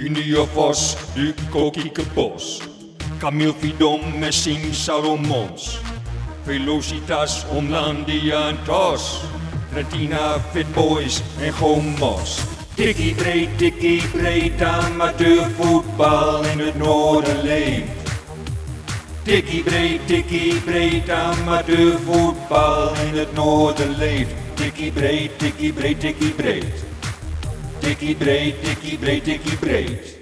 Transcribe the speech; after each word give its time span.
Junior 0.00 0.46
Vos, 0.54 0.96
Duco 1.14 1.70
Kiekebos. 1.70 2.62
Camille 3.20 3.52
Vidom, 3.60 4.00
Messing 4.18 4.72
Salomons. 4.72 5.78
Velocitas, 6.46 7.44
Omlandia 7.52 8.48
en 8.48 8.56
Tos. 8.64 9.20
Retina, 9.74 10.40
Fit 10.54 10.66
Boys 10.74 11.22
en 11.42 11.52
Gomos. 11.52 12.40
Tikkie 12.76 13.14
breed, 13.14 13.58
tikkie 13.58 14.00
breed, 14.12 14.62
amateurvoetbal 14.62 16.44
in 16.44 16.58
het 16.58 16.78
noorden 16.78 17.42
leeft. 17.42 18.10
Tikkie 19.24 19.62
breed, 19.62 20.06
tikkie 20.06 20.60
breed, 20.64 21.10
amateurvoetbal 21.10 22.94
in 22.94 23.18
het 23.18 23.34
noorden 23.34 23.98
leeft. 23.98 24.32
Tikkie 24.54 24.92
breed, 24.92 25.38
tikkie 25.38 25.72
breed, 25.72 26.00
tikkie 26.00 26.32
breed. 26.32 26.89
Tikkie 27.80 28.14
breed, 28.14 28.64
tikkie 28.64 28.98
breed, 28.98 29.24
tikkie 29.24 29.56
breed. 29.56 30.18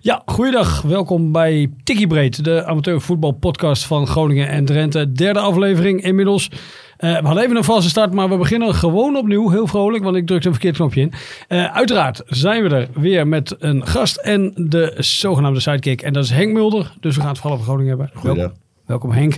Ja, 0.00 0.22
goeiedag. 0.26 0.82
Welkom 0.82 1.32
bij 1.32 1.70
Tikkie 1.84 2.06
Breed, 2.06 2.44
de 2.44 2.64
amateurvoetbalpodcast 2.64 3.84
van 3.84 4.06
Groningen 4.06 4.48
en 4.48 4.64
Drenthe. 4.64 5.12
Derde 5.12 5.38
aflevering 5.38 6.02
inmiddels. 6.02 6.50
Eh, 6.96 7.18
we 7.20 7.26
hadden 7.26 7.44
even 7.44 7.56
een 7.56 7.64
valse 7.64 7.88
start, 7.88 8.12
maar 8.12 8.28
we 8.28 8.36
beginnen 8.36 8.74
gewoon 8.74 9.16
opnieuw. 9.16 9.50
Heel 9.50 9.66
vrolijk, 9.66 10.04
want 10.04 10.16
ik 10.16 10.26
drukte 10.26 10.46
een 10.46 10.52
verkeerd 10.52 10.76
knopje 10.76 11.00
in. 11.00 11.12
Eh, 11.48 11.74
uiteraard 11.74 12.22
zijn 12.26 12.62
we 12.62 12.68
er 12.68 12.88
weer 12.94 13.28
met 13.28 13.56
een 13.58 13.86
gast 13.86 14.16
en 14.16 14.52
de 14.56 14.94
zogenaamde 14.98 15.60
sidekick. 15.60 16.02
En 16.02 16.12
dat 16.12 16.24
is 16.24 16.30
Henk 16.30 16.52
Mulder. 16.52 16.92
Dus 17.00 17.14
we 17.14 17.20
gaan 17.20 17.30
het 17.30 17.38
vooral 17.38 17.58
over 17.58 17.68
Groningen 17.68 17.98
hebben. 17.98 18.20
Goeiedag. 18.20 18.44
Welkom, 18.44 18.60
welkom 18.86 19.12
Henk. 19.12 19.36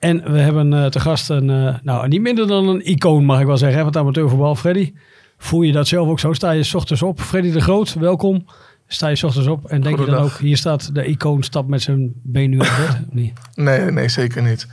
En 0.00 0.32
we 0.32 0.38
hebben 0.38 0.72
eh, 0.72 0.86
te 0.86 1.00
gast 1.00 1.30
een, 1.30 1.50
eh, 1.50 1.74
nou 1.82 2.08
niet 2.08 2.20
minder 2.20 2.46
dan 2.46 2.68
een 2.68 2.86
icoon 2.90 3.24
mag 3.24 3.40
ik 3.40 3.46
wel 3.46 3.56
zeggen, 3.56 3.78
hè, 3.78 3.84
van 3.84 3.92
het 3.92 4.02
amateurvoetbal. 4.02 4.54
Freddy, 4.54 4.92
voel 5.40 5.62
je 5.62 5.72
dat 5.72 5.86
zelf 5.86 6.08
ook 6.08 6.20
zo? 6.20 6.32
Sta 6.32 6.50
je 6.50 6.62
's 6.62 6.74
ochtends 6.74 7.02
op? 7.02 7.20
Freddy 7.20 7.52
de 7.52 7.60
Groot, 7.60 7.94
welkom. 7.94 8.44
Sta 8.86 9.08
je 9.08 9.16
's 9.16 9.22
ochtends 9.22 9.48
op 9.48 9.64
en 9.64 9.80
denk 9.80 9.98
je 9.98 10.04
dan 10.04 10.14
ook, 10.14 10.38
hier 10.38 10.56
staat 10.56 10.94
de 10.94 11.04
icoon, 11.04 11.42
stap 11.42 11.68
met 11.68 11.82
zijn 11.82 12.12
been 12.22 12.50
nu 12.50 12.58
op 12.58 12.72
bed? 12.78 12.98
Niet? 13.20 13.38
Nee, 13.54 13.90
nee, 13.90 14.08
zeker 14.08 14.42
niet. 14.42 14.66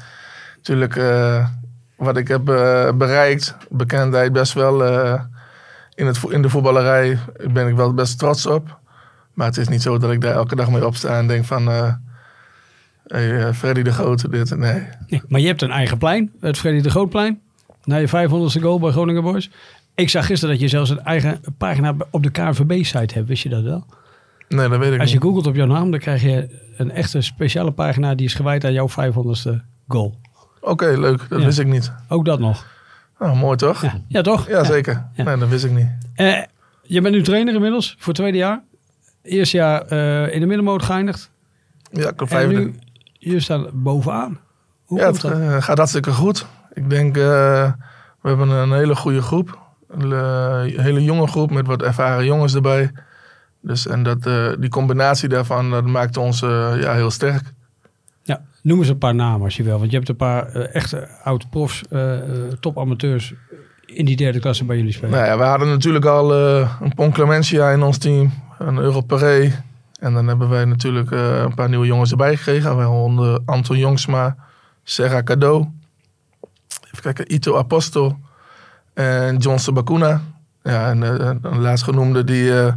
Natuurlijk, 0.56 0.96
eh, 0.96 1.48
wat 1.96 2.18
ik 2.18 2.28
heb 2.28 2.50
eh, 2.50 2.92
bereikt, 2.92 3.56
bekendheid 3.70 4.34
best 4.34 4.54
wel 4.54 4.86
eh, 4.86 5.22
in, 5.96 6.06
het, 6.06 6.20
in 6.30 6.42
de 6.42 6.50
voetballerij, 6.50 7.20
ben 7.52 7.68
ik 7.68 7.76
wel 7.76 7.94
best 7.94 8.20
trots 8.20 8.46
op. 8.46 8.80
Maar 9.34 9.48
het 9.48 9.58
is 9.58 9.68
niet 9.68 9.82
zo 9.82 9.98
dat 9.98 10.12
ik 10.12 10.22
daar 10.22 10.34
elke 10.34 10.56
dag 10.56 10.72
mee 10.72 10.86
opsta 10.86 11.18
en 11.18 11.28
denk 11.28 11.46
van, 11.46 11.68
hey, 13.08 13.54
Freddy 13.54 13.82
de 13.82 13.92
Grote, 13.92 14.30
dit, 14.30 14.58
nee. 14.58 14.88
Nee, 15.08 15.22
maar 15.28 15.40
je 15.40 15.48
hebt 15.48 15.62
een 15.62 15.72
eigen 15.72 15.98
plein, 15.98 16.32
het 16.40 16.58
Freddy 16.58 16.82
de 16.82 16.90
Grootplein. 16.90 17.42
Na 17.88 17.98
je 17.98 18.08
500ste 18.08 18.62
goal 18.62 18.80
bij 18.80 18.92
Groningen 18.92 19.24
Boys. 19.24 19.50
Ik 19.98 20.10
zag 20.10 20.26
gisteren 20.26 20.54
dat 20.54 20.64
je 20.64 20.68
zelfs 20.70 20.90
een 20.90 21.04
eigen 21.04 21.42
pagina 21.58 21.96
op 22.10 22.24
de 22.24 22.30
KNVB-site 22.30 23.14
hebt. 23.14 23.28
Wist 23.28 23.44
je 23.44 23.50
dat 23.50 23.64
wel? 23.64 23.86
Nee, 24.50 24.70
dat 24.70 24.80
weet 24.80 24.94
ik 24.94 25.00
Als 25.00 25.10
je 25.10 25.16
niet. 25.16 25.24
googelt 25.24 25.48
op 25.48 25.56
jouw 25.56 25.66
naam, 25.66 25.92
dan 25.92 26.00
krijg 26.00 26.22
je 26.22 26.60
een 26.78 26.92
echte 26.92 27.22
speciale 27.22 27.72
pagina 27.72 28.16
die 28.16 28.26
is 28.26 28.34
gewijd 28.34 28.66
aan 28.66 28.74
jouw 28.74 28.88
500ste 28.90 29.52
goal. 29.88 30.20
Oké, 30.62 30.86
leuk, 30.86 31.26
dat 31.30 31.40
Ja. 31.40 31.46
wist 31.46 31.60
ik 31.60 31.68
niet. 31.68 31.92
Ook 32.08 32.26
dat 32.26 32.40
nog. 32.40 32.66
Oh, 33.20 33.40
mooi 33.40 33.58
toch? 33.58 33.82
Ja, 33.82 34.02
ja 34.08 34.22
toch? 34.22 34.48
Ja, 34.48 34.64
zeker. 34.64 35.06
Ja. 35.14 35.24
Nee, 35.24 35.38
dat 35.38 35.50
wist 35.50 35.66
ik 35.66 35.72
niet. 35.72 35.88
Eh, 36.16 36.42
je 36.84 37.02
bent 37.02 37.16
nu 37.16 37.22
trainer 37.24 37.54
inmiddels 37.54 37.96
voor 37.98 38.08
het 38.08 38.16
tweede 38.16 38.38
jaar. 38.38 38.62
Eerste 39.22 39.58
jaar 39.58 39.82
eh, 39.82 40.34
in 40.34 40.40
de 40.40 40.46
middenmoot 40.46 40.84
geëindigd. 40.84 41.32
Ja, 41.92 42.10
ik 42.10 42.20
heb 42.20 42.30
En 42.30 42.50
nu, 42.50 42.76
je 43.14 43.40
staat 43.40 43.70
bovenaan. 43.74 44.40
Hoe 44.86 45.00
Ja, 45.00 45.06
het 45.12 45.22
dat? 45.22 45.32
eh, 45.32 45.62
gaat 45.62 45.78
hartstikke 45.78 46.12
goed. 46.12 46.46
Ik 46.74 46.90
denk, 46.90 47.16
we 47.16 47.74
hebben 48.22 48.50
een 48.50 48.72
hele 48.74 48.96
goede 48.96 49.22
groep. 49.22 49.66
Een 49.88 50.12
eh, 50.12 50.84
hele 50.84 51.04
jonge 51.04 51.28
groep 51.28 51.52
met 51.52 51.68
wat 51.68 51.82
ervaren 51.82 52.26
jongens 52.26 52.56
erbij. 52.56 52.92
Dus, 53.62 53.88
en 53.88 54.04
dat, 54.04 54.26
eh, 54.26 54.52
die 54.60 54.70
combinatie 54.70 55.30
daarvan, 55.30 55.70
dat 55.70 55.86
maakt 55.86 56.18
ons 56.18 56.42
eh, 56.42 56.82
ja, 56.82 56.94
heel 56.94 57.12
sterk. 57.12 57.54
Ja, 58.24 58.42
noem 58.62 58.80
eens 58.80 58.88
een 58.88 58.98
paar 58.98 59.16
namen 59.16 59.42
als 59.42 59.58
je 59.58 59.64
wil. 59.64 59.80
Want 59.80 59.92
je 59.92 59.98
hebt 59.98 60.10
een 60.10 60.16
paar 60.16 60.52
echte 60.52 61.08
oud-profs, 61.24 61.82
topamateurs 62.60 63.34
in 63.86 64.06
die 64.06 64.16
derde 64.16 64.40
klasse 64.40 64.66
bij 64.66 64.78
jullie 64.78 64.92
spelen. 64.92 65.12
Nou 65.12 65.26
ja, 65.26 65.38
we 65.38 65.44
hadden 65.44 65.68
natuurlijk 65.68 66.06
al 66.06 66.34
een 66.34 66.94
Pon 66.96 67.12
Clementia 67.12 67.72
in 67.72 67.84
ons 67.84 67.98
team. 67.98 68.34
Een 68.58 68.78
Europaré. 68.78 69.64
En 70.00 70.14
dan 70.14 70.28
hebben 70.28 70.50
wij 70.50 70.66
natuurlijk 70.66 71.12
een 71.12 71.54
paar 71.56 71.70
nieuwe 71.70 71.86
jongens 71.86 72.12
erbij 72.12 72.36
gekregen. 72.36 72.78
We 72.78 72.88
onder 72.88 73.40
Anton 73.46 73.78
Jongsma, 73.78 74.36
Serra 74.84 75.24
Cadeau. 75.24 75.66
Even 76.86 77.02
kijken, 77.02 77.34
Ito 77.34 77.58
Apostel. 77.58 78.18
En 78.98 79.38
John 79.38 79.58
Sabakuna. 79.58 80.22
Ja, 80.64 80.90
en 80.90 81.04
eh, 81.04 81.32
de 81.42 81.56
laatstgenoemde 81.56 82.24
die 82.24 82.60
eh, 82.62 82.74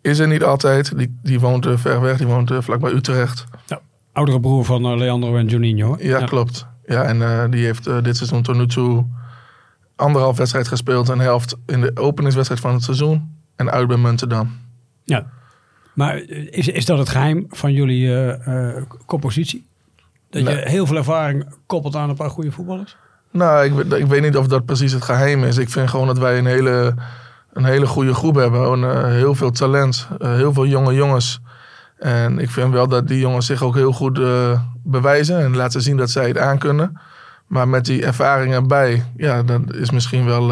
is 0.00 0.18
er 0.18 0.28
niet 0.28 0.42
altijd. 0.44 0.98
Die, 0.98 1.18
die 1.22 1.40
woont 1.40 1.66
eh, 1.66 1.76
ver 1.76 2.00
weg. 2.00 2.16
Die 2.18 2.26
woont 2.26 2.50
vlakbij 2.58 2.92
Utrecht. 2.92 3.44
Oudere 4.12 4.40
broer 4.40 4.64
van 4.64 4.98
Leandro 4.98 5.36
en 5.36 5.46
Juninho. 5.46 5.96
hè? 5.96 6.04
Ja, 6.04 6.24
klopt. 6.24 6.66
Ja, 6.86 7.02
en 7.02 7.50
die 7.50 7.64
heeft 7.64 8.04
dit 8.04 8.16
seizoen 8.16 8.42
tot 8.42 8.56
nu 8.56 8.66
toe 8.66 9.06
anderhalf 9.96 10.36
wedstrijd 10.36 10.68
gespeeld. 10.68 11.08
Een 11.08 11.18
helft 11.18 11.56
in 11.66 11.80
de 11.80 11.90
openingswedstrijd 11.94 12.60
van 12.62 12.72
het 12.74 12.82
seizoen. 12.82 13.34
En 13.56 13.70
uit 13.70 13.88
bij 13.88 13.96
Muntendam. 13.96 14.50
Ja. 15.04 15.26
Maar 15.94 16.16
is, 16.50 16.68
is 16.68 16.84
dat 16.86 16.98
het 16.98 17.08
geheim 17.08 17.46
van 17.48 17.72
jullie 17.72 18.36
compositie? 19.06 19.66
Dat 20.30 20.42
Nee. 20.42 20.56
je 20.56 20.68
heel 20.68 20.86
veel 20.86 20.96
ervaring 20.96 21.54
koppelt 21.66 21.96
aan 21.96 22.08
een 22.08 22.16
paar 22.16 22.30
goede 22.30 22.52
voetballers? 22.52 22.96
Nou, 23.32 23.64
ik, 23.64 23.92
ik 23.92 24.06
weet 24.06 24.22
niet 24.22 24.36
of 24.36 24.46
dat 24.46 24.64
precies 24.64 24.92
het 24.92 25.04
geheim 25.04 25.44
is. 25.44 25.56
Ik 25.56 25.70
vind 25.70 25.90
gewoon 25.90 26.06
dat 26.06 26.18
wij 26.18 26.38
een 26.38 26.46
hele, 26.46 26.94
een 27.52 27.64
hele 27.64 27.86
goede 27.86 28.14
groep 28.14 28.34
hebben. 28.34 28.84
Eh, 28.84 29.04
heel 29.04 29.34
veel 29.34 29.50
talent. 29.50 30.08
eh, 30.18 30.34
heel 30.34 30.52
veel 30.52 30.66
jonge 30.66 30.94
jongens. 30.94 31.40
En 31.98 32.38
ik 32.38 32.50
vind 32.50 32.72
wel 32.72 32.88
dat 32.88 33.08
die 33.08 33.18
jongens 33.18 33.46
zich 33.46 33.62
ook 33.62 33.74
heel 33.74 33.92
goed 33.92 34.18
eh, 34.18 34.60
bewijzen. 34.82 35.38
En 35.38 35.56
laten 35.56 35.82
zien 35.82 35.96
dat 35.96 36.10
zij 36.10 36.28
het 36.28 36.38
aankunnen. 36.38 37.00
Maar 37.46 37.68
met 37.68 37.84
die 37.84 38.04
ervaring 38.04 38.54
erbij, 38.54 39.04
ja, 39.16 39.42
dat 39.42 39.60
is 39.74 39.90
misschien 39.90 40.24
wel... 40.24 40.48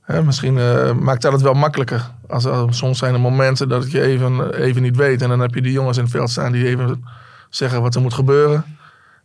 hè, 0.00 0.22
misschien 0.22 0.54
maakt 1.02 1.22
dat 1.22 1.32
het 1.32 1.42
wel 1.42 1.54
makkelijker. 1.54 2.10
Als, 2.28 2.46
soms 2.68 2.98
zijn 2.98 3.14
er 3.14 3.20
momenten 3.20 3.68
dat 3.68 3.90
je 3.90 4.00
even, 4.00 4.54
even 4.54 4.82
niet 4.82 4.96
weet. 4.96 5.22
En 5.22 5.28
dan 5.28 5.40
heb 5.40 5.54
je 5.54 5.62
die 5.62 5.72
jongens 5.72 5.96
in 5.96 6.02
het 6.02 6.12
veld 6.12 6.30
staan 6.30 6.52
die 6.52 6.66
even 6.66 7.04
zeggen 7.48 7.82
wat 7.82 7.94
er 7.94 8.00
moet 8.00 8.14
gebeuren. 8.14 8.64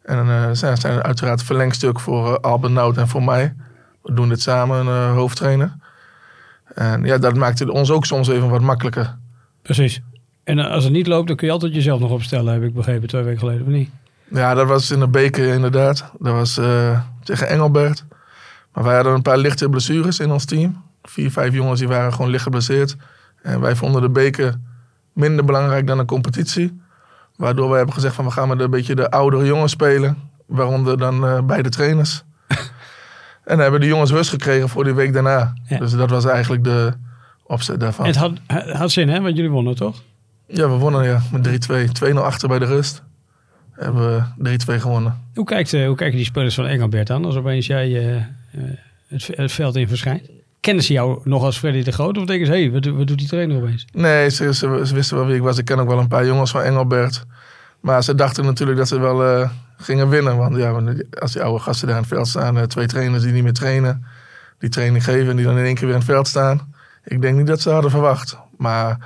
En 0.05 0.15
dan 0.15 0.29
eh, 0.29 0.49
zijn, 0.51 0.77
zijn 0.77 0.97
er 0.97 1.03
uiteraard 1.03 1.43
verlengstuk 1.43 1.99
voor 1.99 2.27
eh, 2.27 2.51
Albert 2.51 2.73
Nout 2.73 2.97
en 2.97 3.07
voor 3.07 3.23
mij. 3.23 3.53
We 4.01 4.13
doen 4.13 4.29
dit 4.29 4.41
samen, 4.41 4.87
een 4.87 5.13
hoofdtrainer. 5.13 5.75
En 6.73 7.03
ja, 7.03 7.17
dat 7.17 7.35
maakt 7.35 7.59
het 7.59 7.69
ons 7.69 7.91
ook 7.91 8.05
soms 8.05 8.27
even 8.27 8.49
wat 8.49 8.61
makkelijker. 8.61 9.15
Precies. 9.61 10.01
En 10.45 10.59
eh, 10.59 10.71
als 10.71 10.83
het 10.83 10.93
niet 10.93 11.07
loopt, 11.07 11.27
dan 11.27 11.35
kun 11.35 11.47
je 11.47 11.53
altijd 11.53 11.73
jezelf 11.73 11.99
nog 11.99 12.11
opstellen, 12.11 12.53
heb 12.53 12.63
ik 12.63 12.73
begrepen, 12.73 13.07
twee 13.07 13.23
weken 13.23 13.39
geleden, 13.39 13.61
of 13.61 13.67
niet? 13.67 13.89
Ja, 14.27 14.53
dat 14.53 14.67
was 14.67 14.91
in 14.91 14.99
de 14.99 15.07
beker 15.07 15.53
inderdaad. 15.53 16.11
Dat 16.19 16.33
was 16.33 16.57
eh, 16.57 17.01
tegen 17.23 17.47
Engelbert. 17.47 18.05
Maar 18.73 18.83
wij 18.83 18.95
hadden 18.95 19.13
een 19.13 19.21
paar 19.21 19.37
lichte 19.37 19.69
blessures 19.69 20.19
in 20.19 20.31
ons 20.31 20.45
team. 20.45 20.83
Vier, 21.03 21.31
vijf 21.31 21.53
jongens 21.53 21.79
die 21.79 21.87
waren 21.87 22.13
gewoon 22.13 22.31
licht 22.31 22.43
geblesseerd. 22.43 22.95
En 23.41 23.59
wij 23.59 23.75
vonden 23.75 24.01
de 24.01 24.09
beker 24.09 24.55
minder 25.13 25.45
belangrijk 25.45 25.87
dan 25.87 25.97
de 25.97 26.05
competitie. 26.05 26.81
Waardoor 27.35 27.67
wij 27.67 27.77
hebben 27.77 27.95
gezegd 27.95 28.15
van 28.15 28.25
we 28.25 28.31
gaan 28.31 28.47
met 28.47 28.59
een 28.59 28.69
beetje 28.69 28.95
de 28.95 29.11
oudere 29.11 29.45
jongens 29.45 29.71
spelen. 29.71 30.17
Waaronder 30.45 30.97
dan 30.97 31.25
eh, 31.25 31.41
beide 31.41 31.69
trainers. 31.69 32.23
en 32.47 32.57
dan 33.43 33.59
hebben 33.59 33.79
de 33.79 33.87
jongens 33.87 34.11
rust 34.11 34.29
gekregen 34.29 34.69
voor 34.69 34.83
die 34.83 34.93
week 34.93 35.13
daarna. 35.13 35.53
Ja. 35.67 35.77
Dus 35.77 35.91
dat 35.91 36.09
was 36.09 36.25
eigenlijk 36.25 36.63
de 36.63 36.93
opzet 37.43 37.79
daarvan. 37.79 38.05
En 38.05 38.19
het 38.47 38.77
had, 38.77 38.91
zin, 38.91 39.09
hè? 39.09 39.21
Want 39.21 39.35
jullie 39.35 39.51
wonnen, 39.51 39.75
toch? 39.75 40.01
Ja, 40.47 40.69
we 40.69 40.75
wonnen 40.75 41.03
ja, 41.03 41.21
met 41.31 41.69
3-2. 42.07 42.11
2-0 42.13 42.15
achter 42.15 42.47
bij 42.47 42.59
de 42.59 42.65
rust. 42.65 43.03
Hebben 43.71 44.25
we 44.37 44.57
3-2 44.77 44.81
gewonnen. 44.81 45.21
Hoe, 45.33 45.45
kijkt, 45.45 45.73
eh, 45.73 45.85
hoe 45.85 45.95
kijken 45.95 46.17
die 46.17 46.25
spelers 46.25 46.55
van 46.55 46.65
Engelbert 46.65 47.09
aan 47.09 47.25
als 47.25 47.35
opeens 47.35 47.67
jij 47.67 48.15
eh, 48.15 48.21
het, 49.07 49.29
het 49.35 49.51
veld 49.51 49.75
in 49.75 49.87
verschijnt? 49.87 50.29
Kennen 50.65 50.83
ze 50.83 50.93
jou 50.93 51.19
nog 51.23 51.43
als 51.43 51.57
Freddy 51.57 51.83
de 51.83 51.91
Groot? 51.91 52.17
Of 52.17 52.25
denken 52.25 52.45
ze, 52.45 52.51
hé, 52.51 52.61
hey, 52.61 52.71
wat, 52.71 52.85
wat 52.85 53.07
doet 53.07 53.17
die 53.17 53.27
trainer 53.27 53.57
opeens? 53.57 53.85
Nee, 53.93 54.29
ze, 54.29 54.45
wisten 54.93 55.17
wel 55.17 55.25
wie 55.25 55.35
ik 55.35 55.41
was. 55.41 55.57
Ik 55.57 55.65
ken 55.65 55.79
ook 55.79 55.87
wel 55.87 55.99
een 55.99 56.07
paar 56.07 56.25
jongens 56.25 56.51
van 56.51 56.61
Engelbert. 56.61 57.25
Maar 57.79 58.03
ze 58.03 58.15
dachten 58.15 58.45
natuurlijk 58.45 58.77
dat 58.77 58.87
ze 58.87 58.99
wel 58.99 59.25
eh, 59.25 59.49
gingen 59.77 60.09
winnen. 60.09 60.37
Want 60.37 60.55
ja, 60.55 60.81
als 61.19 61.31
die 61.31 61.41
oude 61.41 61.59
gasten 61.59 61.87
daar 61.87 61.95
in 61.95 62.01
het 62.01 62.11
veld 62.11 62.27
staan, 62.27 62.57
eh, 62.57 62.63
twee 62.63 62.87
trainers 62.87 63.23
die 63.23 63.31
niet 63.31 63.43
meer 63.43 63.53
trainen, 63.53 64.05
die 64.59 64.69
training 64.69 65.03
geven 65.03 65.29
en 65.29 65.35
die 65.35 65.45
dan 65.45 65.57
in 65.57 65.65
één 65.65 65.73
keer 65.73 65.85
weer 65.85 65.93
in 65.93 65.99
het 65.99 66.09
veld 66.09 66.27
staan. 66.27 66.73
Ik 67.03 67.21
denk 67.21 67.37
niet 67.37 67.47
dat 67.47 67.61
ze 67.61 67.69
hadden 67.69 67.91
verwacht. 67.91 68.37
Maar 68.57 68.97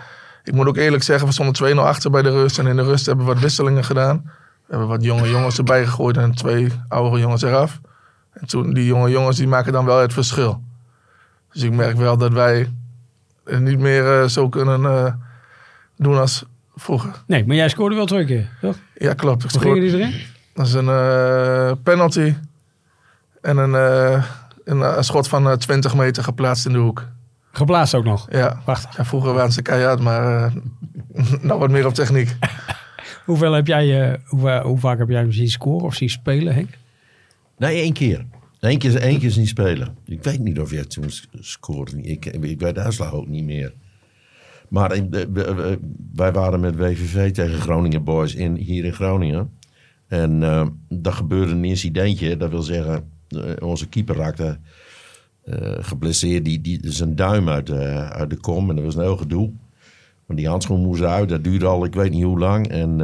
ik 0.44 0.54
moet 0.54 0.68
ook 0.68 0.78
eerlijk 0.78 1.04
zeggen, 1.04 1.28
we 1.28 1.34
stonden 1.34 1.76
2-0 1.76 1.80
achter 1.80 2.12
bij 2.12 2.22
de 2.22 2.32
rust. 2.32 2.60
En 2.60 2.68
in 2.68 2.76
de 2.76 2.84
rust 2.84 3.06
hebben 3.06 3.26
we 3.26 3.34
wat 3.34 3.42
wisselingen 3.42 3.84
gedaan. 3.84 4.22
We 4.26 4.32
hebben 4.68 4.88
wat 4.88 5.04
jonge 5.04 5.30
jongens 5.30 5.58
erbij 5.58 5.86
gegooid 5.86 6.18
en 6.18 6.36
twee 6.36 6.72
oudere 6.88 7.22
jongens 7.22 7.42
eraf. 7.42 7.80
En 8.34 8.48
toen, 8.48 8.74
die 8.74 8.86
jonge 8.86 9.10
jongens 9.10 9.38
die 9.38 9.48
maken 9.48 9.74
dan 9.74 9.86
wel 9.86 10.00
het 10.00 10.14
verschil. 10.14 10.68
Dus 11.60 11.68
ik 11.68 11.76
merk 11.76 11.98
wel 11.98 12.18
dat 12.18 12.32
wij 12.32 12.70
het 13.46 13.62
niet 13.62 13.80
meer 13.80 14.22
eh, 14.22 14.28
zo 14.28 14.50
kunnen 14.50 14.86
eh, 14.86 15.14
doen 15.96 16.18
als 16.18 16.44
vroeger. 16.76 17.12
Nee, 17.28 17.46
maar 17.46 17.56
jij 17.56 17.70
scoorde 17.70 17.96
wel 17.96 18.06
twee 18.06 18.26
keer, 18.26 18.50
toch? 18.62 18.78
Ja, 18.98 19.14
klopt. 19.14 19.44
Ik 19.44 19.52
Hoe 19.52 19.62
gingen 19.62 19.82
die 19.82 19.94
erin? 19.94 20.14
Dat 20.54 20.68
is 20.68 20.74
een 20.74 20.90
eh, 20.90 21.72
penalty 21.84 22.34
en 23.42 23.58
een, 23.58 23.76
eh, 23.76 24.24
een, 24.64 25.04
schot 25.04 25.28
van 25.28 25.50
eh, 25.50 25.54
20 25.54 25.96
meter 25.96 26.24
geplaatst 26.24 26.66
in 26.66 26.72
de 26.72 26.78
hoek. 26.78 27.06
Geblaast 27.52 27.96
ook 27.96 28.04
nog. 28.04 28.28
Ja. 28.32 28.62
Wacht, 28.66 28.96
ja 28.96 29.06
vroeger 29.06 29.34
waren 29.34 29.52
ze 29.52 29.62
keihard, 29.62 30.00
maar 30.00 30.54
uh, 30.54 30.62
nou 31.42 31.60
wat 31.60 31.70
meer 31.70 31.86
op 31.86 31.94
techniek. 31.94 32.36
Hoeveel 33.26 33.54
heb 33.54 33.68
jij, 33.68 34.10
uh, 34.10 34.18
hoe, 34.26 34.62
hoe, 34.64 34.78
vaak 34.78 34.98
heb 34.98 35.10
jij 35.10 35.20
hem 35.20 35.32
zien 35.32 35.50
scoren 35.50 35.86
of 35.86 35.96
zien 35.96 36.10
spelen, 36.10 36.54
Henk? 36.54 36.70
Nee, 37.58 37.82
één 37.82 37.94
keer. 37.94 38.26
Eén 38.60 38.78
keer, 38.78 39.18
keer 39.18 39.32
zien 39.32 39.48
spelen. 39.48 39.96
Ik 40.06 40.24
weet 40.24 40.40
niet 40.40 40.60
of 40.60 40.72
jij 40.72 40.86
toen 40.86 41.10
scoorde. 41.40 42.02
Ik, 42.02 42.26
ik 42.26 42.60
weet 42.60 42.76
de 42.76 42.82
uitslag 42.82 43.14
ook 43.14 43.28
niet 43.28 43.44
meer. 43.44 43.74
Maar 44.70 45.00
wij 46.14 46.32
waren 46.32 46.60
met 46.60 46.76
WVV 46.76 47.32
tegen 47.32 47.60
Groningen 47.60 48.04
Boys 48.04 48.36
in, 48.36 48.56
hier 48.56 48.86
in 48.86 48.94
Groningen. 48.94 49.50
En 50.08 50.42
uh, 50.42 50.68
daar 50.90 51.14
gebeurde 51.14 51.52
een 51.52 51.66
incidentje. 51.66 52.38
Dat 52.38 52.50
wil 52.50 52.62
zeggen, 52.62 53.12
onze 53.60 53.88
keeper 53.88 54.16
raakte 54.16 54.58
uh, 55.46 55.56
geblesseerd. 55.80 56.46
Die, 56.46 56.62
die, 56.62 56.80
zijn 56.84 57.16
duim 57.16 57.50
uit, 57.50 57.70
uh, 57.70 58.10
uit 58.10 58.30
de 58.30 58.38
kom. 58.38 58.70
En 58.70 58.76
dat 58.76 58.86
was 58.86 58.96
een 58.96 59.02
heel 59.02 59.18
gedoe. 59.18 59.52
Want 60.26 60.40
die 60.40 60.48
handschoen 60.48 60.82
moest 60.82 61.02
uit. 61.02 61.30
Dat 61.30 61.44
duurde 61.44 61.66
al 61.66 61.86
ik 61.86 61.94
weet 61.94 62.12
niet 62.12 62.24
hoe 62.24 62.40
lang. 62.40 62.68
En 62.68 62.96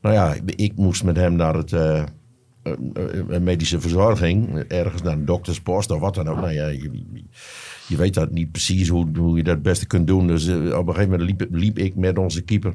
nou 0.00 0.14
ja, 0.14 0.34
ik, 0.34 0.54
ik, 0.54 0.76
moest 0.76 1.04
met 1.04 1.16
hem 1.16 1.36
naar 1.36 1.54
het 1.54 1.72
medische 3.40 3.80
verzorging. 3.80 4.58
Ergens 4.68 5.02
naar 5.02 5.12
een 5.12 5.24
dokterspost 5.24 5.90
of 5.90 6.00
wat 6.00 6.14
dan 6.14 6.28
ook. 6.28 6.36
Nou 6.36 6.52
ja, 6.52 6.66
je, 7.86 7.96
weet 7.96 8.14
dat 8.14 8.30
niet 8.30 8.50
precies 8.52 8.88
hoe, 8.88 9.06
hoe 9.16 9.36
je 9.36 9.42
dat 9.42 9.54
het 9.54 9.62
beste 9.62 9.86
kunt 9.86 10.06
doen. 10.06 10.26
Dus 10.26 10.48
op 10.48 10.88
een 10.88 10.94
gegeven 10.94 11.10
moment 11.10 11.22
liep, 11.22 11.46
liep 11.50 11.78
ik 11.78 11.96
met 11.96 12.18
onze 12.18 12.42
keeper... 12.42 12.74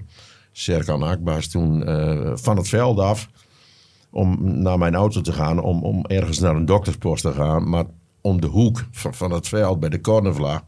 Serkan 0.57 1.03
Akbaas 1.03 1.47
toen 1.47 1.89
uh, 1.89 2.31
van 2.35 2.57
het 2.57 2.69
veld 2.69 2.99
af 2.99 3.29
om 4.09 4.37
naar 4.61 4.77
mijn 4.77 4.95
auto 4.95 5.21
te 5.21 5.33
gaan, 5.33 5.59
om, 5.59 5.83
om 5.83 6.05
ergens 6.05 6.39
naar 6.39 6.55
een 6.55 6.65
dokterspost 6.65 7.21
te 7.21 7.31
gaan. 7.31 7.69
Maar 7.69 7.85
om 8.21 8.41
de 8.41 8.47
hoek 8.47 8.85
van, 8.91 9.13
van 9.13 9.31
het 9.31 9.47
veld 9.47 9.79
bij 9.79 9.89
de 9.89 10.01
cornervlag 10.01 10.63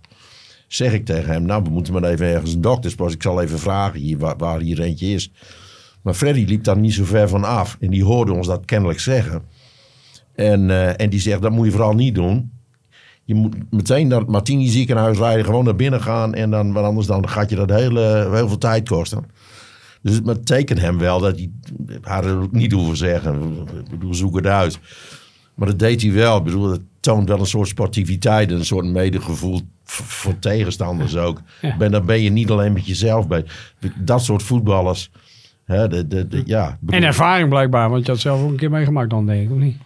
zeg 0.68 0.94
ik 0.94 1.06
tegen 1.06 1.32
hem, 1.32 1.46
nou 1.46 1.64
we 1.64 1.70
moeten 1.70 1.94
maar 1.94 2.04
even 2.04 2.26
ergens 2.26 2.54
een 2.54 2.62
dokterspost. 2.62 3.14
Ik 3.14 3.22
zal 3.22 3.42
even 3.42 3.60
vragen 3.60 4.00
hier, 4.00 4.18
waar, 4.18 4.38
waar 4.38 4.60
hier 4.60 4.82
eentje 4.82 5.08
is. 5.08 5.32
Maar 6.08 6.16
Freddy 6.16 6.46
liep 6.46 6.64
daar 6.64 6.78
niet 6.78 6.94
zo 6.94 7.04
ver 7.04 7.30
van 7.30 7.44
af 7.44 7.78
en 7.80 7.90
die 7.90 8.04
hoorde 8.04 8.34
ons 8.34 8.48
dat 8.48 8.66
kennelijk 8.66 9.00
zeggen. 9.00 9.42
En, 10.36 10.70
uh, 10.70 11.02
en 11.02 11.10
die 11.10 11.20
zegt, 11.20 11.42
dat 11.42 11.52
moet 11.52 11.66
je 11.66 11.72
vooral 11.72 11.94
niet 11.94 12.16
doen. 12.16 12.52
Je 13.24 13.36
moet 13.36 13.56
meteen 13.72 14.08
naar 14.08 14.20
het 14.20 14.28
Martini 14.28 14.68
ziekenhuis 14.68 15.18
rijden, 15.18 15.46
gewoon 15.46 15.64
naar 15.64 15.76
binnen 15.76 16.02
gaan. 16.02 16.34
En 16.34 16.50
dan, 16.50 16.74
want 16.74 16.86
anders 16.86 17.08
dan 17.08 17.30
gaat 17.30 17.50
je 17.50 17.56
dat 17.56 17.70
hele, 17.70 18.30
heel 18.32 18.48
veel 18.48 18.58
tijd 18.58 18.90
kosten. 18.90 19.26
Dus 20.02 20.14
het 20.14 20.24
betekent 20.24 20.80
hem 20.80 20.98
wel 20.98 21.20
dat 21.20 21.38
hij 21.38 21.50
had 22.02 22.24
het 22.24 22.52
niet 22.52 22.72
hoeven 22.72 22.98
zeggen. 22.98 23.66
Ik 23.84 23.90
bedoel, 23.90 24.14
zoek 24.14 24.36
het 24.36 24.48
uit. 24.48 24.80
Maar 25.56 25.68
dat 25.68 25.80
deed 25.80 26.02
hij 26.02 26.12
wel. 26.12 26.38
Ik 26.38 26.44
bedoel, 26.44 26.72
het 26.72 26.82
toont 27.00 27.30
wel 27.30 27.40
een 27.40 27.46
soort 27.46 27.68
sportiviteit 27.68 28.52
en 28.52 28.58
een 28.58 28.66
soort 28.66 28.86
medegevoel 28.86 29.62
voor 29.84 30.40
tegenstanders 30.40 31.16
ook. 31.16 31.42
Ja. 31.62 31.78
Ben, 31.78 31.92
dan 31.92 32.06
ben 32.06 32.22
je 32.22 32.30
niet 32.30 32.50
alleen 32.50 32.74
met 32.74 32.88
jezelf 32.88 33.28
bij. 33.28 33.46
Dat 33.96 34.24
soort 34.24 34.44
voetballers. 34.44 35.10
Hè, 35.68 35.88
de, 35.88 36.08
de, 36.08 36.28
de, 36.28 36.42
ja, 36.46 36.78
bedoel... 36.80 37.00
En 37.00 37.08
ervaring 37.08 37.50
blijkbaar, 37.50 37.90
want 37.90 38.06
je 38.06 38.12
had 38.12 38.22
zelf 38.22 38.42
ook 38.42 38.50
een 38.50 38.56
keer 38.56 38.72
meegemaakt 38.72 39.10
dan, 39.10 39.26
denk 39.26 39.44
ik, 39.44 39.52
of 39.52 39.58
niet? 39.58 39.78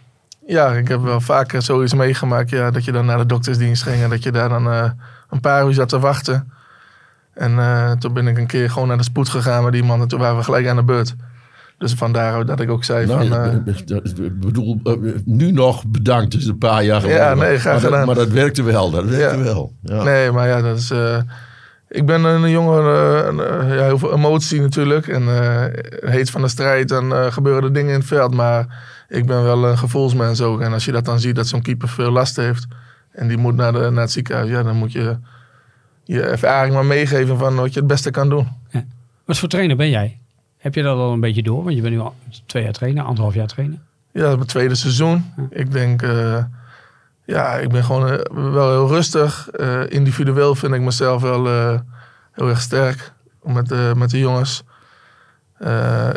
Ja, 0.46 0.72
ik 0.72 0.88
heb 0.88 1.00
wel 1.00 1.20
vaker 1.20 1.62
zoiets 1.62 1.94
meegemaakt. 1.94 2.50
Ja, 2.50 2.70
dat 2.70 2.84
je 2.84 2.92
dan 2.92 3.06
naar 3.06 3.18
de 3.18 3.26
doktersdienst 3.26 3.82
ging 3.82 4.02
en 4.02 4.10
dat 4.10 4.22
je 4.22 4.30
daar 4.30 4.48
dan 4.48 4.66
uh, 4.66 4.90
een 5.30 5.40
paar 5.40 5.66
uur 5.66 5.72
zat 5.72 5.88
te 5.88 5.98
wachten. 5.98 6.52
En 7.34 7.52
uh, 7.52 7.92
toen 7.92 8.12
ben 8.12 8.26
ik 8.26 8.38
een 8.38 8.46
keer 8.46 8.70
gewoon 8.70 8.88
naar 8.88 8.96
de 8.96 9.02
spoed 9.02 9.28
gegaan 9.28 9.64
met 9.64 9.72
die 9.72 9.84
man. 9.84 10.00
En 10.00 10.08
toen 10.08 10.20
waren 10.20 10.36
we 10.36 10.42
gelijk 10.42 10.66
aan 10.66 10.76
de 10.76 10.84
beurt. 10.84 11.14
Dus 11.78 11.92
vandaar 11.92 12.46
dat 12.46 12.60
ik 12.60 12.70
ook 12.70 12.84
zei 12.84 13.06
nou, 13.06 13.28
van... 13.28 13.64
Uh, 13.66 14.26
ik 14.26 14.40
bedoel, 14.40 14.80
uh, 14.84 15.12
nu 15.24 15.50
nog 15.50 15.86
bedankt. 15.86 16.32
Dus 16.32 16.46
een 16.46 16.58
paar 16.58 16.84
jaar 16.84 17.00
geleden. 17.00 17.22
Ja, 17.22 17.34
nee, 17.34 17.58
graag 17.58 17.72
maar, 17.72 17.90
gedaan. 17.90 18.06
maar 18.06 18.14
dat 18.14 18.28
werkte 18.28 18.62
wel. 18.62 18.90
Dat 18.90 19.04
werkte 19.04 19.36
ja. 19.36 19.42
wel. 19.42 19.72
Ja. 19.82 20.02
Nee, 20.02 20.30
maar 20.30 20.48
ja, 20.48 20.62
dat 20.62 20.78
is... 20.78 20.92
ik 21.92 22.06
ben 22.06 22.24
een 22.24 22.50
jongen, 22.50 22.84
ja, 23.66 23.84
heel 23.84 23.98
veel 23.98 24.12
emotie 24.12 24.60
natuurlijk. 24.60 25.08
En 25.08 25.22
heet 26.10 26.30
van 26.30 26.42
de 26.42 26.48
strijd, 26.48 26.88
dan 26.88 27.32
gebeuren 27.32 27.62
er 27.62 27.72
dingen 27.72 27.92
in 27.92 27.98
het 27.98 28.08
veld. 28.08 28.34
Maar 28.34 28.84
ik 29.08 29.26
ben 29.26 29.42
wel 29.42 29.64
een 29.64 29.78
gevoelsmens 29.78 30.40
ook. 30.40 30.60
En 30.60 30.72
als 30.72 30.84
je 30.84 30.92
dat 30.92 31.04
dan 31.04 31.20
ziet, 31.20 31.34
dat 31.34 31.46
zo'n 31.46 31.62
keeper 31.62 31.88
veel 31.88 32.10
last 32.10 32.36
heeft... 32.36 32.66
en 33.10 33.28
die 33.28 33.36
moet 33.36 33.54
naar, 33.54 33.72
de, 33.72 33.90
naar 33.90 34.02
het 34.02 34.12
ziekenhuis, 34.12 34.48
ja, 34.48 34.62
dan 34.62 34.76
moet 34.76 34.92
je 34.92 35.16
je 36.04 36.22
ervaring 36.22 36.74
maar 36.74 36.84
meegeven 36.84 37.38
van 37.38 37.54
wat 37.54 37.72
je 37.72 37.78
het 37.78 37.88
beste 37.88 38.10
kan 38.10 38.28
doen. 38.28 38.48
Ja. 38.70 38.84
Wat 39.24 39.38
voor 39.38 39.48
trainer 39.48 39.76
ben 39.76 39.90
jij? 39.90 40.18
Heb 40.58 40.74
je 40.74 40.82
dat 40.82 40.96
al 40.96 41.12
een 41.12 41.20
beetje 41.20 41.42
door? 41.42 41.64
Want 41.64 41.76
je 41.76 41.82
bent 41.82 41.94
nu 41.94 42.00
al 42.00 42.14
twee 42.46 42.62
jaar 42.62 42.72
trainer, 42.72 43.04
anderhalf 43.04 43.34
jaar 43.34 43.46
trainer. 43.46 43.78
Ja, 44.12 44.20
dat 44.20 44.30
is 44.30 44.36
mijn 44.36 44.48
tweede 44.48 44.74
seizoen. 44.74 45.24
Ja. 45.36 45.42
Ik 45.50 45.72
denk, 45.72 46.02
uh, 46.02 46.44
ja, 47.32 47.54
ik 47.54 47.68
ben 47.68 47.84
gewoon 47.84 48.12
uh, 48.12 48.18
wel 48.52 48.70
heel 48.70 48.88
rustig. 48.88 49.48
Uh, 49.60 49.80
individueel 49.88 50.54
vind 50.54 50.74
ik 50.74 50.80
mezelf 50.80 51.22
wel 51.22 51.46
heel 52.32 52.48
erg 52.48 52.60
sterk 52.60 53.12
met, 53.42 53.96
met 53.96 54.10
de 54.10 54.18
jongens. 54.18 54.62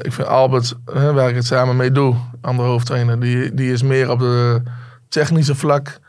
ik 0.02 0.14
vind 0.14 0.28
Albert, 0.28 0.76
waar 0.86 1.30
ik 1.30 1.36
het 1.36 1.46
samen 1.46 1.76
mee 1.76 1.92
doe, 1.92 2.16
andere 2.42 2.70
hoofdtrainer, 2.70 3.20
die, 3.20 3.54
die 3.54 3.72
is 3.72 3.84
meer 3.84 4.10
op 4.10 4.20
de 4.20 4.62
technische 5.10 5.56
vlak 5.56 6.00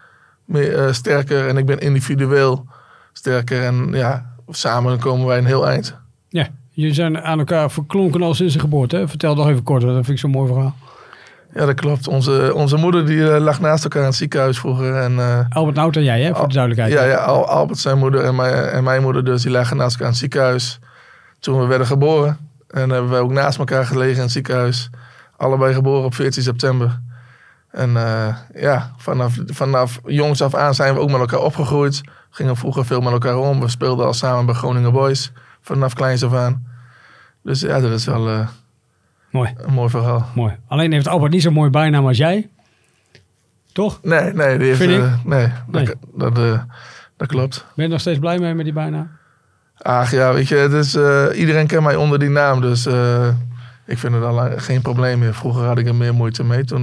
meer, 0.44 0.94
sterker. 0.94 1.48
En 1.48 1.56
ik 1.56 1.66
ben 1.66 1.78
individueel 1.78 2.66
sterker. 3.12 3.62
En 3.62 3.88
ja, 3.92 4.34
samen 4.48 4.98
komen 4.98 5.26
wij 5.26 5.38
een 5.38 5.46
heel 5.46 5.68
eind. 5.68 5.96
Ja, 6.28 6.48
jullie 6.70 6.94
zijn 6.94 7.20
aan 7.22 7.38
elkaar 7.38 7.70
verklonken 7.70 8.22
al 8.22 8.34
sinds 8.34 8.54
de 8.54 8.60
geboorte. 8.60 8.96
Hè? 8.96 9.08
Vertel 9.08 9.34
nog 9.34 9.48
even 9.48 9.62
kort, 9.62 9.82
dat 9.82 9.94
vind 9.94 10.08
ik 10.08 10.18
zo'n 10.18 10.30
mooi 10.30 10.52
verhaal. 10.52 10.74
Ja, 11.54 11.66
dat 11.66 11.74
klopt. 11.74 12.08
Onze, 12.08 12.52
onze 12.54 12.76
moeder 12.76 13.06
die 13.06 13.16
uh, 13.16 13.36
lag 13.38 13.60
naast 13.60 13.84
elkaar 13.84 14.00
in 14.00 14.06
het 14.06 14.16
ziekenhuis 14.16 14.58
vroeger. 14.58 14.94
En, 14.96 15.12
uh, 15.12 15.40
Albert 15.48 15.76
Nout 15.76 15.96
en 15.96 16.04
jij, 16.04 16.22
hè, 16.22 16.34
voor 16.34 16.48
de 16.48 16.54
duidelijkheid. 16.54 17.00
Ja, 17.00 17.10
ja 17.10 17.16
Al 17.16 17.48
Albert 17.48 17.78
zijn 17.78 17.98
moeder 17.98 18.24
en 18.24 18.34
mijn, 18.34 18.54
en 18.54 18.84
mijn 18.84 19.02
moeder 19.02 19.24
dus, 19.24 19.42
die 19.42 19.50
lagen 19.50 19.76
naast 19.76 19.90
elkaar 19.90 20.06
in 20.06 20.12
het 20.12 20.20
ziekenhuis. 20.20 20.78
Toen 21.38 21.60
we 21.60 21.66
werden 21.66 21.86
geboren. 21.86 22.38
En 22.70 22.90
hebben 22.90 23.10
wij 23.10 23.20
ook 23.20 23.32
naast 23.32 23.58
elkaar 23.58 23.86
gelegen 23.86 24.16
in 24.16 24.22
het 24.22 24.30
ziekenhuis. 24.30 24.90
Allebei 25.36 25.74
geboren 25.74 26.04
op 26.04 26.14
14 26.14 26.42
september. 26.42 27.00
En 27.70 27.90
uh, 27.90 28.36
ja, 28.54 28.92
vanaf, 28.96 29.34
vanaf 29.46 30.00
jongs 30.04 30.42
af 30.42 30.54
aan 30.54 30.74
zijn 30.74 30.94
we 30.94 31.00
ook 31.00 31.10
met 31.10 31.20
elkaar 31.20 31.40
opgegroeid 31.40 32.02
gingen 32.36 32.56
vroeger 32.56 32.86
veel 32.86 33.00
met 33.00 33.12
elkaar 33.12 33.36
om. 33.36 33.60
We 33.60 33.68
speelden 33.68 34.06
al 34.06 34.14
samen 34.14 34.46
bij 34.46 34.54
Groningen 34.54 34.92
Boys 34.92 35.32
vanaf 35.60 35.94
kleins 35.94 36.24
af 36.24 36.34
aan. 36.34 36.66
Dus 37.42 37.60
ja, 37.60 37.80
dat 37.80 37.90
is 37.90 38.04
wel 38.04 38.28
uh, 38.28 38.48
mooi. 39.36 39.54
een 39.56 39.72
mooi 39.72 39.90
verhaal. 39.90 40.26
Mooi. 40.34 40.56
Alleen 40.68 40.92
heeft 40.92 41.08
Albert 41.08 41.32
niet 41.32 41.42
zo'n 41.42 41.52
mooi 41.52 41.70
bijnaam 41.70 42.06
als 42.06 42.16
jij. 42.16 42.48
Toch? 43.72 44.00
Nee, 44.02 44.32
nee. 44.32 44.58
Die 44.58 44.66
heeft, 44.66 44.78
Vind 44.78 44.90
uh, 44.90 45.24
nee, 45.24 45.48
nee, 45.66 45.84
dat, 45.84 45.96
dat, 46.14 46.38
uh, 46.38 46.60
dat, 47.16 47.28
klopt. 47.28 47.66
Ben 47.74 47.84
je 47.84 47.90
nog 47.90 48.00
steeds 48.00 48.18
blij 48.18 48.38
mee 48.38 48.54
met 48.54 48.64
die 48.64 48.74
bijnaam? 48.74 49.10
Ach 49.78 50.10
ja, 50.10 50.32
weet 50.32 50.48
je, 50.48 50.54
het 50.54 50.72
is, 50.72 50.94
iedereen 51.38 51.66
kent 51.66 51.82
mij 51.82 51.96
onder 51.96 52.18
die 52.18 52.28
naam. 52.28 52.60
Dus 52.60 52.86
ik 53.86 53.98
vind 53.98 54.14
het 54.14 54.22
al 54.22 54.50
geen 54.56 54.82
probleem 54.82 55.18
meer. 55.18 55.34
Vroeger 55.34 55.62
had 55.62 55.78
ik 55.78 55.86
er 55.86 55.94
meer 55.94 56.14
moeite 56.14 56.44
mee 56.44 56.64
toen, 56.64 56.82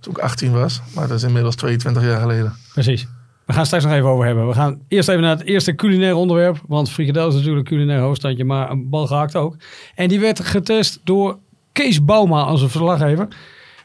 toen 0.00 0.12
ik 0.12 0.18
18 0.18 0.52
was. 0.52 0.82
Maar 0.94 1.08
dat 1.08 1.16
is 1.16 1.22
inmiddels 1.22 1.54
22 1.54 2.02
jaar 2.02 2.20
geleden. 2.20 2.52
Precies. 2.72 3.08
We 3.50 3.56
gaan 3.56 3.66
straks 3.66 3.84
nog 3.84 3.92
even 3.92 4.08
over 4.08 4.26
hebben. 4.26 4.46
We 4.46 4.54
gaan 4.54 4.80
eerst 4.88 5.08
even 5.08 5.22
naar 5.22 5.36
het 5.36 5.46
eerste 5.46 5.74
culinair 5.74 6.14
onderwerp. 6.14 6.60
Want 6.66 6.90
frikadel 6.90 7.28
is 7.28 7.34
natuurlijk 7.34 7.68
een 7.68 7.76
culinair 7.76 8.00
hoofdstandje, 8.00 8.44
maar 8.44 8.70
een 8.70 8.88
bal 8.88 9.06
gehakt 9.06 9.36
ook. 9.36 9.56
En 9.94 10.08
die 10.08 10.20
werd 10.20 10.40
getest 10.40 11.00
door 11.04 11.38
Kees 11.72 12.04
Bouma 12.04 12.42
als 12.42 12.62
een 12.62 12.70
verslaggever. 12.70 13.28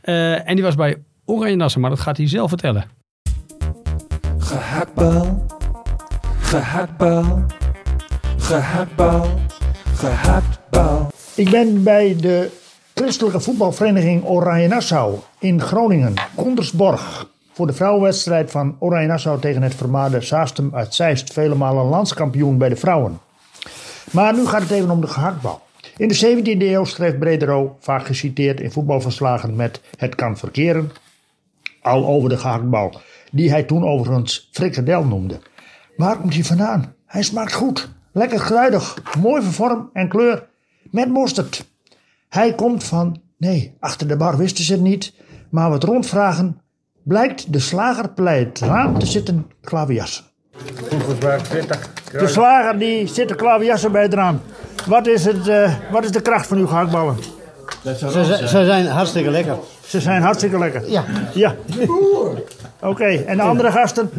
Uh, 0.03 0.49
en 0.49 0.55
die 0.55 0.63
was 0.63 0.75
bij 0.75 0.97
Oranje 1.25 1.55
Nassen, 1.55 1.81
maar 1.81 1.89
dat 1.89 1.99
gaat 1.99 2.17
hij 2.17 2.27
zelf 2.27 2.49
vertellen. 2.49 2.85
Gehaktbal, 4.37 5.45
gehaktbal, 6.39 7.45
gehaktbal, 8.37 9.29
gehaktbal. 9.95 11.11
Ik 11.35 11.49
ben 11.49 11.83
bij 11.83 12.15
de 12.19 12.51
christelijke 12.93 13.39
voetbalvereniging 13.39 14.25
Oranje 14.25 14.67
Nassau 14.67 15.15
in 15.39 15.61
Groningen, 15.61 16.13
Kondersborg 16.35 17.27
voor 17.53 17.67
de 17.67 17.73
vrouwenwedstrijd 17.73 18.51
van 18.51 18.75
Oranje 18.79 19.07
Nassau 19.07 19.39
tegen 19.39 19.61
het 19.61 19.75
vermaarde 19.75 20.21
Saastem 20.21 20.69
uit 20.73 20.93
Zeist. 20.93 21.33
Vele 21.33 21.55
malen 21.55 21.85
landskampioen 21.85 22.57
bij 22.57 22.69
de 22.69 22.75
vrouwen. 22.75 23.19
Maar 24.11 24.33
nu 24.33 24.45
gaat 24.45 24.61
het 24.61 24.71
even 24.71 24.89
om 24.89 25.01
de 25.01 25.07
gehaktbal. 25.07 25.64
In 25.97 26.07
de 26.07 26.43
17e 26.43 26.61
eeuw 26.61 26.85
schreef 26.85 27.17
Bredero, 27.17 27.77
vaak 27.79 28.05
geciteerd 28.05 28.59
in 28.59 28.71
voetbalverslagen 28.71 29.55
met 29.55 29.81
het 29.97 30.15
kan 30.15 30.37
verkeren, 30.37 30.91
al 31.81 32.05
over 32.05 32.29
de 32.29 32.37
gehaktbal, 32.37 33.01
die 33.31 33.49
hij 33.49 33.63
toen 33.63 33.83
overigens 33.83 34.49
frikadel 34.51 35.03
noemde. 35.03 35.39
Waar 35.97 36.17
komt 36.17 36.33
hij 36.33 36.43
vandaan? 36.43 36.93
Hij 37.05 37.23
smaakt 37.23 37.53
goed, 37.53 37.89
lekker 38.11 38.39
kruidig, 38.39 39.15
mooi 39.19 39.41
van 39.41 39.51
vorm 39.51 39.89
en 39.93 40.09
kleur, 40.09 40.47
met 40.91 41.09
mosterd. 41.09 41.65
Hij 42.29 42.53
komt 42.53 42.83
van, 42.83 43.21
nee, 43.37 43.75
achter 43.79 44.07
de 44.07 44.17
bar 44.17 44.37
wisten 44.37 44.63
ze 44.63 44.71
het 44.73 44.81
niet, 44.81 45.13
maar 45.49 45.69
wat 45.69 45.83
rondvragen 45.83 46.61
blijkt 47.03 47.53
de 47.53 47.59
slager 47.59 48.09
pleit 48.09 48.59
raam 48.59 48.99
te 48.99 49.05
zitten 49.05 49.51
klaverjassen. 49.61 50.25
De 52.11 52.27
slager 52.27 52.79
die 52.79 53.07
zit 53.07 53.27
te 53.27 53.35
klaverjassen 53.35 53.91
bij 53.91 54.01
het 54.01 54.13
raam. 54.13 54.41
Wat 54.85 55.07
is, 55.07 55.25
het, 55.25 55.47
uh, 55.47 55.73
wat 55.91 56.03
is 56.03 56.11
de 56.11 56.21
kracht 56.21 56.47
van 56.47 56.57
uw 56.57 56.67
gehaktballen? 56.67 57.17
Ze, 57.83 58.37
ze, 58.47 58.65
zijn 58.65 58.87
hartstikke 58.87 59.29
lekker. 59.29 59.57
Ze 59.85 59.99
zijn 59.99 60.21
hartstikke 60.21 60.57
lekker? 60.57 60.89
Ja. 60.89 61.03
ja. 61.33 61.55
Oké, 62.81 63.05
en 63.05 63.37
de 63.37 63.43
andere 63.43 63.71
gasten? 63.71 64.09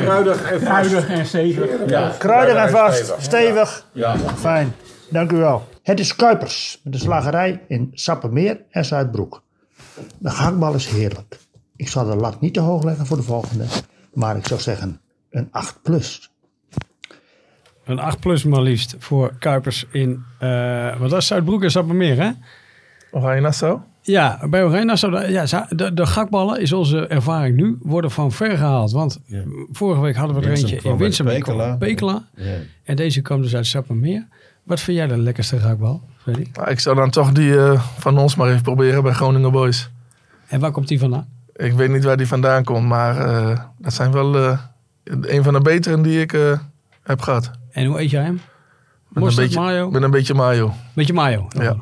Kruidig 0.00 0.50
en 0.50 0.60
vast. 0.60 1.08
en 1.08 1.26
stevig. 1.26 2.16
Kruidig 2.18 2.56
en 2.56 2.70
vast, 2.70 3.14
stevig. 3.18 3.86
Ja. 3.92 4.16
Fijn, 4.36 4.74
dank 5.08 5.32
u 5.32 5.36
wel. 5.36 5.62
Het 5.82 6.00
is 6.00 6.16
Kuipers 6.16 6.80
met 6.84 6.92
de 6.92 6.98
slagerij 6.98 7.60
in 7.68 7.90
Sappemeer 7.94 8.60
en 8.70 8.84
Zuidbroek. 8.84 9.42
De 10.18 10.30
gehaktbal 10.30 10.74
is 10.74 10.86
heerlijk. 10.86 11.38
Ik 11.76 11.88
zal 11.88 12.04
de 12.04 12.16
lat 12.16 12.40
niet 12.40 12.54
te 12.54 12.60
hoog 12.60 12.84
leggen 12.84 13.06
voor 13.06 13.16
de 13.16 13.22
volgende, 13.22 13.64
maar 14.14 14.36
ik 14.36 14.46
zou 14.46 14.60
zeggen 14.60 15.00
een 15.30 15.48
8 15.50 15.82
plus. 15.82 16.30
Een 17.84 17.98
8 17.98 18.20
plus 18.20 18.44
maar 18.44 18.62
liefst 18.62 18.96
voor 18.98 19.34
Kuipers 19.38 19.84
in, 19.90 20.24
eh 20.38 20.98
wat 20.98 21.10
was 21.10 21.26
Zuidbroek 21.26 21.62
en 21.62 21.70
Sappemeer 21.70 22.16
hè? 22.22 22.30
Oranje 23.10 23.40
Nassau? 23.40 23.80
Ja, 24.00 24.48
bij 24.48 24.64
Oranje 24.64 24.84
Nassau, 24.84 25.26
ja, 25.28 25.66
de, 25.68 25.94
de 25.94 26.06
gakballen 26.06 26.60
is 26.60 26.72
onze 26.72 27.06
ervaring 27.06 27.56
nu, 27.56 27.78
worden 27.82 28.10
van 28.10 28.32
ver 28.32 28.56
gehaald. 28.56 28.92
Want 28.92 29.20
vorige 29.72 30.00
week 30.00 30.16
hadden 30.16 30.36
we 30.36 30.42
er 30.42 30.48
Winsum 30.48 30.68
eentje 30.68 30.88
in 30.88 30.96
Winsum, 30.96 31.26
Pekela. 31.26 31.76
Pekela. 31.76 32.24
Ja. 32.34 32.56
En 32.84 32.96
deze 32.96 33.20
kwam 33.20 33.42
dus 33.42 33.56
uit 33.56 33.66
Sappemeer. 33.66 34.26
Wat 34.62 34.80
vind 34.80 34.96
jij 34.96 35.06
de 35.06 35.18
lekkerste 35.18 35.58
gakbal, 35.58 36.02
Freddy? 36.16 36.46
Nou, 36.52 36.70
ik 36.70 36.80
zou 36.80 36.96
dan 36.96 37.10
toch 37.10 37.32
die 37.32 37.58
eh, 37.58 37.82
van 37.98 38.18
ons 38.18 38.34
maar 38.36 38.48
even 38.48 38.62
proberen 38.62 39.02
bij 39.02 39.12
Groningen 39.12 39.52
Boys. 39.52 39.90
En 40.48 40.60
waar 40.60 40.70
komt 40.70 40.88
die 40.88 40.98
vandaan? 40.98 41.28
Ik 41.56 41.72
weet 41.72 41.90
niet 41.90 42.04
waar 42.04 42.16
die 42.16 42.26
vandaan 42.26 42.64
komt, 42.64 42.86
maar 42.86 43.16
eh, 43.18 43.58
dat 43.78 43.92
zijn 43.92 44.12
wel 44.12 44.36
eh, 44.36 44.58
een 45.04 45.42
van 45.42 45.52
de 45.52 45.60
betere 45.60 46.00
die 46.00 46.20
ik 46.20 46.32
eh, 46.32 46.58
heb 47.02 47.20
gehad. 47.20 47.50
En 47.70 47.86
hoe 47.86 48.00
eet 48.00 48.10
jij 48.10 48.22
hem? 48.22 48.40
Met 49.08 49.24
een, 49.24 49.34
beetje, 49.36 49.60
mayo? 49.60 49.90
met 49.90 50.02
een 50.02 50.10
beetje 50.10 50.34
mayo. 50.34 50.72
Beetje 50.94 51.12
mayo. 51.12 51.46
Ja. 51.48 51.76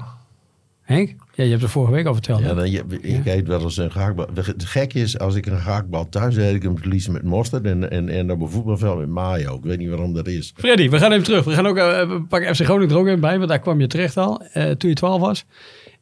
Henk? 0.82 1.08
Ja, 1.34 1.44
je 1.44 1.50
hebt 1.50 1.62
het 1.62 1.70
vorige 1.70 1.92
week 1.92 2.06
al 2.06 2.12
verteld. 2.12 2.40
Ja, 2.40 2.54
dan, 2.54 2.70
je- 2.70 2.84
ik 3.00 3.26
eet 3.26 3.46
wel 3.46 3.60
eens 3.60 3.76
een 3.76 3.90
gehaktbal. 3.92 4.26
Het 4.34 4.64
gekke 4.64 4.98
is, 4.98 5.18
als 5.18 5.34
ik 5.34 5.46
een 5.46 5.60
gehaktbal 5.60 6.08
thuis 6.08 6.36
eet, 6.36 6.54
ik 6.54 6.62
hem 6.62 6.74
het 6.74 6.84
liefst 6.84 7.08
met 7.08 7.22
mosterd 7.22 7.64
en, 7.64 7.90
en, 7.90 8.08
en 8.08 8.30
op 8.30 8.40
een 8.40 8.48
voetbalveld 8.50 8.98
met 8.98 9.08
mayo. 9.08 9.54
Ik 9.56 9.62
weet 9.62 9.78
niet 9.78 9.88
waarom 9.88 10.14
dat 10.14 10.26
is. 10.26 10.52
Freddy, 10.56 10.88
we 10.90 10.98
gaan 10.98 11.12
even 11.12 11.24
terug. 11.24 11.44
We 11.44 11.52
gaan 11.52 11.66
ook 11.66 11.76
we 11.76 12.22
pakken 12.28 12.54
FC 12.56 12.62
Groningen 12.64 12.94
er 12.94 13.00
ook 13.00 13.06
even 13.06 13.20
bij, 13.20 13.36
want 13.36 13.48
daar 13.48 13.58
kwam 13.58 13.80
je 13.80 13.86
terecht 13.86 14.16
al 14.16 14.42
eh, 14.42 14.70
toen 14.70 14.90
je 14.90 14.96
12 14.96 15.20
was. 15.20 15.44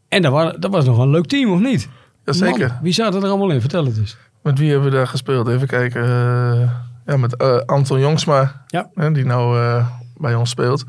En 0.09 0.23
dat 0.23 0.33
was, 0.33 0.53
dat 0.59 0.71
was 0.71 0.85
nog 0.85 0.97
wel 0.97 1.05
een 1.05 1.11
leuk 1.11 1.27
team, 1.27 1.53
of 1.53 1.61
niet? 1.61 1.89
Jazeker. 2.25 2.69
Man, 2.69 2.79
wie 2.83 2.93
zaten 2.93 3.23
er 3.23 3.29
allemaal 3.29 3.51
in? 3.51 3.61
Vertel 3.61 3.85
het 3.85 3.99
eens. 3.99 4.17
Met 4.43 4.59
wie 4.59 4.71
hebben 4.71 4.91
we 4.91 4.97
daar 4.97 5.07
gespeeld? 5.07 5.49
Even 5.49 5.67
kijken. 5.67 6.03
eh, 6.03 6.71
ja, 7.07 7.17
met 7.17 7.37
eh, 7.37 7.57
Anton 7.67 8.01
Jongsma, 8.01 8.65
Ja. 8.67 8.91
hè, 8.95 9.13
die 9.13 9.25
nou 9.25 9.59
eh, 9.61 9.87
bij 10.17 10.35
ons 10.35 10.51
speelt. 10.51 10.85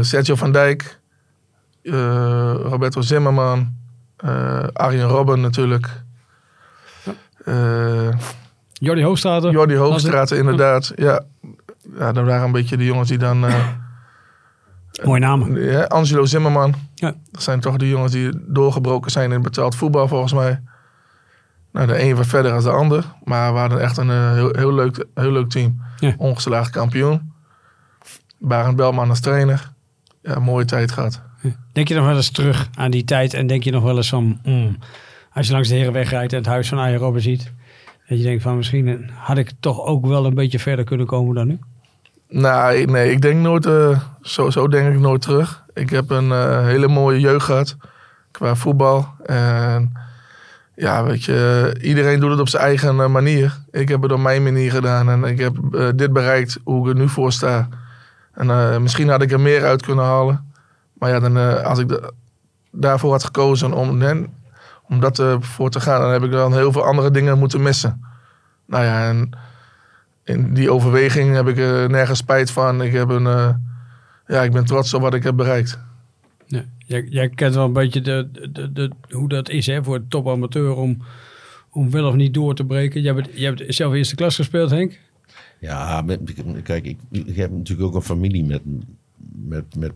Sergio 0.00 0.34
van 0.34 0.52
Dijk. 0.52 0.98
Roberto 2.62 3.00
Zimmerman. 3.00 3.76
Arjen 4.72 5.06
Robben 5.08 5.40
natuurlijk. 5.40 6.02
Jordi 8.72 9.02
Hoogstraten. 9.04 9.50
Jordi 9.50 9.76
Hoogstraat 9.76 10.30
inderdaad. 10.30 10.92
Ja. 10.96 11.22
ja, 11.98 12.12
dat 12.12 12.24
waren 12.24 12.44
een 12.44 12.52
beetje 12.52 12.76
de 12.76 12.84
jongens 12.84 13.08
die 13.08 13.18
dan... 13.18 13.44
Mooie 15.04 15.20
namen. 15.20 15.62
ja, 15.62 15.82
Angelo 15.82 16.24
Zimmerman. 16.24 16.74
Ja. 16.94 17.14
Dat 17.30 17.42
zijn 17.42 17.60
toch 17.60 17.76
de 17.76 17.88
jongens 17.88 18.12
die 18.12 18.30
doorgebroken 18.46 19.10
zijn 19.10 19.32
in 19.32 19.42
betaald 19.42 19.74
voetbal 19.74 20.08
volgens 20.08 20.32
mij. 20.32 20.60
Nou, 21.72 21.86
de 21.86 22.02
een 22.02 22.16
wat 22.16 22.26
verder 22.26 22.52
dan 22.52 22.62
de 22.62 22.70
ander. 22.70 23.04
Maar 23.24 23.52
we 23.52 23.58
hadden 23.58 23.80
echt 23.80 23.96
een 23.96 24.10
eh, 24.10 24.32
heel, 24.32 24.50
heel, 24.56 24.74
leuk, 24.74 25.06
heel 25.14 25.32
leuk 25.32 25.48
team. 25.48 25.80
Ja. 25.98 26.14
Ongeslagen 26.16 26.72
kampioen. 26.72 27.32
Barend 28.38 28.76
Belman 28.76 29.08
als 29.08 29.20
trainer. 29.20 29.72
Ja, 30.22 30.38
mooie 30.38 30.64
tijd 30.64 30.92
gehad. 30.92 31.22
Denk 31.72 31.88
je 31.88 31.94
nog 31.94 32.06
wel 32.06 32.16
eens 32.16 32.30
terug 32.30 32.68
aan 32.74 32.90
die 32.90 33.04
tijd 33.04 33.34
en 33.34 33.46
denk 33.46 33.62
je 33.62 33.70
nog 33.70 33.82
wel 33.82 33.96
eens 33.96 34.08
van... 34.08 34.40
mm, 34.42 34.78
als 35.32 35.46
je 35.46 35.52
langs 35.52 35.68
de 35.68 35.74
Herenweg 35.74 36.10
rijdt 36.10 36.32
en 36.32 36.38
het 36.38 36.46
huis 36.46 36.68
van 36.68 36.78
Arjen 36.78 36.98
Robben 36.98 37.22
ziet... 37.22 37.52
dat 38.08 38.18
je 38.18 38.24
denkt 38.24 38.42
van 38.42 38.56
misschien 38.56 39.10
had 39.14 39.38
ik 39.38 39.52
toch 39.60 39.80
ook 39.80 40.06
wel 40.06 40.26
een 40.26 40.34
beetje 40.34 40.58
verder 40.58 40.84
kunnen 40.84 41.06
komen 41.06 41.34
dan 41.34 41.46
nu? 41.46 41.58
Nou, 42.28 42.84
nee, 42.84 43.10
ik 43.10 43.20
denk 43.20 43.40
nooit, 43.40 43.66
eh, 43.66 44.00
zo, 44.22 44.50
zo 44.50 44.68
denk 44.68 44.94
ik 44.94 45.00
nooit 45.00 45.22
terug. 45.22 45.64
Ik 45.74 45.90
heb 45.90 46.10
een 46.10 46.32
eh, 46.32 46.64
hele 46.64 46.88
mooie 46.88 47.20
jeugd 47.20 47.44
gehad 47.44 47.76
qua 48.30 48.54
voetbal. 48.54 49.08
En 49.24 49.92
ja, 50.74 51.04
weet 51.04 51.24
je, 51.24 51.72
iedereen 51.80 52.20
doet 52.20 52.30
het 52.30 52.40
op 52.40 52.48
zijn 52.48 52.62
eigen 52.62 53.00
eh, 53.00 53.06
manier. 53.06 53.58
Ik 53.70 53.88
heb 53.88 54.02
het 54.02 54.12
op 54.12 54.20
mijn 54.20 54.42
manier 54.42 54.70
gedaan 54.70 55.10
en 55.10 55.24
ik 55.24 55.38
heb 55.38 55.56
dit 55.94 56.12
bereikt 56.12 56.58
hoe 56.64 56.88
ik 56.88 56.94
er 56.94 57.00
nu 57.00 57.08
voor 57.08 57.32
sta. 57.32 57.68
En 58.34 58.82
misschien 58.82 59.08
had 59.08 59.22
ik 59.22 59.32
er 59.32 59.40
meer 59.40 59.64
uit 59.64 59.82
kunnen 59.82 60.04
halen. 60.04 60.52
Maar 60.92 61.10
ja, 61.10 61.20
dan, 61.20 61.64
als 61.64 61.78
ik 61.78 62.12
daarvoor 62.70 63.10
had 63.10 63.24
gekozen 63.24 63.72
om, 63.72 64.02
om 64.82 65.00
dat 65.00 65.22
voor 65.40 65.70
te 65.70 65.80
gaan, 65.80 66.00
dan 66.00 66.10
heb 66.10 66.22
ik 66.22 66.30
dan 66.30 66.52
heel 66.52 66.72
veel 66.72 66.84
andere 66.84 67.10
dingen 67.10 67.38
moeten 67.38 67.62
missen. 67.62 68.04
Nou 68.66 68.84
ja, 68.84 69.08
en 69.08 69.30
in 70.28 70.54
die 70.54 70.70
overweging 70.72 71.34
heb 71.34 71.48
ik 71.48 71.58
er 71.58 71.90
nergens 71.90 72.18
spijt 72.18 72.50
van. 72.50 72.82
Ik, 72.82 72.92
heb 72.92 73.08
een, 73.08 73.26
eh, 73.26 73.54
ja, 74.26 74.42
ik 74.42 74.52
ben 74.52 74.64
trots 74.64 74.94
op 74.94 75.00
wat 75.00 75.14
ik 75.14 75.22
heb 75.22 75.36
bereikt. 75.36 75.78
Ja. 76.46 76.64
Jij, 76.78 77.06
jij 77.10 77.28
kent 77.28 77.54
wel 77.54 77.64
een 77.64 77.72
beetje 77.72 78.00
de, 78.00 78.28
de, 78.52 78.72
de, 78.72 78.90
hoe 79.10 79.28
dat 79.28 79.48
is 79.50 79.66
hè, 79.66 79.84
voor 79.84 79.94
een 79.94 80.08
topamateur 80.08 80.74
om, 80.74 80.98
om 81.70 81.90
wel 81.90 82.06
of 82.08 82.14
niet 82.14 82.34
door 82.34 82.54
te 82.54 82.64
breken. 82.64 83.02
Jij, 83.02 83.14
bent, 83.14 83.28
jij 83.34 83.54
hebt 83.54 83.74
zelf 83.74 83.92
eerste 83.94 84.14
klas 84.14 84.36
gespeeld, 84.36 84.70
Henk. 84.70 84.98
Ja, 85.60 86.02
met- 86.02 86.20
kijk, 86.62 86.84
ik, 86.84 86.98
ik 87.10 87.36
heb 87.36 87.50
natuurlijk 87.50 87.88
ook 87.88 87.94
een 87.94 88.02
familie 88.02 88.44
met, 88.44 88.60
met, 89.44 89.64
met 89.76 89.92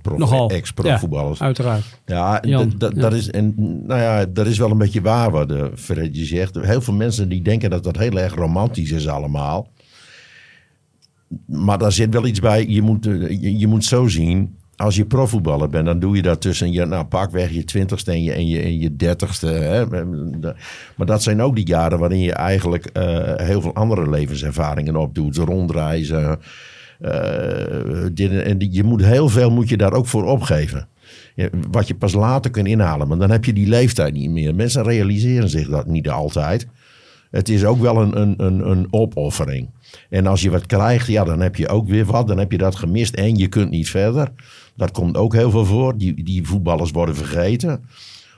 ex-profvoetballers. 0.51 1.41
Uiteraard. 1.43 1.85
Ja, 2.07 2.39
Jan, 2.47 2.73
dat- 2.79 2.95
ja. 2.95 3.01
dat 3.01 3.13
is, 3.13 3.31
en, 3.31 3.55
nou 3.87 4.01
ja, 4.01 4.27
dat 4.27 4.47
is 4.47 4.59
wel 4.59 4.71
een 4.71 4.79
beetje 4.79 5.01
waar 5.01 5.31
wat 5.31 5.51
uh, 5.53 5.65
Fredje 5.75 6.25
zegt. 6.25 6.55
Heel 6.61 6.81
veel 6.81 6.95
mensen 6.95 7.29
die 7.29 7.43
denken 7.43 7.71
dat 7.71 7.85
dat 7.85 7.97
heel 7.99 8.19
erg 8.19 8.35
romantisch 8.35 8.91
is 8.91 9.09
allemaal. 9.09 9.69
Maar 11.47 11.79
daar 11.79 11.93
zit 11.93 12.13
wel 12.13 12.27
iets 12.27 12.41
bij. 12.41 12.67
Je 12.69 12.83
moet, 12.83 13.07
eh, 13.07 13.59
je, 13.59 13.67
moet 13.67 13.85
zo 13.85 14.09
zien. 14.09 14.57
Als 14.77 14.97
je 14.97 15.05
profvoetballer 15.05 15.69
bent, 15.69 15.87
dan 15.87 15.99
doe 15.99 16.17
je 16.17 16.23
dat 16.23 16.41
tussen 16.41 16.73
je, 16.73 16.85
nou, 16.85 17.05
pakweg 17.05 17.51
je 17.51 17.65
twintigste 17.65 18.11
en 18.11 18.23
je, 18.23 18.33
en 18.33 18.79
je, 18.79 18.97
dertigste. 18.97 19.47
Hè. 19.47 19.87
Maar 20.97 21.07
dat 21.07 21.23
zijn 21.23 21.43
ook 21.43 21.57
die 21.57 21.67
jaren 21.67 21.99
waarin 21.99 22.21
je 22.21 22.33
eigenlijk 22.33 22.85
eh, 22.87 23.35
heel 23.37 23.61
veel 23.61 23.75
andere 23.75 24.11
levenservaringen 24.11 24.97
opdoet. 24.97 25.37
Rondreizen. 25.37 26.41
eh, 27.01 28.49
en 28.49 28.57
je 28.71 28.83
moet 28.85 29.05
heel 29.05 29.29
veel 29.29 29.51
moet 29.51 29.69
je 29.69 29.77
daar 29.77 29.93
ook 29.93 30.07
voor 30.07 30.25
opgeven. 30.25 30.89
Wat 31.71 31.89
je 31.89 31.95
pas 31.95 32.13
later 32.13 32.51
kunt 32.51 32.67
inhalen. 32.67 33.09
Maar 33.09 33.19
dan 33.19 33.31
heb 33.31 33.45
je 33.45 33.53
die 33.53 33.69
leeftijd 33.69 34.13
niet 34.13 34.31
meer. 34.31 34.55
Mensen 34.55 34.83
realiseren 34.83 35.49
zich 35.49 35.69
dat 35.69 35.87
niet 35.87 36.09
altijd. 36.09 36.67
Het 37.33 37.49
is 37.49 37.65
ook 37.65 37.81
wel 37.81 38.03
een, 38.03 38.21
een, 38.21 38.35
een, 38.37 38.71
een 38.71 38.87
opoffering. 38.91 39.69
En 40.11 40.27
als 40.27 40.41
je 40.43 40.51
wat 40.51 40.67
krijgt, 40.67 41.07
ja, 41.07 41.25
dan 41.25 41.41
heb 41.41 41.57
je 41.57 41.69
ook 41.69 41.89
weer 41.89 42.05
wat. 42.05 42.29
Dan 42.29 42.39
heb 42.39 42.53
je 42.53 42.59
dat 42.59 42.77
gemist 42.77 43.15
en 43.15 43.37
je 43.37 43.49
kunt 43.49 43.71
niet 43.71 43.91
verder. 43.91 44.29
Dat 44.77 44.91
komt 44.91 45.17
ook 45.17 45.35
heel 45.35 45.51
veel 45.51 45.65
voor. 45.65 45.97
Die, 45.99 46.25
die 46.25 46.47
voetballers 46.47 46.91
worden 46.91 47.17
vergeten. 47.17 47.85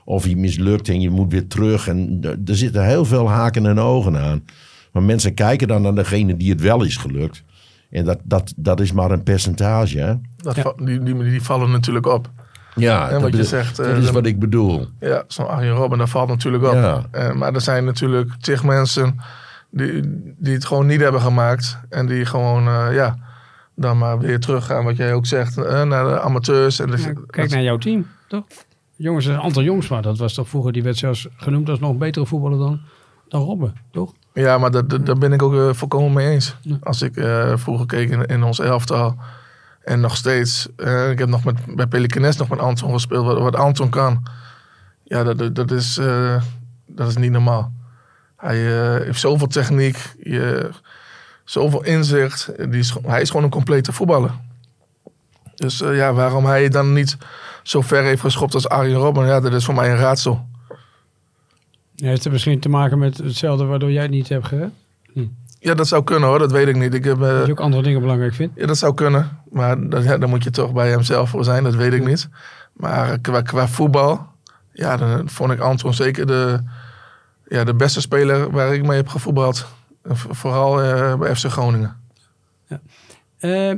Of 0.05 0.27
je 0.27 0.37
mislukt 0.37 0.89
en 0.89 1.01
je 1.01 1.09
moet 1.09 1.31
weer 1.31 1.47
terug. 1.47 1.87
En 1.87 2.19
er 2.45 2.55
zitten 2.57 2.85
heel 2.85 3.05
veel 3.05 3.29
haken 3.29 3.65
en 3.65 3.79
ogen 3.79 4.17
aan. 4.17 4.43
Maar 4.91 5.03
mensen 5.03 5.33
kijken 5.33 5.67
dan 5.67 5.81
naar 5.81 5.95
degene 5.95 6.37
die 6.37 6.51
het 6.51 6.61
wel 6.61 6.83
is 6.83 6.97
gelukt. 6.97 7.43
En 7.89 8.05
dat, 8.05 8.19
dat, 8.23 8.53
dat 8.55 8.79
is 8.79 8.91
maar 8.91 9.11
een 9.11 9.23
percentage. 9.23 9.97
Hè? 9.99 10.13
Dat 10.37 10.55
Ja. 10.55 10.73
die, 10.77 11.03
die, 11.03 11.17
die 11.23 11.41
vallen 11.41 11.71
natuurlijk 11.71 12.05
op. 12.05 12.29
Ja, 12.75 13.05
En 13.05 13.11
dat, 13.13 13.21
wat 13.21 13.35
je 13.35 13.43
zegt, 13.43 13.79
eh, 13.79 13.85
dat 13.87 13.97
is 13.97 14.03
dan- 14.03 14.13
wat 14.13 14.25
ik 14.25 14.39
bedoel. 14.39 14.85
Ja, 14.99 15.23
zo'n 15.27 15.47
Arjen 15.47 15.73
Robben, 15.73 15.97
dat 15.97 16.09
valt 16.09 16.27
natuurlijk 16.29 16.63
op. 16.63 16.73
Ja. 16.73 17.05
Eh, 17.11 17.33
maar 17.33 17.53
er 17.53 17.61
zijn 17.61 17.85
natuurlijk 17.85 18.31
tig 18.39 18.63
mensen 18.63 19.19
die, 19.75 20.01
die 20.37 20.53
het 20.53 20.65
gewoon 20.65 20.85
niet 20.85 21.01
hebben 21.01 21.21
gemaakt. 21.21 21.77
En 21.89 22.05
die 22.07 22.25
gewoon, 22.25 22.67
eh, 22.67 22.87
ja, 22.93 23.15
dan 23.75 23.97
maar 23.97 24.19
weer 24.19 24.39
teruggaan, 24.39 24.83
wat 24.83 24.97
jij 24.97 25.13
ook 25.13 25.25
zegt, 25.25 25.57
eh, 25.57 25.83
naar 25.83 26.05
de 26.05 26.19
amateurs. 26.21 26.79
En 26.79 26.91
de, 26.91 26.97
Ja, 26.97 27.13
kijk 27.27 27.49
naar 27.49 27.61
jouw 27.63 27.77
team, 27.77 28.07
toch? 28.27 28.43
Jongens, 28.95 29.25
een 29.25 29.39
aantal 29.41 29.63
jongens, 29.63 29.87
maar 29.87 30.01
dat 30.01 30.17
was 30.17 30.33
toch 30.33 30.49
vroeger, 30.49 30.71
die 30.71 30.83
werd 30.83 30.97
zelfs 30.97 31.27
genoemd 31.35 31.69
als 31.69 31.79
nog 31.79 31.97
betere 31.97 32.25
voetballer 32.25 32.57
dan, 32.57 32.79
dan 33.27 33.41
Robben, 33.41 33.73
toch? 33.91 34.13
Ja, 34.33 34.57
maar 34.57 34.71
dat, 34.71 34.89
dat- 34.89 35.05
daar 35.05 35.17
ben 35.17 35.33
ik 35.33 35.41
ook 35.41 35.53
eh, 35.53 35.69
volkomen 35.73 36.13
mee 36.13 36.29
eens. 36.29 36.55
Als 36.81 37.01
ik 37.01 37.13
vroeger 37.55 37.85
keek 37.85 38.09
in, 38.09 38.25
in 38.25 38.43
ons 38.43 38.59
elftal. 38.59 39.15
En 39.83 39.99
nog 39.99 40.15
steeds. 40.15 40.67
ik 41.11 41.19
heb 41.19 41.27
nog 41.29 41.43
met, 41.43 41.55
bij 41.75 41.87
Pelicanes 41.87 42.37
nog 42.37 42.49
met 42.49 42.59
Anton 42.59 42.91
gespeeld. 42.93 43.25
Wat, 43.25 43.39
wat 43.39 43.55
Anton 43.55 43.89
kan. 43.89 44.23
Ja, 45.03 45.23
dat, 45.23 45.37
dat, 45.37 45.55
dat 45.55 45.71
is, 45.71 45.99
dat 46.87 47.07
is 47.07 47.17
niet 47.17 47.31
normaal. 47.31 47.71
Hij 48.37 48.79
eh, 48.95 49.05
heeft 49.05 49.19
zoveel 49.19 49.47
techniek. 49.47 49.97
Je, 50.23 50.69
zoveel 51.43 51.83
inzicht. 51.83 52.51
Die 52.57 52.79
is, 52.79 52.95
hij 53.05 53.21
is 53.21 53.29
gewoon 53.29 53.43
een 53.43 53.49
complete 53.49 53.93
voetballer. 53.93 54.31
Dus 55.55 55.81
eh, 55.81 55.95
ja, 55.95 56.13
waarom 56.13 56.45
hij 56.45 56.69
dan 56.69 56.93
niet 56.93 57.17
zo 57.63 57.81
ver 57.81 58.03
heeft 58.03 58.21
geschopt 58.21 58.53
als 58.53 58.69
Arjen 58.69 58.97
Robben. 58.97 59.25
Ja, 59.25 59.39
dat 59.39 59.53
is 59.53 59.65
voor 59.65 59.73
mij 59.73 59.91
een 59.91 59.97
raadsel. 59.97 60.45
Ja, 61.95 62.07
heeft 62.07 62.23
het 62.23 62.33
misschien 62.33 62.59
te 62.59 62.69
maken 62.69 62.97
met 62.97 63.17
hetzelfde 63.17 63.65
waardoor 63.65 63.91
jij 63.91 64.01
het 64.01 64.11
niet 64.11 64.29
hebt 64.29 64.47
gered? 64.47 64.71
Ja, 65.59 65.73
dat 65.73 65.87
zou 65.87 66.03
kunnen 66.03 66.29
hoor. 66.29 66.39
Dat 66.39 66.51
weet 66.51 66.67
ik 66.67 66.75
niet. 66.75 66.93
Ik 66.93 67.03
heb, 67.03 67.21
eh, 67.21 67.37
Dat 67.37 67.45
je 67.45 67.51
ook 67.51 67.59
andere 67.59 67.83
dingen 67.83 68.01
belangrijk 68.01 68.33
vindt? 68.33 68.53
Ja, 68.59 68.65
dat 68.65 68.77
zou 68.77 68.93
kunnen. 68.93 69.39
Maar 69.51 69.89
dat, 69.89 70.03
ja, 70.03 70.17
dan 70.17 70.29
moet 70.29 70.43
je 70.43 70.49
toch 70.49 70.73
bij 70.73 70.89
hemzelf 70.89 71.29
voor 71.29 71.43
zijn. 71.43 71.63
Dat 71.63 71.75
weet 71.75 71.93
ik 71.93 72.05
niet. 72.05 72.29
Maar 72.73 73.19
qua, 73.19 73.41
qua 73.41 73.67
voetbal, 73.67 74.27
ja, 74.71 74.97
dan 74.97 75.29
vond 75.29 75.51
ik 75.51 75.59
Anton 75.59 75.93
zeker 75.93 76.27
de, 76.27 76.59
ja, 77.47 77.63
de 77.63 77.73
beste 77.73 78.01
speler 78.01 78.51
waar 78.51 78.73
ik 78.73 78.85
mee 78.85 78.97
heb 78.97 79.07
gevoetbald. 79.07 79.65
V- 80.03 80.25
Vooral 80.29 80.81
eh, 80.81 81.15
bij 81.15 81.35
FC 81.35 81.45
Groningen. 81.45 81.95
Eh, 82.67 83.73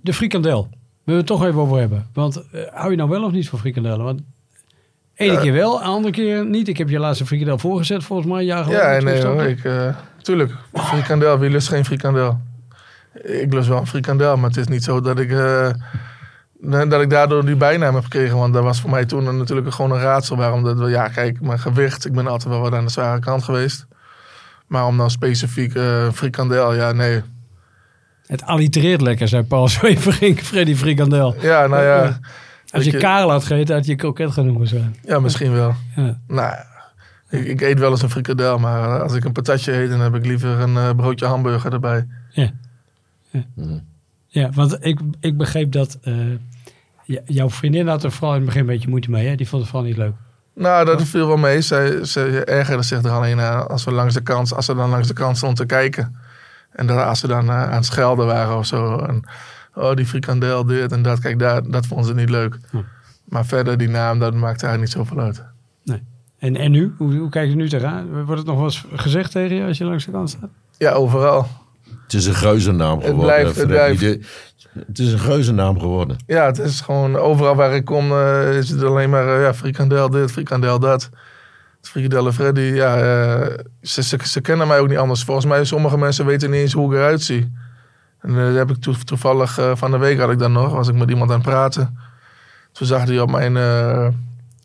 de 0.00 0.12
frikandel. 0.12 0.62
We 0.70 1.12
willen 1.12 1.20
het 1.20 1.26
toch 1.30 1.44
even 1.44 1.60
over 1.60 1.78
hebben. 1.78 2.06
Want 2.12 2.42
eh, 2.50 2.60
hou 2.72 2.90
je 2.90 2.96
nou 2.96 3.08
wel 3.10 3.24
of 3.24 3.32
niet 3.32 3.48
van 3.48 3.58
frikandellen? 3.58 4.04
Want 4.04 4.20
ene 5.14 5.40
keer 5.40 5.52
wel, 5.52 5.82
andere 5.82 6.12
keer 6.14 6.46
niet. 6.46 6.68
Ik 6.68 6.76
heb 6.78 6.88
je 6.88 6.98
laatste 6.98 7.26
frikandel 7.26 7.58
voorgezet 7.58 8.04
volgens 8.04 8.28
mij. 8.28 8.38
een 8.38 8.44
jaar 8.46 8.64
geleden. 8.64 8.84
Ja, 8.92 8.98
Twee 9.00 9.12
nee 9.14 9.24
hoor. 9.24 9.42
Ik, 9.42 9.64
eh, 9.64 9.96
tuurlijk, 10.22 10.52
frikandel. 10.74 11.38
Wie 11.38 11.50
lust 11.50 11.68
geen 11.68 11.84
frikandel? 11.84 12.40
Ik 13.22 13.52
lust 13.52 13.68
wel 13.68 13.78
een 13.78 13.86
frikandel, 13.86 14.36
maar 14.36 14.48
het 14.48 14.58
is 14.58 14.66
niet 14.66 14.84
zo 14.84 15.00
dat 15.00 15.18
ik, 15.18 15.30
eh, 15.30 15.70
dat 16.60 17.00
ik 17.00 17.10
daardoor 17.10 17.44
die 17.46 17.56
bijnaam 17.56 17.94
heb 17.94 18.04
gekregen. 18.04 18.36
Want 18.36 18.54
dat 18.54 18.62
was 18.62 18.80
voor 18.80 18.90
mij 18.90 19.04
toen 19.04 19.36
natuurlijk 19.38 19.72
gewoon 19.74 19.90
een 19.92 20.00
raadsel. 20.00 20.36
Waarom 20.36 20.62
dat, 20.62 20.88
ja 20.88 21.08
kijk, 21.08 21.40
mijn 21.40 21.58
gewicht. 21.58 22.06
Ik 22.06 22.12
ben 22.12 22.26
altijd 22.26 22.48
wel 22.52 22.60
wat 22.60 22.74
aan 22.74 22.84
de 22.84 22.90
zware 22.90 23.18
kant 23.20 23.42
geweest. 23.44 23.86
Maar 24.66 24.86
om 24.86 24.96
dan 24.96 25.10
specifiek 25.10 25.74
eh, 25.74 26.10
frikandel, 26.12 26.74
ja 26.74 26.92
nee. 26.92 27.22
Het 28.26 28.42
allitereert 28.42 29.00
lekker, 29.00 29.28
zei 29.28 29.42
Paul 29.42 29.68
Zwevering, 29.78 30.38
Freddy 30.40 30.74
Frikandel. 30.74 31.34
Ja, 31.40 31.66
nou 31.66 31.82
ja. 31.84 32.02
Als 32.02 32.18
weet 32.70 32.84
je 32.84 32.90
je- 32.90 32.98
Karel 32.98 33.30
had 33.30 33.44
gegeten, 33.44 33.74
had 33.74 33.86
je 33.86 33.94
kroket 33.94 34.30
genoemd 34.32 34.68
zijn. 34.68 34.96
Ja, 35.02 35.18
misschien 35.20 35.52
wel. 35.52 35.74
Ja. 35.96 36.18
Nou, 36.26 36.40
ja, 36.50 36.66
ik, 37.30 37.44
ik 37.46 37.60
eet 37.60 37.78
wel 37.78 37.90
eens 37.90 38.02
een 38.02 38.10
frikandel, 38.10 38.58
maar 38.58 39.02
als 39.02 39.14
ik 39.14 39.24
een 39.24 39.32
patatje 39.32 39.72
eet, 39.72 39.90
dan 39.90 40.00
heb 40.00 40.14
ik 40.14 40.26
liever 40.26 40.60
een 40.60 40.76
eh, 40.76 40.90
broodje 40.96 41.26
hamburger 41.26 41.72
erbij. 41.72 42.06
Ja, 42.30 42.50
want 44.54 44.76
ik, 44.80 45.00
ik 45.20 45.36
begreep 45.36 45.72
dat 45.72 45.98
eh, 46.02 46.14
jouw 47.24 47.50
vriendin 47.50 47.88
had 47.88 48.04
er 48.04 48.12
vooral 48.12 48.30
in 48.30 48.36
het 48.36 48.46
begin 48.46 48.60
een 48.60 48.66
beetje 48.66 48.88
moeite 48.88 49.10
mee. 49.10 49.26
Hè? 49.26 49.34
Die 49.34 49.48
vond 49.48 49.62
het 49.62 49.70
vooral 49.70 49.88
niet 49.88 49.96
leuk. 49.96 50.14
Nou, 50.54 50.84
dat 50.84 51.02
viel 51.02 51.26
wel 51.26 51.36
mee. 51.36 51.60
Zij, 51.60 52.04
zij 52.04 52.44
ergerde 52.44 52.82
zich 52.82 53.02
er 53.02 53.10
alleen 53.10 53.40
aan 53.40 53.68
als 53.68 53.84
we 53.84 53.92
langs 53.92 54.14
de 54.14 54.22
kant, 54.22 54.54
als 54.54 54.66
ze 54.66 54.74
dan 54.74 54.90
langs 54.90 55.08
de 55.08 55.14
kant 55.14 55.36
stond 55.36 55.56
te 55.56 55.66
kijken. 55.66 56.16
En 56.72 56.86
dat 56.86 57.04
als 57.04 57.20
ze 57.20 57.26
dan 57.26 57.48
eh, 57.48 57.62
aan 57.62 57.72
het 57.72 57.84
schelden 57.84 58.26
waren 58.26 58.56
of 58.56 58.66
zo. 58.66 58.98
En, 58.98 59.22
oh, 59.74 59.94
die 59.94 60.06
frikandel, 60.06 60.64
dit 60.64 60.92
en 60.92 61.02
dat. 61.02 61.18
Kijk, 61.18 61.38
daar, 61.38 61.70
dat 61.70 61.86
vond 61.86 62.06
ze 62.06 62.14
niet 62.14 62.30
leuk. 62.30 62.58
Hm. 62.70 62.76
Maar 63.24 63.46
verder, 63.46 63.78
die 63.78 63.88
naam, 63.88 64.18
dat 64.18 64.34
maakte 64.34 64.66
haar 64.66 64.78
niet 64.78 64.90
zoveel 64.90 65.20
uit. 65.20 65.44
En, 66.38 66.56
en 66.56 66.70
nu? 66.70 66.94
Hoe, 66.96 67.14
hoe 67.14 67.28
kijk 67.28 67.48
je 67.48 67.54
nu 67.54 67.68
tegenaan? 67.68 68.24
Wordt 68.24 68.38
het 68.38 68.46
nog 68.46 68.56
wel 68.56 68.64
eens 68.64 68.84
gezegd 68.92 69.30
tegen 69.30 69.56
je 69.56 69.64
als 69.64 69.78
je 69.78 69.84
langs 69.84 70.04
de 70.04 70.10
kant 70.10 70.30
staat? 70.30 70.50
Ja, 70.78 70.92
overal. 70.92 71.46
Het 72.06 72.14
is 72.14 72.26
een 72.26 72.34
geuzennaam 72.34 73.00
geworden. 73.00 73.24
blijft- 73.24 73.56
het 73.56 73.66
blijft. 73.66 74.00
De- 74.00 74.20
het 74.86 74.98
is 74.98 75.12
een 75.12 75.18
geuzennaam 75.18 75.80
geworden. 75.80 76.16
Ja, 76.26 76.46
het 76.46 76.58
is 76.58 76.80
gewoon 76.80 77.16
overal 77.16 77.54
waar 77.54 77.74
ik 77.74 77.84
kom, 77.84 78.12
eh, 78.12 78.56
is 78.56 78.68
het 78.70 78.82
alleen 78.82 79.10
maar 79.10 79.28
eh, 79.36 79.42
ja, 79.42 79.54
frikandel 79.54 80.10
dit, 80.10 80.32
frikandel 80.32 80.78
dat. 80.78 81.08
Frikandelle 81.82 82.32
Freddy, 82.32 82.60
ja, 82.60 82.96
eh, 82.96 83.54
ze, 83.82 84.02
ze, 84.02 84.18
ze 84.24 84.40
kennen 84.40 84.66
mij 84.68 84.78
ook 84.80 84.88
niet 84.88 84.98
anders. 84.98 85.22
Volgens 85.24 85.46
mij, 85.46 85.64
sommige 85.64 85.98
mensen 85.98 86.26
weten 86.26 86.50
niet 86.50 86.60
eens 86.60 86.72
hoe 86.72 86.92
ik 86.92 86.98
eruit 86.98 87.22
zie. 87.22 87.52
En 88.20 88.34
dat 88.34 88.54
heb 88.54 88.70
ik 88.70 88.76
toe- 88.76 89.04
toevallig 89.04 89.58
van 89.74 89.90
de 89.90 89.98
week 89.98 90.18
had 90.18 90.30
ik 90.30 90.38
dan 90.38 90.52
nog, 90.52 90.72
was 90.72 90.88
ik 90.88 90.94
met 90.94 91.10
iemand 91.10 91.30
aan 91.30 91.36
het 91.40 91.46
praten. 91.48 91.98
Toen 92.72 92.86
zag 92.86 93.04
hij 93.04 93.20
op 93.20 93.30
mijn, 93.30 93.56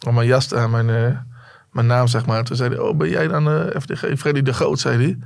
op 0.08 0.14
mijn 0.14 0.28
jas 0.28 0.48
mijn, 0.70 0.86
mijn 1.72 1.86
naam 1.88 2.08
zeg 2.08 2.26
maar. 2.26 2.44
Toen 2.44 2.56
zei 2.56 2.70
hij, 2.70 2.80
oh 2.80 2.98
ben 2.98 3.10
jij 3.10 3.28
dan 3.28 3.72
FDG 3.82 4.20
Freddy 4.20 4.42
de 4.42 4.54
Groot, 4.54 4.80
zei 4.80 4.98
hij. 5.04 5.18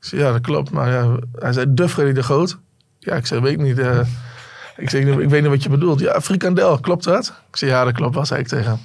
Ja 0.00 0.32
dat 0.32 0.40
klopt, 0.40 0.70
maar 0.70 0.90
ja, 0.90 1.18
hij 1.32 1.52
zei, 1.52 1.66
de 1.74 1.88
Freddy 1.88 2.12
de 2.12 2.22
Groot. 2.22 2.58
Ja, 2.98 3.14
ik 3.14 3.26
zei, 3.26 3.40
weet 3.40 3.58
niet. 3.58 3.78
eh. 3.78 4.00
ik, 4.76 4.90
zei, 4.90 5.10
ik 5.20 5.28
weet 5.28 5.42
niet 5.42 5.50
wat 5.50 5.62
je 5.62 5.68
bedoelt. 5.68 6.00
Ja, 6.00 6.20
frikandel, 6.20 6.78
klopt 6.80 7.04
dat? 7.04 7.42
Ik 7.48 7.56
zei, 7.56 7.70
ja 7.70 7.84
dat 7.84 7.92
klopt 7.94 8.26
zei 8.26 8.40
ik 8.40 8.48
tegen 8.48 8.70
hem. 8.70 8.78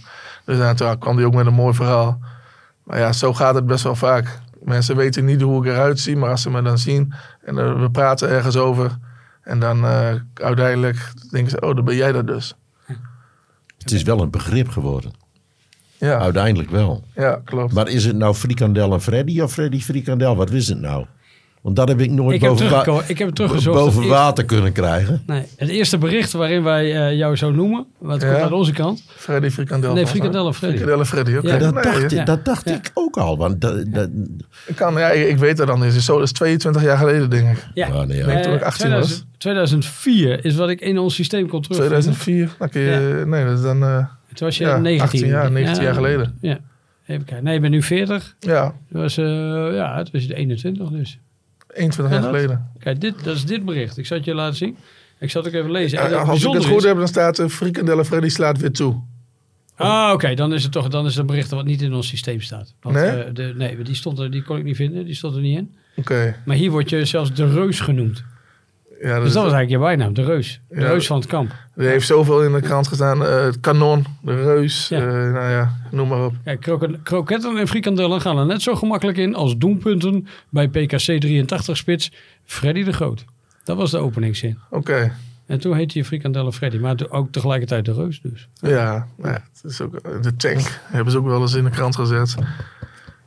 Dus 0.45 0.77
toen 0.77 0.97
kwam 0.99 1.15
hij 1.15 1.25
ook 1.25 1.33
met 1.33 1.45
een 1.45 1.53
mooi 1.53 1.73
verhaal. 1.73 2.19
Maar 2.83 2.99
ja, 2.99 3.11
zo 3.13 3.33
gaat 3.33 3.55
het 3.55 3.65
best 3.65 3.83
wel 3.83 3.95
vaak. 3.95 4.39
Mensen 4.63 4.95
weten 4.95 5.25
niet 5.25 5.41
hoe 5.41 5.65
ik 5.65 5.71
eruit 5.71 5.99
zie, 5.99 6.17
maar 6.17 6.29
als 6.29 6.41
ze 6.41 6.49
me 6.49 6.61
dan 6.61 6.77
zien 6.77 7.13
en 7.41 7.81
we 7.81 7.91
praten 7.91 8.29
ergens 8.29 8.55
over. 8.57 8.97
En 9.41 9.59
dan 9.59 9.85
eh, 9.85 10.13
uiteindelijk 10.33 11.11
denken 11.31 11.51
ze, 11.51 11.61
oh, 11.61 11.75
dan 11.75 11.85
ben 11.85 11.95
jij 11.95 12.11
dat 12.11 12.27
dus. 12.27 12.55
Het 13.77 13.91
is 13.91 14.03
wel 14.03 14.21
een 14.21 14.29
begrip 14.29 14.69
geworden. 14.69 15.11
Ja, 15.97 16.19
Uiteindelijk 16.19 16.69
wel. 16.69 17.03
ja 17.15 17.41
klopt. 17.45 17.73
Maar 17.73 17.87
is 17.89 18.05
het 18.05 18.15
nou 18.15 18.33
Frikandel 18.35 18.93
en 18.93 19.01
Freddy 19.01 19.41
of 19.41 19.51
Freddy 19.51 19.79
Frikandel? 19.79 20.35
Wat 20.35 20.51
is 20.51 20.67
het 20.67 20.79
nou? 20.81 21.05
Want 21.61 21.77
dat 21.77 21.87
heb 21.87 21.99
ik 21.99 22.11
nooit 22.11 22.35
Ik 22.35 22.41
heb, 22.41 22.49
boven, 22.49 22.69
wa- 22.69 23.01
ik 23.07 23.17
heb 23.17 23.27
het 23.27 23.35
teruggezocht. 23.35 23.77
boven 23.77 23.95
eerste- 24.01 24.13
water 24.17 24.45
kunnen 24.45 24.71
krijgen. 24.71 25.23
Nee, 25.25 25.43
het 25.57 25.69
eerste 25.69 25.97
bericht 25.97 26.31
waarin 26.31 26.63
wij 26.63 26.95
eh, 27.07 27.17
jou 27.17 27.35
zo 27.35 27.51
noemen, 27.51 27.85
wat 27.97 28.21
Ja. 28.21 28.27
komt 28.29 28.41
uit 28.41 28.51
onze 28.51 28.71
kant. 28.71 29.03
Freddy 29.15 29.49
Frikandel. 29.49 29.93
Nee. 29.93 30.07
Frikandel 30.07 30.47
en 30.47 30.53
Freddy. 30.53 30.77
Frikandel 30.77 31.05
Freddy, 31.05 31.35
oké. 31.35 31.47
Ja, 31.47 31.57
dat 31.57 31.73
Nee, 31.73 31.83
dacht, 31.83 32.11
ja. 32.11 32.19
ik, 32.19 32.25
dat 32.25 32.45
dacht 32.45 32.69
Ja. 32.69 32.75
ik 32.75 32.91
ook 32.93 33.17
al. 33.17 33.37
Want 33.37 33.61
dat, 33.61 33.85
dat, 33.93 34.09
Ik, 34.67 34.75
kan, 34.75 34.93
ja, 34.97 35.09
ik, 35.11 35.27
ik 35.27 35.37
weet 35.37 35.57
dat 35.57 35.67
dan 35.67 35.81
niet. 35.81 35.93
Zo, 35.93 36.13
dat 36.17 36.23
is 36.23 36.31
22 36.31 36.83
jaar 36.83 36.97
geleden, 36.97 37.29
denk 37.29 37.57
ik. 37.57 37.65
Ja, 37.73 37.87
Ja, 37.87 38.03
nee, 38.03 38.17
ja. 38.17 38.25
Eh, 38.27 38.39
Toen 38.41 38.53
ik 38.53 38.61
18 38.61 38.89
was. 38.91 39.25
2000 39.37 39.83
2004 39.83 40.45
is 40.45 40.55
wat 40.55 40.69
ik 40.69 40.81
in 40.81 40.97
ons 40.99 41.15
systeem 41.15 41.47
kon 41.47 41.61
terug. 41.61 41.77
2004. 41.77 42.55
Dan 42.59 42.69
kun 42.69 42.81
je, 42.81 43.23
Nee, 43.27 43.45
dat 43.45 43.57
is 43.57 43.63
dan... 43.63 43.83
eh, 43.83 44.05
Toen 44.35 44.47
was 44.47 44.57
je 44.57 44.63
Ja, 44.63 44.77
19. 44.77 45.01
18 45.07 45.27
jaar, 45.27 45.51
19 45.51 45.83
jaar 45.83 45.93
geleden. 45.93 46.37
Ja. 46.41 46.59
Even 47.07 47.25
kijken. 47.25 47.43
Nee, 47.43 47.53
je 47.53 47.59
bent 47.59 47.73
nu 47.73 47.81
40. 47.83 48.35
ja, 48.39 48.63
Dat 48.89 49.01
was, 49.01 49.17
eh 49.17 49.25
ja, 49.73 49.97
het 49.97 50.11
was 50.11 50.27
21 50.27 50.89
dus. 50.89 51.19
21 51.73 52.15
Ja, 52.15 52.21
jaar 52.21 52.33
geleden. 52.33 52.69
Kijk, 52.79 53.01
dit, 53.01 53.23
dat 53.23 53.35
is 53.35 53.45
dit 53.45 53.65
bericht. 53.65 53.97
Ik 53.97 54.05
zal 54.05 54.17
het 54.17 54.25
je 54.25 54.33
laten 54.33 54.55
zien. 54.55 54.77
Ik 55.19 55.29
zal 55.31 55.43
het 55.43 55.53
ook 55.53 55.59
even 55.59 55.71
lezen. 55.71 55.97
En 55.99 56.09
Ja, 56.09 56.19
het 56.19 56.27
als 56.29 56.43
ik 56.45 56.53
het 56.53 56.65
goed 56.65 56.77
is- 56.77 56.83
heb, 56.83 56.97
dan 56.97 57.07
staat 57.07 57.39
uh, 57.39 57.47
Frikandel 57.47 58.03
Freddy 58.03 58.29
slaat 58.29 58.57
weer 58.59 58.71
toe. 58.71 59.01
Ah, 59.75 60.11
oké. 60.13 60.33
Dan 60.33 60.53
is 60.53 60.63
het 60.63 60.71
toch 60.71 60.87
dan 60.87 61.03
is 61.05 61.11
het 61.11 61.19
een 61.19 61.25
bericht 61.25 61.49
wat 61.49 61.65
niet 61.65 61.81
in 61.81 61.93
ons 61.93 62.07
systeem 62.07 62.41
staat. 62.41 62.73
Want, 62.81 62.95
Nee? 62.95 63.05
eh, 63.09 63.33
de, 63.33 63.53
nee, 63.57 63.81
die, 63.83 63.95
stond 63.95 64.19
er, 64.19 64.31
die 64.31 64.41
kon 64.43 64.57
ik 64.57 64.63
niet 64.63 64.75
vinden. 64.75 65.05
Die 65.05 65.15
stond 65.15 65.35
er 65.35 65.41
niet 65.41 65.57
in. 65.57 65.75
Oké. 65.95 66.35
Maar 66.45 66.55
hier 66.55 66.71
word 66.71 66.89
je 66.89 67.05
zelfs 67.05 67.33
de 67.33 67.49
reus 67.53 67.79
genoemd. 67.79 68.23
Ja, 69.01 69.13
dat 69.15 69.23
Dus 69.23 69.33
dat 69.33 69.43
was 69.43 69.53
eigenlijk 69.53 69.69
je 69.69 69.77
bijnaam, 69.77 70.13
de 70.13 70.23
reus. 70.23 70.61
De 70.69 70.79
Ja. 70.81 70.87
reus 70.87 71.07
van 71.07 71.17
het 71.17 71.25
kamp. 71.27 71.51
Er 71.75 71.85
heeft 71.85 72.07
zoveel 72.07 72.43
in 72.43 72.51
de 72.51 72.61
krant 72.61 72.87
gestaan. 72.87 73.25
eh, 73.25 73.43
het 73.43 73.59
kanon, 73.59 74.05
de 74.21 74.43
reus, 74.43 74.87
Ja. 74.87 74.97
eh, 74.99 75.05
nou 75.31 75.49
ja, 75.51 75.75
noem 75.91 76.07
maar 76.07 76.25
op. 76.25 76.33
Kroken- 76.59 76.99
kroketten 77.03 77.57
en 77.57 77.67
frikandellen 77.67 78.21
gaan 78.21 78.37
er 78.37 78.45
net 78.45 78.61
zo 78.61 78.75
gemakkelijk 78.75 79.17
in 79.17 79.35
als 79.35 79.57
doelpunten 79.57 80.27
bij 80.49 80.67
PKC 80.67 81.19
83 81.19 81.77
spits 81.77 82.11
Freddy 82.45 82.83
de 82.83 82.93
Groot. 82.93 83.25
Dat 83.63 83.77
was 83.77 83.91
de 83.91 83.97
openingszin. 83.97 84.57
Oké, 84.69 85.11
En 85.47 85.59
toen 85.59 85.75
heette 85.75 85.97
je 85.97 86.05
frikandellen 86.05 86.53
Freddy, 86.53 86.77
maar 86.77 86.95
ook 87.09 87.31
tegelijkertijd 87.31 87.85
de 87.85 87.93
reus 87.93 88.21
dus. 88.21 88.47
ja, 88.61 89.07
nou 89.17 89.33
ja, 89.33 89.43
het 89.61 89.71
is 89.71 89.81
ook, 89.81 90.23
de 90.23 90.35
tank 90.35 90.79
hebben 90.85 91.11
ze 91.11 91.17
ook 91.17 91.25
wel 91.25 91.41
eens 91.41 91.53
in 91.53 91.63
de 91.63 91.69
krant 91.69 91.95
gezet. 91.95 92.35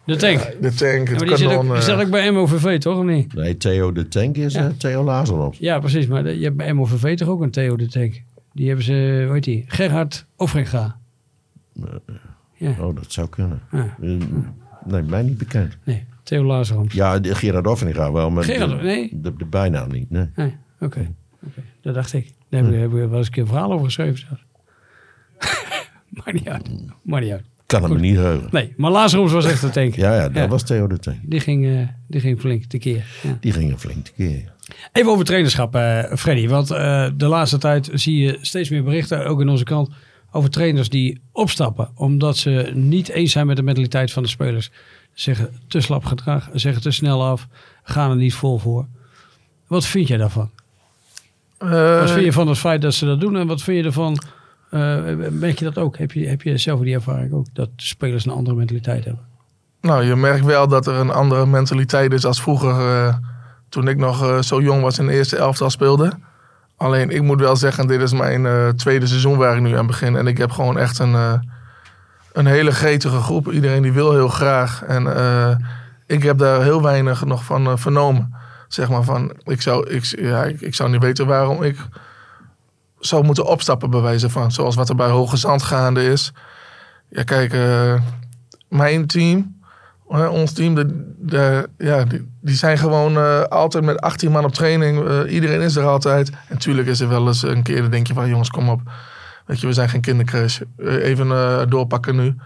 De 0.09 0.16
tank. 0.16 0.38
De 0.61 0.73
tank, 0.75 0.81
Ja, 0.83 0.99
het 0.99 1.09
maar 1.09 1.18
die 1.29 1.37
zit 1.37 1.49
kanon. 1.49 1.71
ook, 1.71 1.81
die 1.85 1.92
eh, 1.92 2.01
ook 2.01 2.11
bij 2.11 2.31
MOVV, 2.31 2.79
toch? 2.79 2.99
Of 2.99 3.05
niet? 3.05 3.35
nee, 3.35 3.57
Theo 3.57 3.92
de 3.92 4.09
Tank 4.09 4.37
is 4.37 4.53
Ja. 4.55 4.66
eh, 4.66 4.71
Theo 4.79 5.05
Lazaroff. 5.05 5.59
Ja, 5.59 5.79
precies. 5.79 6.07
Maar 6.07 6.23
de- 6.23 6.38
je 6.38 6.44
hebt 6.44 6.57
bij 6.57 6.73
MOVV 6.73 7.16
toch 7.16 7.29
ook 7.29 7.40
een 7.42 7.51
Theo 7.51 7.77
de 7.77 7.87
Tank? 7.88 8.23
Die 8.53 8.66
hebben 8.66 8.85
ze, 8.85 9.23
hoe 9.25 9.35
heet 9.35 9.44
die? 9.44 9.64
Gerhard 9.66 10.27
Ofringa. 10.37 10.97
Ja, 12.55 12.71
Oh, 12.81 12.94
dat 12.94 13.12
zou 13.12 13.29
kunnen. 13.29 13.61
Ja. 13.73 13.97
Eh, 14.03 14.11
nee, 14.85 15.03
mij 15.03 15.23
niet 15.23 15.38
bekend. 15.38 15.77
nee. 15.85 16.05
Theo 16.23 16.44
Lazarus. 16.44 16.92
Ja, 16.92 17.18
de 17.18 17.35
Gerard 17.35 17.66
Offenga 17.66 18.12
wel, 18.12 18.31
maar 18.31 18.44
Gerard, 18.44 18.71
de, 18.71 18.77
nee? 18.77 19.09
de, 19.12 19.37
de 19.37 19.44
bijnaam 19.44 19.90
niet. 19.90 20.11
Nee. 20.11 20.27
Nee, 20.37 20.57
oké. 20.81 21.14
Oké, 21.47 21.62
Dat 21.81 21.94
dacht 21.94 22.12
ik. 22.12 22.33
Daar 22.49 22.62
heb 22.64 22.73
ik, 22.73 22.79
heb 22.81 22.90
ik 22.92 23.09
wel 23.09 23.16
eens 23.18 23.27
een 23.27 23.33
keer 23.33 23.42
een 23.42 23.49
verhaal 23.49 23.73
over 23.73 23.85
geschreven. 23.85 24.38
Maakt 26.09 26.33
niet 26.33 26.49
uit. 26.49 26.71
Maakt 27.03 27.23
niet 27.25 27.33
uit. 27.33 27.44
Kan 27.68 27.83
hem 27.83 27.90
Goed. 27.90 28.00
niet 28.00 28.16
heugen. 28.16 28.48
Nee, 28.50 28.72
maar 28.76 28.90
Lazarus 28.90 29.33
was 29.33 29.44
echt 29.44 29.62
een 29.62 29.70
tank. 29.70 29.94
Ja, 29.94 30.14
ja, 30.14 30.22
dat 30.22 30.35
Ja. 30.35 30.48
was 30.48 30.62
Theo 30.62 30.87
de 30.87 30.98
Tank. 30.98 31.16
Die 31.22 31.40
ging, 31.40 31.66
eh, 31.66 31.88
die 32.07 32.20
ging 32.20 32.40
flink 32.40 32.64
tekeer. 32.64 33.04
Ja. 33.22 33.37
Die 33.40 33.52
ging 33.52 33.70
een 33.72 33.78
flink 33.78 34.07
keer. 34.16 34.52
Even 34.92 35.11
over 35.11 35.24
trainerschap, 35.24 35.74
eh, 35.74 36.02
Freddy. 36.16 36.48
Want 36.48 36.70
eh, 36.70 37.09
de 37.16 37.26
laatste 37.26 37.59
tijd 37.59 37.90
zie 37.92 38.18
je 38.22 38.38
steeds 38.40 38.70
meer 38.70 38.83
berichten, 38.85 39.26
ook 39.26 39.40
in 39.40 39.48
onze 39.48 39.64
krant, 39.64 39.90
over 40.31 40.50
trainers 40.50 40.88
die 40.88 41.20
opstappen. 41.33 41.88
Omdat 41.94 42.37
ze 42.37 42.70
niet 42.74 43.09
eens 43.09 43.33
zijn 43.33 43.46
met 43.46 43.57
de 43.57 43.62
mentaliteit 43.62 44.12
van 44.12 44.22
de 44.22 44.28
spelers. 44.28 44.70
Zeggen 45.12 45.50
te 45.68 45.81
slap 45.81 46.04
gedrag, 46.04 46.48
zeggen 46.52 46.83
te 46.83 46.90
snel 46.90 47.24
af, 47.24 47.46
gaan 47.83 48.11
er 48.11 48.16
niet 48.16 48.35
vol 48.35 48.59
voor. 48.59 48.87
Wat 49.66 49.87
vind 49.87 50.09
jij 50.09 50.16
daarvan? 50.16 50.50
eh, 51.59 52.00
Wat 52.00 52.11
vind 52.11 52.24
je 52.24 52.33
van 52.33 52.48
het 52.48 52.59
feit 52.59 52.83
dat 52.83 52.94
ze 52.94 53.04
dat 53.07 53.20
doen? 53.20 53.37
En 53.37 53.46
wat 53.46 53.62
vind 53.62 53.76
je 53.78 53.85
ervan? 53.85 54.18
Eh, 54.70 55.28
merk 55.31 55.59
je 55.59 55.64
dat 55.64 55.78
ook? 55.78 55.98
Heb 55.98 56.12
je, 56.12 56.28
heb 56.28 56.42
je 56.42 56.59
zelf 56.59 56.81
die 56.81 56.94
ervaring 56.94 57.33
ook? 57.33 57.46
Dat 57.52 57.68
spelers 57.76 58.24
een 58.24 58.33
andere 58.33 58.57
mentaliteit 58.57 59.04
hebben? 59.04 59.24
Nou, 59.81 60.04
je 60.04 60.16
merkt 60.16 60.44
wel 60.44 60.68
dat 60.68 60.87
er 60.87 60.94
een 60.94 61.11
andere 61.11 61.46
mentaliteit 61.46 62.12
is 62.12 62.24
als 62.24 62.42
vroeger. 62.42 62.70
eh, 62.70 63.14
toen 63.68 63.88
ik 63.88 63.96
nog 63.96 64.22
eh, 64.22 64.40
zo 64.40 64.61
jong 64.61 64.83
was 64.83 64.98
in 64.98 65.07
de 65.07 65.12
eerste 65.12 65.37
elftal 65.37 65.70
speelde. 65.70 66.12
Alleen 66.76 67.11
ik 67.11 67.22
moet 67.22 67.40
wel 67.40 67.57
zeggen, 67.57 67.87
dit 67.87 68.00
is 68.00 68.12
mijn 68.12 68.76
tweede 68.76 69.07
seizoen 69.07 69.37
waar 69.37 69.57
ik 69.57 69.62
nu 69.62 69.76
aan 69.76 69.87
begin. 69.87 70.16
En 70.16 70.26
ik 70.26 70.38
heb 70.38 70.50
gewoon 70.50 70.78
echt 70.78 70.98
een, 70.98 71.14
een 72.33 72.46
hele 72.46 72.70
gretige 72.70 73.20
groep. 73.20 73.52
Iedereen 73.52 73.83
die 73.83 73.92
wil 73.92 74.12
heel 74.12 74.28
graag. 74.28 74.83
En 74.85 75.07
ik 76.07 76.22
heb 76.22 76.38
daar 76.38 76.62
heel 76.62 76.83
weinig 76.83 77.24
nog 77.24 77.44
van 77.44 77.78
vernomen. 77.78 78.35
Zeg 78.68 78.88
maar 78.88 79.02
van, 79.02 79.33
ik 79.44 79.62
zou, 79.62 79.88
ik, 79.90 80.04
ja, 80.04 80.44
ik, 80.44 80.61
ik 80.61 80.74
zou 80.74 80.90
niet 80.90 81.02
weten 81.02 81.26
waarom 81.26 81.62
ik 81.62 81.76
zou 83.00 83.24
moeten 83.24 83.46
opstappen 83.46 83.90
bij 83.90 84.00
wijze 84.00 84.30
van. 84.30 84.52
Zoals 84.52 84.74
wat 84.74 84.88
er 84.88 84.94
bij 84.94 85.08
Hoge 85.08 85.37
Zand 85.37 85.62
gaande 85.62 86.04
is. 86.04 86.32
Ja, 87.08 87.22
kijk, 87.22 87.52
eh, 87.52 87.94
mijn 88.68 89.06
team, 89.06 89.56
ons 90.30 90.52
team, 90.52 90.74
de, 90.74 91.14
de, 91.18 91.68
ja, 91.78 92.04
die, 92.40 92.54
zijn 92.56 92.78
gewoon 92.78 93.16
eh, 93.16 93.42
altijd 93.42 93.84
met 93.84 94.00
18 94.00 94.30
man 94.30 94.44
op 94.44 94.52
training. 94.52 95.08
Eh, 95.08 95.32
iedereen 95.32 95.61
is 95.61 95.76
er 95.76 95.87
altijd. 95.87 96.30
En 96.30 96.37
natuurlijk 96.48 96.88
is 96.88 97.00
er 97.00 97.08
wel 97.08 97.26
eens 97.26 97.42
een 97.42 97.62
keer, 97.62 97.80
dan 97.80 97.90
denk 97.90 98.06
je 98.06 98.14
van 98.14 98.28
jongens, 98.28 98.50
kom 98.50 98.68
op. 98.68 98.80
Weet 99.46 99.61
je, 99.61 99.66
we 99.66 99.72
zijn 99.72 99.88
geen 99.88 100.00
kindercrash. 100.00 100.61
Even 100.78 101.28
doorpakken 101.70 102.16
nu. 102.16 102.37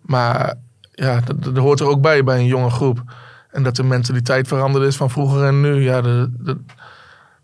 Maar 0.00 0.54
ja, 0.92 1.20
dat, 1.20 1.44
dat 1.44 1.56
hoort 1.56 1.80
er 1.80 1.86
ook 1.88 2.00
bij, 2.00 2.24
bij 2.24 2.38
een 2.38 2.46
jonge 2.46 2.70
groep. 2.70 3.02
En 3.50 3.62
dat 3.62 3.76
de 3.76 3.82
mentaliteit 3.82 4.48
veranderd 4.48 4.84
is 4.84 4.96
van 4.96 5.10
vroeger 5.10 5.44
en 5.44 5.60
nu. 5.60 5.82
Ja, 5.82 6.00
de- 6.00 6.58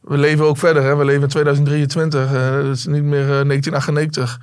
we 0.03 0.19
leven 0.19 0.45
ook 0.45 0.59
verder. 0.59 0.83
Hè? 0.83 0.97
We 0.97 1.05
leven 1.05 1.23
in 1.23 1.29
2023. 1.29 2.33
eh 2.33 2.55
het 2.55 2.77
is 2.77 2.87
niet 2.87 3.03
meer 3.03 3.21
eh, 3.21 3.47
1998. 3.47 4.41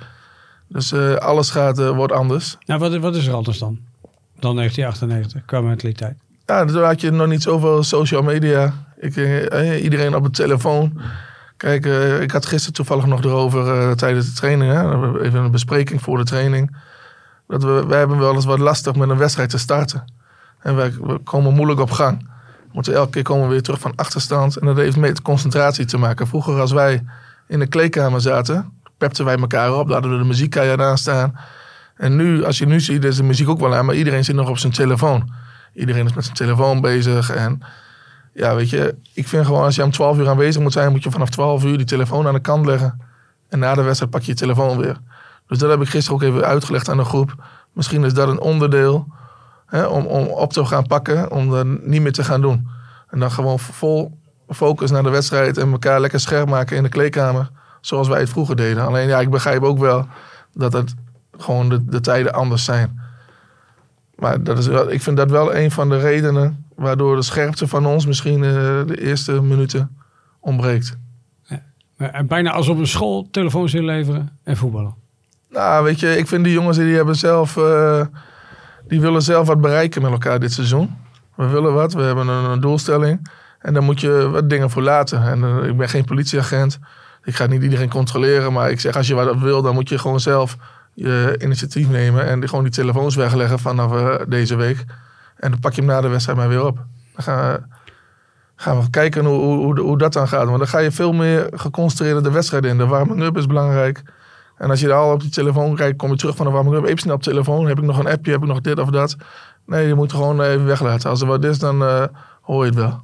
Dus 0.68 0.92
eh, 0.92 1.14
alles 1.14 1.50
gaat, 1.50 1.78
eh, 1.78 1.90
wordt 1.90 2.12
anders. 2.12 2.56
Nou, 2.66 2.80
wat, 2.80 2.96
wat 2.96 3.16
is 3.16 3.26
er 3.26 3.34
anders 3.34 3.58
dan? 3.58 3.78
Dan 4.38 4.56
1998, 4.56 5.44
qua 5.44 5.60
mentaliteit. 5.60 6.16
Ja, 6.46 6.64
toen 6.64 6.82
had 6.82 7.00
je 7.00 7.10
nog 7.10 7.26
niet 7.26 7.42
zoveel 7.42 7.82
social 7.82 8.22
media. 8.22 8.72
Ik, 8.98 9.16
eh, 9.16 9.74
eh, 9.74 9.82
iedereen 9.82 10.14
op 10.14 10.24
de 10.24 10.30
telefoon. 10.30 11.00
Kijk, 11.56 11.86
eh, 11.86 12.20
ik 12.20 12.30
had 12.30 12.46
gisteren 12.46 12.74
toevallig 12.74 13.06
nog 13.06 13.24
erover 13.24 13.80
eh, 13.80 13.90
tijdens 13.90 14.26
de 14.26 14.32
training. 14.32 14.72
Hè? 14.72 15.20
Even 15.22 15.40
een 15.40 15.50
bespreking 15.50 16.02
voor 16.02 16.18
de 16.18 16.24
training. 16.24 16.76
Dat 17.46 17.62
we, 17.62 17.86
wij 17.86 17.98
hebben 17.98 18.18
wel 18.18 18.34
eens 18.34 18.44
wat 18.44 18.58
lastig 18.58 18.94
met 18.94 19.08
een 19.08 19.16
wedstrijd 19.18 19.50
te 19.50 19.58
starten. 19.58 20.04
En 20.60 20.76
wij, 20.76 20.92
we 20.92 21.18
komen 21.18 21.54
moeilijk 21.54 21.80
op 21.80 21.90
gang. 21.90 22.28
Moeten 22.72 22.94
elke 22.94 23.10
keer 23.10 23.22
komen 23.22 23.46
we 23.46 23.52
weer 23.52 23.62
terug 23.62 23.80
van 23.80 23.92
achterstand. 23.96 24.56
En 24.56 24.66
dat 24.66 24.76
heeft 24.76 24.96
met 24.96 25.22
concentratie 25.22 25.84
te 25.84 25.98
maken. 25.98 26.26
Vroeger 26.26 26.60
als 26.60 26.72
wij 26.72 27.04
in 27.48 27.58
de 27.58 27.66
kleedkamer 27.66 28.20
zaten, 28.20 28.72
pepten 28.98 29.24
wij 29.24 29.36
elkaar 29.36 29.74
op. 29.74 29.90
Hadden 29.90 30.10
we 30.10 30.18
de 30.18 30.24
muziek 30.24 30.56
aan 30.56 30.98
staan. 30.98 31.38
En 31.96 32.16
nu, 32.16 32.44
als 32.44 32.58
je 32.58 32.66
nu 32.66 32.80
ziet, 32.80 33.04
is 33.04 33.16
de 33.16 33.22
muziek 33.22 33.48
ook 33.48 33.60
wel 33.60 33.74
aan. 33.74 33.84
Maar 33.84 33.94
iedereen 33.94 34.24
zit 34.24 34.34
nog 34.34 34.48
op 34.48 34.58
zijn 34.58 34.72
telefoon. 34.72 35.32
Iedereen 35.74 36.04
is 36.06 36.12
met 36.12 36.24
zijn 36.24 36.36
telefoon 36.36 36.80
bezig. 36.80 37.30
En 37.30 37.62
ja, 38.34 38.54
weet 38.54 38.70
je, 38.70 38.94
ik 39.14 39.28
vind 39.28 39.46
gewoon 39.46 39.64
als 39.64 39.74
je 39.74 39.84
om 39.84 39.90
12 39.90 40.18
uur 40.18 40.28
aanwezig 40.28 40.62
moet 40.62 40.72
zijn, 40.72 40.92
moet 40.92 41.02
je 41.02 41.10
vanaf 41.10 41.30
12 41.30 41.64
uur 41.64 41.76
die 41.76 41.86
telefoon 41.86 42.26
aan 42.26 42.34
de 42.34 42.40
kant 42.40 42.66
leggen. 42.66 43.00
En 43.48 43.58
na 43.58 43.74
de 43.74 43.82
wedstrijd 43.82 44.10
pak 44.10 44.22
je 44.22 44.30
je 44.30 44.36
telefoon 44.36 44.78
weer. 44.78 44.96
Dus 45.46 45.58
dat 45.58 45.70
heb 45.70 45.80
ik 45.80 45.88
gisteren 45.88 46.20
ook 46.20 46.26
even 46.28 46.44
uitgelegd 46.44 46.88
aan 46.88 46.96
de 46.96 47.04
groep. 47.04 47.34
Misschien 47.72 48.04
is 48.04 48.14
dat 48.14 48.28
een 48.28 48.40
onderdeel 48.40 49.06
hè, 49.70 49.84
om, 49.84 50.06
om 50.06 50.26
op 50.26 50.52
te 50.52 50.64
gaan 50.64 50.86
pakken, 50.86 51.32
om 51.32 51.50
dat 51.50 51.66
niet 51.82 52.02
meer 52.02 52.12
te 52.12 52.24
gaan 52.24 52.40
doen. 52.40 52.68
En 53.08 53.18
dan 53.18 53.30
gewoon 53.30 53.58
vol 53.58 54.18
focus 54.48 54.90
naar 54.90 55.02
de 55.02 55.10
wedstrijd 55.10 55.56
en 55.56 55.70
elkaar 55.72 56.00
lekker 56.00 56.20
scherp 56.20 56.48
maken 56.48 56.76
in 56.76 56.82
de 56.82 56.88
kleedkamer. 56.88 57.50
Zoals 57.80 58.08
wij 58.08 58.20
het 58.20 58.30
vroeger 58.30 58.56
deden. 58.56 58.86
Alleen 58.86 59.08
ja, 59.08 59.20
ik 59.20 59.30
begrijp 59.30 59.62
ook 59.62 59.78
wel 59.78 60.06
dat 60.54 60.72
het 60.72 60.94
gewoon 61.38 61.68
de, 61.68 61.84
de 61.84 62.00
tijden 62.00 62.32
anders 62.32 62.64
zijn. 62.64 63.00
Maar 64.14 64.42
dat 64.42 64.58
is 64.58 64.66
ik 64.66 65.02
vind 65.02 65.16
dat 65.16 65.30
wel 65.30 65.54
een 65.54 65.70
van 65.70 65.88
de 65.88 65.98
redenen 65.98 66.64
waardoor 66.74 67.16
de 67.16 67.22
scherpte 67.22 67.68
van 67.68 67.86
ons 67.86 68.06
misschien 68.06 68.44
eh, 68.44 68.50
de 68.86 69.00
eerste 69.00 69.42
minuten 69.42 69.96
ontbreekt. 70.40 70.96
Maar, 72.00 72.10
eh, 72.10 72.24
bijna 72.24 72.50
als 72.50 72.68
op 72.68 72.78
een 72.78 72.86
school 72.86 73.28
telefoons 73.30 73.74
inleveren 73.74 74.38
en 74.42 74.56
voetballen. 74.56 74.94
Nou, 75.48 75.84
weet 75.84 76.00
je, 76.00 76.16
ik 76.16 76.26
vind 76.26 76.44
die 76.44 76.52
jongens 76.52 76.76
die 76.76 76.94
hebben 76.94 77.16
zelf, 77.16 77.56
eh, 77.56 78.00
die 78.90 79.00
willen 79.00 79.22
zelf 79.22 79.46
wat 79.46 79.60
bereiken 79.60 80.02
met 80.02 80.10
elkaar 80.10 80.40
dit 80.40 80.52
seizoen. 80.52 80.96
We 81.34 81.46
willen 81.46 81.74
wat, 81.74 81.92
we 81.92 82.02
hebben 82.02 82.28
een, 82.28 82.44
een 82.44 82.60
doelstelling. 82.60 83.30
En 83.58 83.72
daar 83.72 83.82
moet 83.82 84.00
je 84.00 84.28
wat 84.30 84.50
dingen 84.50 84.70
voor 84.70 84.82
laten. 84.82 85.22
En 85.22 85.44
eh, 85.44 85.68
ik 85.68 85.76
ben 85.76 85.88
geen 85.88 86.04
politieagent. 86.04 86.78
Ik 87.24 87.34
ga 87.36 87.46
niet 87.46 87.62
iedereen 87.62 87.88
controleren. 87.88 88.52
Maar 88.52 88.70
ik 88.70 88.80
zeg, 88.80 88.96
als 88.96 89.06
je 89.06 89.14
wat 89.14 89.38
wil, 89.38 89.62
dan 89.62 89.74
moet 89.74 89.88
je 89.88 89.98
gewoon 89.98 90.20
zelf 90.20 90.56
je 90.94 91.36
initiatief 91.42 91.88
nemen. 91.88 92.26
En 92.26 92.48
gewoon 92.48 92.64
die 92.64 92.72
telefoons 92.72 93.14
wegleggen 93.14 93.58
vanaf 93.58 93.92
eh, 93.92 94.14
deze 94.28 94.56
week. 94.56 94.84
En 95.36 95.50
dan 95.50 95.60
pak 95.60 95.72
je 95.72 95.80
hem 95.80 95.90
na 95.90 96.00
de 96.00 96.08
wedstrijd 96.08 96.38
maar 96.38 96.48
weer 96.48 96.64
op. 96.64 96.76
Dan 97.14 97.24
gaan 97.24 97.52
we, 97.52 97.62
gaan 98.56 98.90
kijken 98.90 99.24
hoe, 99.24 99.38
hoe, 99.38 99.56
hoe, 99.64 99.80
hoe 99.80 99.98
dat 99.98 100.12
dan 100.12 100.28
gaat. 100.28 100.46
Want 100.46 100.58
dan 100.58 100.68
ga 100.68 100.78
je 100.78 100.90
veel 100.90 101.12
meer 101.12 101.48
geconcentreerd 101.54 102.24
de 102.24 102.30
wedstrijd 102.30 102.64
in. 102.64 102.78
De 102.78 102.86
warming-up 102.86 103.36
is 103.36 103.46
belangrijk. 103.46 104.02
En 104.60 104.70
als 104.70 104.80
je 104.80 104.92
al 104.92 105.12
op 105.12 105.20
die 105.20 105.30
telefoon 105.30 105.76
kijkt, 105.76 105.96
kom 105.98 106.10
je 106.10 106.16
terug 106.16 106.36
van 106.36 106.46
de 106.46 106.52
warming-up. 106.52 106.84
Even 106.84 106.98
snel 106.98 107.14
op 107.14 107.22
de 107.22 107.30
telefoon. 107.30 107.66
Heb 107.66 107.78
ik 107.78 107.84
nog 107.84 107.98
een 107.98 108.06
appje? 108.08 108.32
Heb 108.32 108.40
ik 108.42 108.46
nog 108.48 108.60
dit 108.60 108.78
of 108.78 108.88
dat? 108.90 109.16
Nee, 109.66 109.86
je 109.86 109.94
moet 109.94 110.12
gewoon 110.12 110.40
even 110.40 110.64
weglaten. 110.64 111.10
Als 111.10 111.20
er 111.20 111.26
wat 111.26 111.44
is, 111.44 111.58
dan 111.58 111.82
eh, 111.82 112.04
hoor 112.40 112.64
je 112.64 112.70
het 112.70 112.78
wel. 112.78 113.00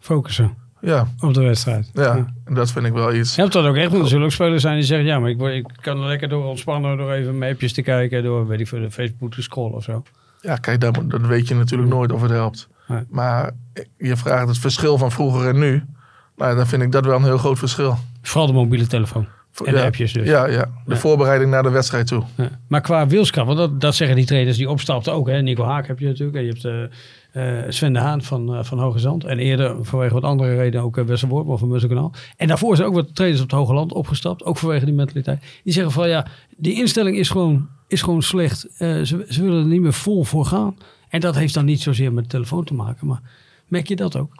Focussen 0.00 0.54
Ja, 0.80 1.06
op 1.20 1.34
de 1.34 1.42
wedstrijd. 1.42 1.90
ja. 1.94 2.26
En 2.44 2.54
dat 2.54 2.70
vind 2.70 2.86
ik 2.86 2.92
wel 2.92 3.14
iets. 3.14 3.34
Je 3.34 3.40
hebt 3.40 3.52
dat 3.52 3.64
ook 3.64 3.76
echt, 3.76 3.90
want 3.90 4.02
er 4.02 4.08
zullen 4.08 4.24
ook 4.24 4.32
spelers 4.32 4.62
zijn 4.62 4.74
die 4.74 4.84
zeggen... 4.84 5.06
ja, 5.06 5.18
maar 5.18 5.30
ik, 5.30 5.40
ik 5.40 5.66
kan 5.80 6.00
er 6.00 6.06
lekker 6.08 6.28
door 6.28 6.44
ontspannen... 6.44 6.96
door 6.96 7.12
even 7.12 7.38
mijn 7.38 7.52
appjes 7.52 7.72
te 7.72 7.82
kijken... 7.82 8.22
door, 8.22 8.46
weet 8.46 8.60
ik 8.60 8.68
veel, 8.68 8.80
de 8.80 8.90
Facebook 8.90 9.32
te 9.32 9.42
scrollen 9.42 9.74
of 9.76 9.84
zo. 9.84 10.02
Ja, 10.40 10.56
kijk, 10.56 10.80
dat, 10.80 10.98
dat 11.04 11.20
weet 11.20 11.48
je 11.48 11.54
natuurlijk 11.54 11.90
nooit 11.90 12.12
of 12.12 12.22
het 12.22 12.30
helpt. 12.30 12.68
Nee. 12.88 13.02
Maar 13.10 13.50
je 13.98 14.16
vraagt 14.16 14.48
het 14.48 14.58
verschil 14.58 14.98
van 14.98 15.10
vroeger 15.10 15.48
en 15.48 15.58
nu. 15.58 15.84
Nou, 16.36 16.56
dan 16.56 16.66
vind 16.66 16.82
ik 16.82 16.92
dat 16.92 17.04
wel 17.04 17.16
een 17.16 17.24
heel 17.24 17.38
groot 17.38 17.58
verschil. 17.58 17.98
Vooral 18.22 18.46
de 18.46 18.52
mobiele 18.52 18.86
telefoon. 18.86 19.26
En 19.64 19.72
de 19.72 19.78
ja, 19.78 19.84
appjes 19.86 20.12
dus. 20.12 20.26
Ja, 20.28 20.46
ja. 20.46 20.60
de 20.84 20.92
Ja. 20.92 20.96
voorbereiding 20.96 21.50
naar 21.50 21.62
de 21.62 21.70
wedstrijd 21.70 22.06
toe. 22.06 22.22
Ja. 22.36 22.48
Maar 22.68 22.80
qua 22.80 23.06
wilskracht, 23.06 23.46
want 23.46 23.58
dat, 23.58 23.80
dat 23.80 23.94
zeggen 23.94 24.16
die 24.16 24.26
trainers 24.26 24.56
die 24.56 24.70
opstapten 24.70 25.12
ook. 25.12 25.28
Hè? 25.28 25.42
Nico 25.42 25.64
Haak 25.64 25.86
heb 25.86 25.98
je 25.98 26.06
natuurlijk. 26.06 26.36
En 26.36 26.44
je 26.44 26.48
hebt 26.48 26.90
eh, 27.32 27.62
Sven 27.68 27.92
de 27.92 27.98
Haan 27.98 28.22
van, 28.22 28.54
eh, 28.54 28.64
van 28.64 28.78
Hoge 28.78 28.98
Zand. 28.98 29.24
En 29.24 29.38
eerder 29.38 29.76
vanwege 29.84 30.14
wat 30.14 30.22
andere 30.22 30.56
redenen 30.56 30.84
ook 30.86 30.96
uh, 30.98 31.04
Wessel 31.04 31.28
Woordman 31.28 31.58
van 31.58 31.68
Musselkanaal. 31.68 32.12
En 32.36 32.48
daarvoor 32.48 32.76
zijn 32.76 32.88
ook 32.88 32.94
wat 32.94 33.14
trainers 33.14 33.42
op 33.42 33.50
het 33.50 33.58
Hoge 33.58 33.72
Land 33.74 33.92
opgestapt. 33.92 34.44
Ook 34.44 34.58
vanwege 34.58 34.84
die 34.84 34.94
mentaliteit. 34.94 35.40
Die 35.64 35.72
zeggen 35.72 35.92
van 35.92 36.08
ja, 36.08 36.26
die 36.56 36.74
instelling 36.74 37.16
is 37.16 37.30
gewoon, 37.30 37.68
is 37.86 38.02
gewoon 38.02 38.22
slecht. 38.22 38.66
Ze, 38.78 39.24
ze 39.28 39.42
willen 39.42 39.60
er 39.60 39.66
niet 39.66 39.80
meer 39.80 39.92
vol 39.92 40.24
voor 40.24 40.44
gaan. 40.44 40.76
En 41.08 41.20
dat 41.20 41.34
heeft 41.34 41.54
dan 41.54 41.64
niet 41.64 41.80
zozeer 41.80 42.12
met 42.12 42.24
de 42.24 42.30
telefoon 42.30 42.64
te 42.64 42.74
maken. 42.74 43.06
Maar 43.06 43.20
merk 43.68 43.88
je 43.88 43.96
dat 43.96 44.16
ook? 44.16 44.32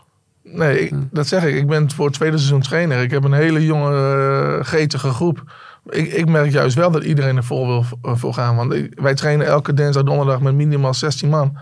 Nee, 0.53 0.81
ik- 0.81 0.95
dat 1.11 1.27
zeg 1.27 1.45
ik. 1.45 1.55
Ik 1.55 1.67
ben 1.67 1.91
voor 1.91 2.05
het 2.07 2.15
tweede 2.15 2.37
seizoen 2.37 2.61
trainer. 2.61 3.03
Ik 3.03 3.11
heb 3.11 3.25
een 3.25 3.33
hele 3.33 3.65
jonge, 3.65 3.95
eh, 4.59 4.67
getige 4.67 5.11
groep. 5.11 5.43
Ik, 5.89 6.13
ik 6.13 6.29
merk 6.29 6.51
juist 6.51 6.77
wel 6.77 6.91
dat 6.91 7.05
iedereen 7.05 7.37
er 7.37 7.45
vol 7.45 7.67
wil 7.67 7.85
eh, 8.03 8.13
voor 8.17 8.35
gaan. 8.35 8.57
Want 8.57 8.73
ik- 8.73 8.93
wij 9.01 9.15
trainen 9.15 9.47
elke 9.47 9.75
dinsdag, 9.75 10.03
donderdag 10.03 10.41
met 10.41 10.55
minimaal 10.55 10.95
16 10.95 11.29
man. 11.29 11.57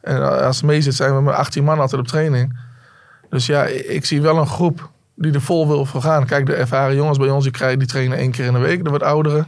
En 0.00 0.42
als 0.44 0.56
het 0.56 0.64
mee 0.66 0.80
zit, 0.80 0.94
zijn 0.94 1.14
we 1.16 1.22
met 1.22 1.34
18 1.34 1.64
man 1.64 1.78
altijd 1.80 2.00
op 2.00 2.06
training. 2.06 2.58
Dus 3.30 3.46
ja, 3.46 3.64
ik, 3.64 4.04
zie 4.04 4.22
wel 4.22 4.38
een 4.38 4.46
groep 4.46 4.90
die 5.14 5.32
er 5.32 5.40
vol 5.40 5.68
wil 5.68 5.84
voor 5.84 6.02
gaan. 6.02 6.26
Kijk, 6.26 6.46
de 6.46 6.54
ervaren 6.54 6.94
jongens 6.96 7.18
bij 7.18 7.28
ons, 7.30 7.42
die, 7.42 7.52
krijgen, 7.52 7.78
die 7.78 7.88
trainen 7.88 8.18
één 8.18 8.30
keer 8.30 8.44
in 8.46 8.52
de 8.52 8.58
week. 8.58 8.84
De 8.84 8.90
wat 8.90 9.02
ouderen. 9.02 9.46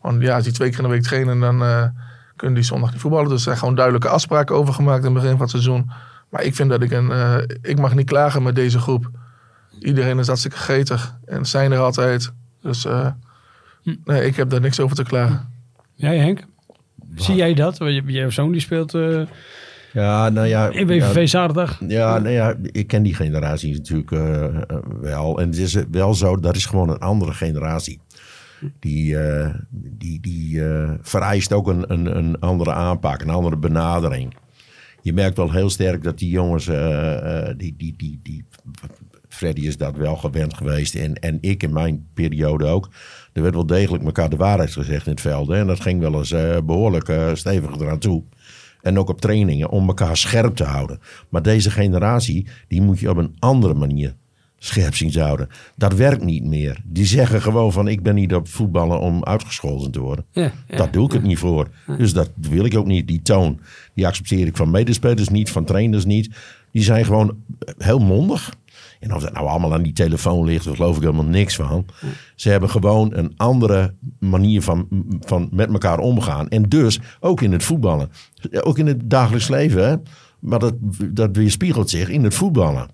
Want 0.00 0.22
ja, 0.22 0.34
als 0.34 0.44
die 0.44 0.52
twee 0.52 0.68
keer 0.70 0.78
in 0.78 0.84
de 0.84 0.90
week 0.90 1.02
trainen, 1.02 1.40
dan 1.40 1.62
eh, 1.62 1.84
kunnen 2.36 2.56
die 2.56 2.64
zondag 2.64 2.90
niet 2.92 3.00
voetballen. 3.00 3.24
Dus 3.28 3.34
er 3.36 3.40
zijn 3.42 3.56
gewoon 3.56 3.74
duidelijke 3.74 4.08
afspraken 4.08 4.54
over 4.56 4.74
gemaakt 4.74 4.98
in 4.98 5.04
het 5.04 5.14
begin 5.14 5.30
van 5.30 5.40
het 5.40 5.50
seizoen. 5.50 5.90
Maar 6.30 6.42
ik 6.44 6.54
vind 6.54 6.70
dat 6.70 6.82
ik 6.82 6.90
een... 6.90 7.10
eh, 7.10 7.36
ik 7.62 7.78
mag 7.78 7.94
niet 7.94 8.06
klagen 8.06 8.42
met 8.42 8.54
deze 8.54 8.78
groep. 8.78 9.10
Iedereen 9.78 10.18
is 10.18 10.26
hartstikke 10.26 10.56
gretig. 10.56 11.16
En 11.24 11.46
zijn 11.46 11.72
er 11.72 11.78
altijd. 11.78 12.32
Dus 12.62 12.84
eh, 12.84 13.06
nee, 14.04 14.26
ik 14.26 14.36
heb 14.36 14.50
daar 14.50 14.60
niks 14.60 14.80
over 14.80 14.96
te 14.96 15.02
klagen. 15.04 15.48
Jij 15.94 16.18
Henk? 16.18 16.44
Zie 17.14 17.34
jij 17.34 17.54
dat? 17.54 17.76
Je- 17.78 18.02
Jouw 18.06 18.30
zoon 18.30 18.52
die 18.52 18.60
speelt 18.60 18.94
eh, 18.94 19.22
Ja, 19.92 20.28
nou 20.28 20.46
ja. 20.46 20.68
in 20.68 20.86
WVV 20.86 21.14
ja, 21.20 21.26
zaterdag. 21.26 21.80
Ja, 21.88 22.18
nou 22.18 22.34
ja, 22.34 22.54
ik 22.62 22.86
ken 22.86 23.02
die 23.02 23.14
generatie 23.14 23.72
natuurlijk 23.72 24.10
wel. 25.00 25.40
En 25.40 25.46
het 25.48 25.56
is 25.58 25.76
wel 25.90 26.14
zo, 26.14 26.36
dat 26.36 26.56
is 26.56 26.66
gewoon 26.66 26.88
een 26.90 26.98
andere 26.98 27.32
generatie. 27.32 28.00
Die, 28.80 29.18
eh, 29.18 29.54
die, 29.70 30.20
die 30.20 30.64
eh, 30.68 30.90
vereist 31.02 31.52
ook 31.52 31.68
een, 31.68 31.92
een, 31.92 32.16
een 32.16 32.38
andere 32.40 32.72
aanpak, 32.72 33.22
een 33.22 33.30
andere 33.30 33.56
benadering. 33.56 34.34
Je 35.02 35.12
merkt 35.12 35.36
wel 35.36 35.52
heel 35.52 35.70
sterk 35.70 36.02
dat 36.02 36.18
die 36.18 36.30
jongens, 36.30 36.68
eh, 36.68 37.48
eh, 37.48 37.56
die, 37.58 37.74
die, 37.76 37.94
die, 37.96 38.20
die, 38.22 38.44
Freddy 39.28 39.66
is 39.66 39.76
dat 39.76 39.96
wel 39.96 40.16
gewend 40.16 40.54
geweest 40.54 40.94
en, 40.94 41.14
en 41.14 41.38
ik 41.40 41.62
in 41.62 41.72
mijn 41.72 42.06
periode 42.14 42.64
ook. 42.64 42.88
Er 43.32 43.42
werd 43.42 43.54
wel 43.54 43.66
degelijk 43.66 44.04
elkaar 44.04 44.30
de 44.30 44.36
waarheid 44.36 44.72
gezegd 44.72 45.06
in 45.06 45.12
het 45.12 45.20
veld. 45.20 45.50
En 45.50 45.66
dat 45.66 45.80
ging 45.80 46.00
wel 46.00 46.14
eens 46.14 46.32
eh, 46.32 46.56
behoorlijk 46.64 47.08
eh, 47.08 47.34
stevig 47.34 47.76
eraan 47.76 47.98
toe. 47.98 48.22
En 48.82 48.98
ook 48.98 49.08
op 49.08 49.20
trainingen 49.20 49.70
om 49.70 49.88
elkaar 49.88 50.16
scherp 50.16 50.56
te 50.56 50.64
houden. 50.64 51.00
Maar 51.28 51.42
deze 51.42 51.70
generatie, 51.70 52.46
die 52.68 52.82
moet 52.82 52.98
je 52.98 53.10
op 53.10 53.16
een 53.16 53.36
andere 53.38 53.74
manier 53.74 54.14
scherp 54.62 54.94
zien 54.94 55.10
te 55.10 55.20
houden. 55.20 55.48
Dat 55.76 55.94
werkt 55.94 56.24
niet 56.24 56.44
meer. 56.44 56.80
Die 56.84 57.06
zeggen 57.06 57.42
gewoon 57.42 57.72
van 57.72 57.88
ik 57.88 58.02
ben 58.02 58.14
niet 58.14 58.34
op 58.34 58.48
voetballen 58.48 59.00
om 59.00 59.24
uitgescholden 59.24 59.90
te 59.90 60.00
worden. 60.00 60.24
Ja, 60.32 60.52
ja. 60.68 60.76
Dat 60.76 60.92
doe 60.92 61.06
ik 61.06 61.12
het 61.12 61.22
niet 61.22 61.38
voor. 61.38 61.68
Dus 61.98 62.12
dat 62.12 62.30
wil 62.34 62.64
ik 62.64 62.76
ook 62.76 62.86
niet. 62.86 63.08
Die 63.08 63.22
toon, 63.22 63.60
die 63.94 64.06
accepteer 64.06 64.46
ik 64.46 64.56
van 64.56 64.70
medespelers 64.70 65.28
niet, 65.28 65.50
van 65.50 65.64
trainers 65.64 66.04
niet. 66.04 66.30
Die 66.72 66.82
zijn 66.82 67.04
gewoon 67.04 67.36
heel 67.78 67.98
mondig. 67.98 68.54
En 69.00 69.14
of 69.14 69.22
dat 69.22 69.32
nou 69.32 69.46
allemaal 69.46 69.74
aan 69.74 69.82
die 69.82 69.92
telefoon 69.92 70.44
ligt, 70.44 70.64
daar 70.64 70.74
geloof 70.74 70.96
ik 70.96 71.02
helemaal 71.02 71.24
niks 71.24 71.56
van. 71.56 71.86
Ze 72.34 72.48
hebben 72.48 72.70
gewoon 72.70 73.14
een 73.14 73.32
andere 73.36 73.94
manier 74.18 74.62
van, 74.62 74.88
van 75.20 75.48
met 75.52 75.72
elkaar 75.72 75.98
omgaan. 75.98 76.48
En 76.48 76.62
dus 76.62 77.00
ook 77.20 77.40
in 77.40 77.52
het 77.52 77.64
voetballen. 77.64 78.10
Ook 78.50 78.78
in 78.78 78.86
het 78.86 79.10
dagelijks 79.10 79.48
leven. 79.48 79.88
Hè? 79.88 79.96
Maar 80.38 80.58
dat, 80.58 80.74
dat 81.10 81.36
weerspiegelt 81.36 81.90
zich 81.90 82.08
in 82.08 82.24
het 82.24 82.34
voetballen. 82.34 82.88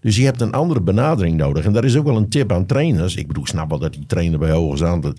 Dus 0.00 0.16
je 0.16 0.24
hebt 0.24 0.40
een 0.40 0.52
andere 0.52 0.80
benadering 0.80 1.36
nodig. 1.36 1.64
En 1.64 1.72
daar 1.72 1.84
is 1.84 1.96
ook 1.96 2.06
wel 2.06 2.16
een 2.16 2.28
tip 2.28 2.52
aan 2.52 2.66
trainers. 2.66 3.16
Ik 3.16 3.26
bedoel, 3.26 3.42
ik 3.42 3.48
snap 3.48 3.68
wel 3.68 3.78
dat 3.78 3.92
die 3.92 4.06
trainer 4.06 4.38
bij 4.38 4.50
Hoge 4.50 4.76
Zand... 4.76 5.02
dat- 5.02 5.18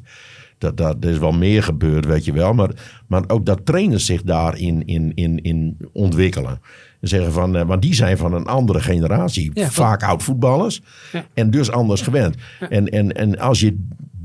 Dat, 0.58 0.78
dat, 0.78 1.04
er 1.04 1.10
is 1.10 1.18
wel 1.18 1.32
meer 1.32 1.64
gebeurd, 1.64 2.06
weet 2.06 2.26
je 2.26 2.34
wel. 2.34 2.54
Maar, 2.54 2.70
maar 3.08 3.24
ook 3.28 3.46
dat 3.46 3.66
trainers 3.66 4.06
zich 4.06 4.22
daarin 4.24 4.86
in, 4.86 5.12
in, 5.16 5.42
in 5.44 5.78
ontwikkelen. 5.94 6.60
En 7.02 7.08
zeggen 7.08 7.32
van, 7.32 7.56
eh, 7.56 7.66
want 7.66 7.82
die 7.82 7.94
zijn 7.94 8.18
van 8.18 8.34
een 8.34 8.46
andere 8.46 8.80
generatie. 8.80 9.52
Ja, 9.54 9.70
vaak 9.70 10.04
oud 10.04 10.24
voetballers. 10.24 10.82
Ja. 11.12 11.26
En 11.34 11.52
dus 11.52 11.72
anders 11.72 12.02
gewend. 12.02 12.36
En, 12.70 12.88
en, 12.88 13.12
en 13.12 13.40
als 13.40 13.60
je 13.60 13.78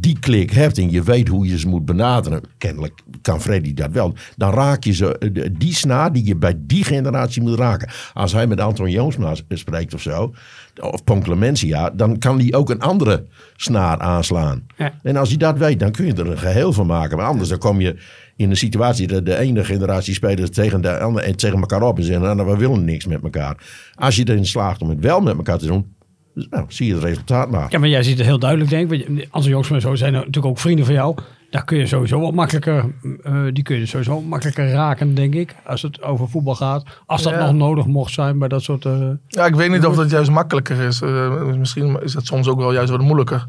die 0.05 0.19
klik 0.19 0.51
hebt 0.51 0.79
en 0.79 0.91
je 0.91 1.03
weet 1.03 1.29
hoe 1.29 1.47
je 1.47 1.59
ze 1.59 1.69
moet 1.69 1.85
benaderen. 1.85 2.41
Kennelijk 2.59 3.01
kan 3.23 3.41
Freddy 3.41 3.75
dat 3.75 3.91
wel. 3.91 4.15
Dan 4.37 4.53
raak 4.53 4.85
je 4.85 4.93
ze, 4.93 5.19
eh, 5.19 5.49
die 5.53 5.75
snaar 5.75 6.13
die 6.13 6.27
je 6.27 6.37
bij 6.37 6.55
die 6.59 6.85
generatie 6.85 7.43
moet 7.43 7.59
raken. 7.59 7.89
Als 8.13 8.33
hij 8.33 8.47
met 8.47 8.61
Anton 8.61 8.91
Joomsma 8.91 9.35
spreekt 9.49 9.95
of 9.95 10.01
zo. 10.01 10.35
Of 10.81 11.05
Ponclementia. 11.05 11.91
Dan 11.91 12.19
kan 12.19 12.37
die 12.37 12.57
ook 12.57 12.71
een 12.71 12.81
andere 12.81 13.27
snaar 13.57 13.99
aanslaan. 13.99 14.67
Ja. 14.77 14.93
En 15.03 15.17
als 15.17 15.29
hij 15.29 15.39
dat 15.39 15.59
weet, 15.59 15.81
dan 15.81 15.91
kun 15.91 16.07
je 16.07 16.15
er 16.15 16.31
een 16.31 16.39
geheel 16.39 16.73
van 16.73 16.87
maken. 16.87 17.17
Maar 17.17 17.27
anders 17.27 17.49
dan 17.49 17.59
kom 17.59 17.81
je 17.81 17.97
in 18.37 18.51
een 18.51 18.57
situatie 18.57 19.07
dat 19.07 19.27
de 19.27 19.37
ene 19.37 19.65
generatie 19.65 20.15
spelers 20.15 20.51
tegen 20.51 20.81
de 20.81 20.99
andere 20.99 21.27
en 21.27 21.37
tegen 21.37 21.59
elkaar 21.61 21.83
op 21.83 21.99
en 21.99 22.05
zeggen: 22.05 22.37
nou, 22.37 22.51
we 22.51 22.57
willen 22.57 22.85
niks 22.85 23.07
met 23.07 23.23
elkaar. 23.23 23.57
Als 23.95 24.17
je 24.17 24.29
erin 24.29 24.47
slaagt 24.47 24.83
om 24.83 24.89
het 24.89 25.01
wel 25.01 25.21
met 25.21 25.37
elkaar 25.37 25.59
te 25.59 25.67
doen, 25.67 25.94
nou, 26.35 26.65
zie 26.69 26.87
je 26.87 26.95
het 26.95 27.03
resultaat 27.03 27.51
maar. 27.51 27.67
Ja, 27.71 27.79
maar 27.79 27.89
jij 27.89 28.03
ziet 28.03 28.19
het 28.19 28.27
heel 28.27 28.39
duidelijk, 28.39 28.71
denk 28.71 28.91
ik. 28.93 29.29
Als 29.31 29.47
Joost 29.47 29.71
en 29.71 29.81
zo 29.81 29.95
zijn 29.95 30.13
er 30.13 30.19
natuurlijk 30.19 30.47
ook 30.47 30.59
vrienden 30.59 30.85
van 30.85 30.95
jou. 30.95 31.17
Daar 31.51 31.65
kun 31.65 31.79
je 31.79 31.87
sowieso 31.87 32.21
wat 32.21 32.35
makkelijker, 32.35 32.85
eh, 33.23 33.43
die 33.53 33.63
kun 33.63 33.79
je 33.79 33.87
sowieso 33.87 34.21
makkelijker 34.21 34.71
raken, 34.71 35.15
denk 35.15 35.35
ik. 35.35 35.55
Als 35.67 35.83
het 35.83 36.03
over 36.03 36.29
voetbal 36.29 36.55
gaat. 36.55 36.85
Als 37.07 37.23
dat 37.23 37.33
Ja. 37.33 37.45
nog 37.47 37.53
nodig 37.55 37.87
mocht 37.87 38.13
zijn 38.13 38.39
bij 38.39 38.49
dat 38.49 38.63
soort... 38.63 38.85
eh, 38.85 39.09
Ja, 39.29 39.47
ik 39.47 39.55
weet 39.55 39.71
niet 39.71 39.87
of 39.87 39.97
dat 39.97 40.11
juist 40.11 40.31
makkelijker 40.31 40.81
is. 40.81 41.01
Eh, 41.03 41.43
misschien 41.43 41.99
is 42.03 42.13
dat 42.13 42.25
soms 42.27 42.49
ook 42.49 42.59
wel 42.59 42.73
juist 42.73 42.91
wat 42.91 43.01
moeilijker. 43.01 43.47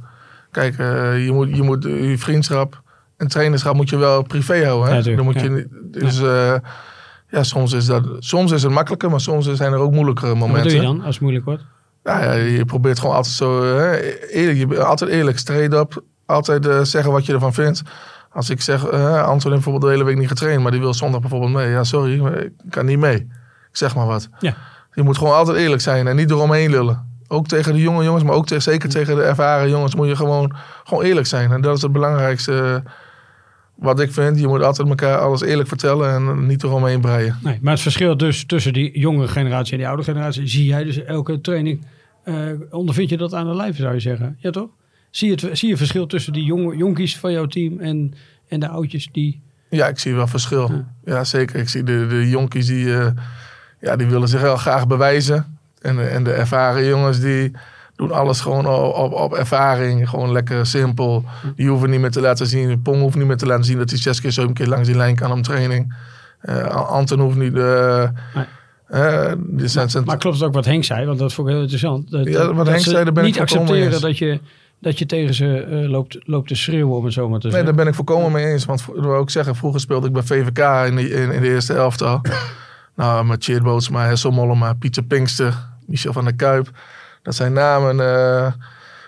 Kijk, 0.52 0.78
je 0.78 1.30
moet 1.34 1.56
je, 1.56 1.63
moet, 1.63 1.84
je 1.84 2.15
vriendschap 2.17 2.82
en 3.17 3.28
trainerschap 3.28 3.76
moet 3.76 3.89
je 3.89 3.98
wel 3.98 4.21
privé 4.24 4.65
houden. 4.65 4.89
Hè? 4.89 5.10
Ja, 5.10 5.15
Dan 5.15 5.26
moet 5.26 5.39
je, 5.41 5.67
ja. 5.91 6.00
dus 6.00 6.21
eh, 6.21 6.56
ja, 7.30 7.43
soms 7.43 7.74
is, 7.74 7.86
dat, 7.86 8.04
soms 8.19 8.52
is 8.52 8.63
het 8.63 8.71
makkelijker, 8.71 9.10
maar 9.10 9.21
soms 9.21 9.52
zijn 9.54 9.74
er 9.74 9.80
ook 9.80 9.91
moeilijkere 9.91 10.28
wat 10.28 10.38
momenten. 10.38 10.63
doe 10.71 10.80
je 10.82 10.86
dan 10.86 11.02
als 11.02 11.13
het 11.13 11.19
moeilijk 11.21 11.45
wordt? 11.45 11.63
Ja, 12.05 12.23
ja, 12.23 12.31
je 12.33 12.65
probeert 12.65 12.99
gewoon 12.99 13.15
altijd 13.15 13.35
zo 13.35 13.63
eh, 13.63 13.75
hè, 13.79 13.97
eerlijk. 14.27 14.57
Je 14.57 14.67
bent 14.67 14.79
altijd 14.81 15.09
eerlijk, 15.09 15.37
straight 15.39 15.73
up. 15.73 16.03
Altijd 16.25 16.65
eh, 16.67 16.81
zeggen 16.81 17.11
wat 17.11 17.25
je 17.25 17.33
ervan 17.33 17.53
vindt. 17.53 17.81
Als 18.31 18.49
ik 18.49 18.61
zeg, 18.61 18.85
eh 18.85 19.23
Anton 19.23 19.51
heeft 19.51 19.63
bijvoorbeeld 19.63 19.81
de 19.83 19.89
hele 19.89 20.03
week 20.03 20.17
niet 20.17 20.27
getraind, 20.27 20.61
maar 20.61 20.71
die 20.71 20.79
wil 20.79 20.93
zondag 20.93 21.19
bijvoorbeeld 21.21 21.51
mee. 21.51 21.69
Ja, 21.69 21.83
sorry, 21.83 22.25
ik 22.37 22.51
kan 22.69 22.85
niet 22.85 22.99
mee. 22.99 23.15
Ik 23.69 23.77
zeg 23.81 23.95
maar 23.95 24.05
wat. 24.05 24.29
Ja. 24.39 24.53
Je 24.93 25.03
moet 25.03 25.17
gewoon 25.17 25.33
altijd 25.35 25.57
eerlijk 25.57 25.81
zijn 25.81 26.07
en 26.07 26.15
niet 26.15 26.31
eromheen 26.31 26.69
lullen. 26.69 27.13
Ook 27.27 27.47
tegen 27.47 27.73
de 27.73 27.79
jonge 27.81 28.03
jongens, 28.03 28.23
maar 28.23 28.33
ook 28.35 28.45
te- 28.45 28.59
zeker 28.59 28.89
tegen 28.89 29.15
de 29.15 29.21
ervaren 29.23 29.69
jongens 29.69 29.95
moet 29.95 30.07
je 30.07 30.15
gewoon, 30.15 30.55
gewoon 30.83 31.03
eerlijk 31.03 31.27
zijn. 31.27 31.51
En 31.51 31.61
dat 31.61 31.75
is 31.75 31.81
het 31.81 31.91
belangrijkste 31.91 32.81
eh, 32.85 32.91
wat 33.75 33.99
ik 33.99 34.11
vind. 34.11 34.39
Je 34.39 34.47
moet 34.47 34.61
altijd 34.61 34.88
elkaar 34.88 35.17
alles 35.17 35.41
eerlijk 35.41 35.67
vertellen 35.67 36.13
en 36.13 36.45
niet 36.45 36.63
eromheen 36.63 37.01
breien. 37.01 37.38
Nee, 37.43 37.59
maar 37.61 37.73
het 37.73 37.81
verschil 37.81 38.17
dus 38.17 38.45
tussen 38.45 38.73
die 38.73 38.99
jongere 38.99 39.27
generatie 39.27 39.71
en 39.71 39.77
die 39.77 39.88
oude 39.88 40.03
generatie... 40.03 40.47
zie 40.47 40.65
jij 40.65 40.83
dus 40.83 41.03
elke 41.03 41.41
training... 41.41 41.85
eh, 42.23 42.35
ondervind 42.69 43.09
je 43.09 43.17
dat 43.17 43.33
aan 43.33 43.47
de 43.47 43.55
lijf, 43.55 43.77
zou 43.77 43.93
je 43.93 43.99
zeggen? 43.99 44.38
Ja, 44.39 44.51
toch? 44.51 44.69
Zie 45.09 45.29
je, 45.29 45.47
het, 45.47 45.57
zie 45.57 45.69
je 45.69 45.77
verschil 45.77 46.07
tussen 46.07 46.33
die 46.33 46.43
jonge, 46.43 46.77
jonkies 46.77 47.17
van 47.17 47.31
jouw 47.31 47.45
team 47.45 47.79
en, 47.79 48.13
en 48.47 48.59
de 48.59 48.67
oudjes 48.67 49.09
die... 49.11 49.41
Ja, 49.69 49.88
ik 49.88 49.99
zie 49.99 50.13
wel 50.13 50.27
verschil. 50.27 50.85
Ja, 51.05 51.23
zeker. 51.23 51.59
Ik 51.59 51.69
zie 51.69 51.83
de, 51.83 52.07
de 52.07 52.29
jonkies 52.29 52.67
die, 52.67 52.93
eh, 52.97 53.07
ja, 53.81 53.95
die 53.95 54.07
willen 54.07 54.27
zich 54.27 54.41
wel 54.41 54.57
graag 54.57 54.88
bewijzen. 54.88 55.57
En, 55.81 56.11
en 56.11 56.23
de 56.23 56.31
ervaren 56.31 56.85
jongens 56.85 57.19
die 57.19 57.51
doen 57.95 58.12
alles 58.12 58.41
gewoon 58.41 58.65
op, 58.67 58.93
op, 58.95 59.13
op 59.13 59.34
ervaring. 59.34 60.10
Gewoon 60.10 60.31
lekker 60.31 60.65
simpel. 60.65 61.23
Die 61.55 61.69
hoeven 61.69 61.89
niet 61.89 61.99
meer 61.99 62.12
te 62.12 62.21
laten 62.21 62.47
zien. 62.47 62.81
Pong 62.81 62.99
hoeft 63.01 63.15
niet 63.15 63.27
meer 63.27 63.38
te 63.38 63.45
laten 63.45 63.65
zien 63.65 63.77
dat 63.77 63.89
hij 63.89 63.99
zes 63.99 64.21
keer, 64.21 64.31
zeven 64.31 64.53
keer 64.53 64.67
langs 64.67 64.88
die 64.88 64.97
lijn 64.97 65.15
kan 65.15 65.31
om 65.31 65.41
training. 65.41 65.95
Eh, 66.41 66.65
Anton 66.65 67.19
hoeft 67.19 67.38
niet... 67.38 67.53
Nee. 67.53 68.08
eh, 68.88 69.31
die 69.38 69.67
zijn, 69.67 69.89
zijn- 69.89 70.03
Maar 70.03 70.17
klopt 70.17 70.36
het 70.38 70.45
ook 70.47 70.53
wat 70.53 70.65
Henk 70.65 70.84
zei? 70.84 71.05
Want 71.05 71.19
dat 71.19 71.34
vond 71.34 71.47
ik 71.47 71.53
heel 71.53 71.62
interessant. 71.63 72.12
Dat, 72.12 72.27
Ja, 72.27 72.45
wat 72.47 72.55
dat 72.55 72.67
Henk 72.67 72.79
ze 72.79 72.89
zei, 72.89 73.03
daar 73.03 73.13
ben 73.13 73.25
ik 73.25 73.29
niet 73.39 73.49
volkomen 73.49 73.62
accepteren 73.62 73.91
eens. 73.93 74.01
dat 74.01 74.17
je, 74.17 74.39
dat 74.79 74.99
je 74.99 75.05
tegen 75.05 75.34
ze 75.34 75.58
eh, 75.60 75.89
loopt, 75.89 76.17
loopt 76.23 76.47
te 76.47 76.55
schreeuwen, 76.55 76.97
om 76.97 77.03
het 77.05 77.13
zo 77.13 77.29
maar 77.29 77.39
te 77.39 77.45
Nee, 77.47 77.55
zeggen. 77.55 77.65
daar 77.75 77.84
ben 77.84 77.88
ik 77.93 77.95
volkomen 77.97 78.31
mee 78.31 78.45
eens. 78.45 78.65
Want 78.65 78.79
ik 78.95 79.01
wil 79.01 79.15
ook 79.15 79.29
zeggen, 79.29 79.55
vroeger 79.55 79.79
speelde 79.79 80.08
ik 80.08 80.13
bij 80.13 80.23
VVK 80.23 80.88
in 80.88 80.95
de, 80.95 81.10
in, 81.10 81.31
in 81.31 81.41
de 81.41 81.49
eerste 81.49 81.73
elftal. 81.73 82.21
nou, 82.95 83.25
met 83.25 83.39
Tjeerd 83.41 83.63
Bootsma, 83.63 84.05
Hessel 84.05 84.31
Mollema, 84.31 84.73
Pieter 84.73 85.03
Pinkster, 85.03 85.53
Michel 85.86 86.13
van 86.13 86.23
der 86.23 86.36
Kuip. 86.36 86.69
Dat 87.25 87.35
zijn 87.35 87.53
namen. 87.53 87.99
eh, 87.99 88.51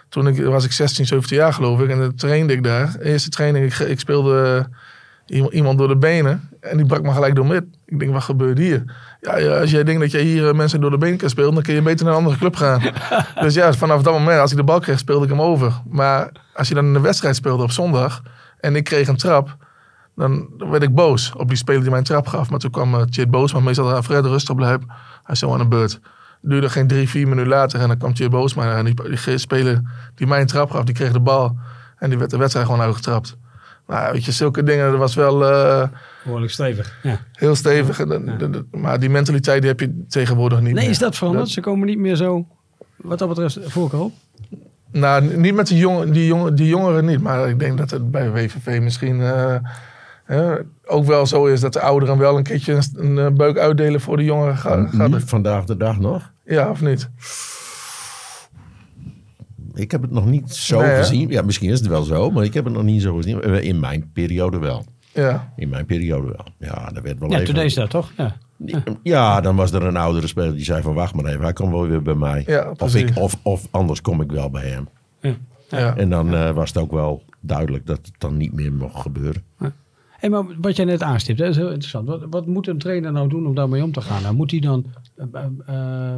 toen 0.10 0.28
ik, 0.28 0.46
was 0.46 0.66
ik 0.66 0.72
16, 0.72 1.06
17 1.06 1.38
jaar 1.38 1.54
geloof 1.54 1.82
ik. 1.82 1.90
En 1.90 2.00
dan 2.00 2.16
trainde 2.16 2.54
ik 2.54 2.64
daar. 2.64 2.96
Eerste 3.00 3.30
training, 3.30 3.66
ik, 3.66 3.80
ik 3.80 4.00
speelde 4.00 4.68
iemand, 5.50 5.78
door 5.78 5.88
de 5.88 5.98
benen. 5.98 6.50
En 6.60 6.78
die 6.78 6.86
brak 6.86 7.02
me 7.02 7.12
gelijk 7.12 7.36
door 7.36 7.46
mid. 7.46 7.64
Ik 7.86 8.00
denk, 8.00 8.12
wat 8.14 8.24
gebeurt 8.24 8.58
hier? 8.58 8.84
Ja, 9.22 9.60
als 9.60 9.72
jij 9.72 9.84
denkt 9.84 10.02
dat 10.02 10.12
jij 10.12 10.22
hier 10.22 10.48
eh, 10.48 10.54
mensen 10.54 10.82
door 10.82 10.90
de 10.90 10.98
benen 10.98 11.18
kan 11.18 11.30
spelen, 11.30 11.54
dan 11.54 11.64
kun 11.64 11.74
je 11.74 11.82
beter 11.82 12.06
naar 12.06 12.14
een 12.14 12.20
andere 12.20 12.38
club 12.38 12.56
gaan. 12.56 12.82
dus 13.42 13.54
ja, 13.54 13.74
vanaf 13.74 14.02
dat 14.02 14.14
moment, 14.14 14.40
als 14.40 14.52
ik 14.52 14.58
de 14.58 14.64
bal 14.64 14.80
kreeg, 14.80 15.00
speelde 15.00 15.24
ik 15.24 15.32
hem 15.32 15.42
over. 15.42 15.82
Maar 15.90 16.32
als 16.54 16.68
je 16.68 16.74
dan 16.74 16.86
in 16.86 16.96
een 16.96 17.02
wedstrijd 17.02 17.36
speelde 17.36 17.64
op 17.64 17.72
zondag 17.72 18.22
en 18.60 18.76
ik 18.76 18.84
kreeg 18.84 19.08
een 19.08 19.18
trap, 19.18 19.58
dan 20.16 20.48
werd 20.58 20.84
ik 20.84 20.96
boos 20.96 21.34
op 21.36 21.48
die 21.48 21.58
speler 21.58 21.82
die 21.82 21.90
mij 21.90 22.00
een 22.00 22.06
trap 22.06 22.28
gaf. 22.28 22.50
Maar 22.50 22.60
toen 22.60 22.72
kwam 22.72 22.94
uh, 22.94 23.02
Tjeerd 23.02 23.32
boos, 23.32 23.54
maar 23.54 23.64
meestal 23.64 24.04
Fred 24.04 24.26
rustig 24.26 24.56
blijven. 24.56 24.88
Hij 25.24 25.34
is 25.34 25.40
zo 25.40 25.52
aan 25.52 25.58
de 25.60 25.68
beurt. 25.68 26.00
Duurde 26.42 26.70
geen 26.70 26.88
drie, 26.88 27.10
vier 27.10 27.28
minuten 27.28 27.50
later 27.52 27.80
en 27.82 27.88
dan 27.88 27.98
kwam 27.98 28.14
Tjeerd 28.14 28.32
boos. 28.32 28.54
Maar 28.54 28.78
en 28.78 28.86
die, 28.86 28.94
die 29.26 29.38
speler 29.38 29.82
die 30.16 30.28
mij 30.28 30.42
een 30.42 30.48
trap 30.48 30.72
gaf, 30.72 30.84
die 30.84 30.96
kreeg 30.96 31.12
de 31.12 31.20
bal. 31.20 31.58
En 31.98 32.10
die 32.10 32.18
werd 32.18 32.30
de 32.32 32.38
wedstrijd 32.38 32.66
gewoon 32.66 32.82
uitgetrapt. 32.82 33.38
Nou, 33.88 34.12
weet 34.14 34.26
je, 34.26 34.32
zulke 34.32 34.64
dingen, 34.64 34.90
dat 34.92 35.00
was 35.00 35.16
wel 35.16 35.42
uh, 35.52 35.84
Behoorlijk 36.24 36.52
stevig. 36.52 36.98
Ja. 37.04 37.20
heel 37.34 37.56
stevig. 37.56 38.00
En, 38.00 38.08
de- 38.10 38.36
de- 38.38 38.50
de- 38.50 38.66
maar 38.78 39.00
die 39.00 39.10
mentaliteit 39.10 39.62
die 39.62 39.70
heb 39.70 39.80
je 39.80 40.04
tegenwoordig 40.08 40.60
niet 40.62 40.74
Nee, 40.74 40.82
meer. 40.82 40.90
is 40.92 40.98
dat 41.00 41.16
veranderd? 41.16 41.44
Dat- 41.46 41.54
Ze 41.54 41.62
komen 41.62 41.88
niet 41.88 41.98
meer 41.98 42.16
zo, 42.16 42.48
wat 42.96 43.20
dat 43.20 43.28
betreft, 43.28 43.60
voor 43.64 43.84
elkaar 43.84 44.00
op. 44.00 44.14
Nou, 44.92 45.38
niet 45.38 45.56
met 45.56 45.68
die, 45.68 45.78
jongen, 45.78 46.12
die, 46.12 46.26
jongen, 46.26 46.56
die 46.56 46.68
jongeren 46.68 47.06
niet. 47.06 47.22
Maar 47.22 47.50
ik 47.50 47.60
denk 47.60 47.78
dat 47.78 47.90
het 47.92 48.12
bij 48.12 48.32
WVV 48.32 48.80
misschien 48.82 49.22
eh, 49.22 49.56
eh, 50.28 50.52
ook 50.86 51.06
wel 51.06 51.26
zo 51.26 51.46
is 51.46 51.60
dat 51.62 51.74
de 51.74 51.82
ouderen 51.82 52.18
wel 52.18 52.38
een 52.38 52.44
keertje 52.44 52.74
een, 52.74 52.84
een 53.18 53.18
eh, 53.26 53.32
beuk 53.38 53.58
uitdelen 53.58 54.02
voor 54.02 54.18
de 54.18 54.24
jongeren. 54.24 54.58
Ga, 54.58 54.88
gaat 54.88 55.12
het- 55.12 55.24
vandaag 55.30 55.64
de 55.66 55.78
dag 55.78 56.00
nog. 56.00 56.32
ja, 56.46 56.70
of 56.70 56.82
niet? 56.82 57.10
Ik 59.74 59.92
heb 59.92 60.02
het 60.02 60.12
nog 60.12 60.26
niet 60.26 60.52
zo 60.56 60.80
Nee, 60.80 60.90
hè? 60.90 60.98
gezien. 60.98 61.30
Ja, 61.30 61.42
misschien 61.42 61.70
is 61.70 61.80
het 61.80 61.88
wel 61.88 62.04
zo, 62.04 62.30
maar 62.32 62.44
ik 62.44 62.54
heb 62.54 62.66
het 62.66 62.74
nog 62.74 62.84
niet 62.84 63.02
zo 63.02 63.16
gezien. 63.16 63.42
Eh, 63.42 63.62
In 63.64 63.80
mijn 63.80 64.10
periode 64.14 64.60
wel. 64.60 64.86
Ja. 65.14 65.54
In 65.56 65.70
mijn 65.70 65.86
periode 65.86 66.28
wel. 66.28 66.46
Ja, 66.70 66.90
dat 66.94 67.04
werd 67.04 67.20
wel 67.20 67.30
Ja, 67.30 67.36
even... 67.36 67.46
toen 67.54 67.56
deed 67.56 67.72
ze 67.74 67.80
dat 67.80 67.90
toch? 67.90 68.12
Ja. 68.18 68.36
Ja, 69.04 69.42
dan 69.42 69.56
was 69.56 69.72
er 69.72 69.84
een 69.84 69.98
oudere 69.98 70.28
speler 70.28 70.54
die 70.56 70.64
zei 70.64 70.82
van 70.82 70.94
wacht 70.94 71.14
maar 71.16 71.26
even, 71.26 71.42
hij 71.42 71.54
komt 71.54 71.72
wel 71.72 71.88
weer 71.88 72.02
bij 72.02 72.14
mij. 72.16 72.44
Ja, 72.48 72.74
of, 72.78 72.96
ik, 72.96 73.12
of, 73.18 73.36
of 73.42 73.68
anders 73.72 74.02
kom 74.02 74.22
ik 74.22 74.32
wel 74.32 74.50
bij 74.50 74.68
hem. 74.68 74.88
ja. 75.70 75.96
En 75.98 76.10
dan 76.10 76.34
eh, 76.34 76.52
was 76.52 76.70
het 76.74 76.78
ook 76.84 76.92
wel 76.92 77.24
duidelijk 77.42 77.86
dat 77.86 77.98
het 77.98 78.12
dan 78.18 78.38
niet 78.38 78.54
meer 78.54 78.74
mocht 78.74 79.02
gebeuren. 79.02 79.44
Hey, 80.18 80.30
maar 80.30 80.44
wat 80.62 80.76
jij 80.76 80.86
net 80.86 81.04
aanstipt, 81.04 81.38
dat 81.40 81.48
is 81.50 81.56
heel 81.56 81.70
interessant. 81.70 82.08
Wat, 82.08 82.26
wat 82.30 82.48
moet 82.48 82.68
een 82.68 82.78
trainer 82.78 83.12
nou 83.12 83.30
doen 83.30 83.48
om 83.48 83.56
daarmee 83.56 83.84
om 83.84 83.92
te 83.92 84.02
gaan? 84.02 84.22
Nou, 84.22 84.36
moet 84.36 84.52
hij 84.52 84.60
dan 84.60 84.86
eh, 85.16 85.26
eh, 85.34 85.46
eh, 85.68 86.18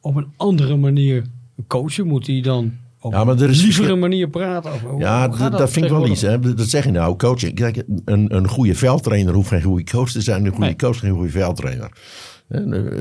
op 0.00 0.16
een 0.16 0.26
andere 0.36 0.76
manier 0.76 1.24
coachen? 1.66 2.06
Moet 2.06 2.26
hij 2.26 2.40
dan 2.40 2.72
op 3.00 3.12
Ja, 3.12 3.24
maar 3.24 3.40
er 3.40 3.50
is 3.50 3.58
een 3.58 3.64
lievere 3.64 3.96
manier 3.96 4.28
praten? 4.28 4.70
Hoe- 4.80 5.00
Ja, 5.00 5.28
dat, 5.28 5.52
dat 5.52 5.70
vind 5.70 5.84
ik 5.84 5.90
wel 5.90 6.06
iets. 6.06 6.20
Hè. 6.22 6.38
Dat 6.54 6.68
zeg 6.68 6.84
je 6.84 6.90
nou, 6.90 7.16
coaching. 7.16 7.54
Kijk, 7.54 7.82
een, 8.04 8.34
een 8.36 8.48
goede 8.48 8.74
veldtrainer 8.74 9.34
hoeft 9.34 9.48
geen 9.48 9.62
goede 9.62 9.84
coach 9.84 10.10
te 10.10 10.20
zijn. 10.20 10.44
Een 10.44 10.50
goede 10.50 10.64
Nee. 10.66 10.76
coach 10.76 10.98
geen 10.98 11.12
goede 11.14 11.28
veldtrainer. 11.30 11.90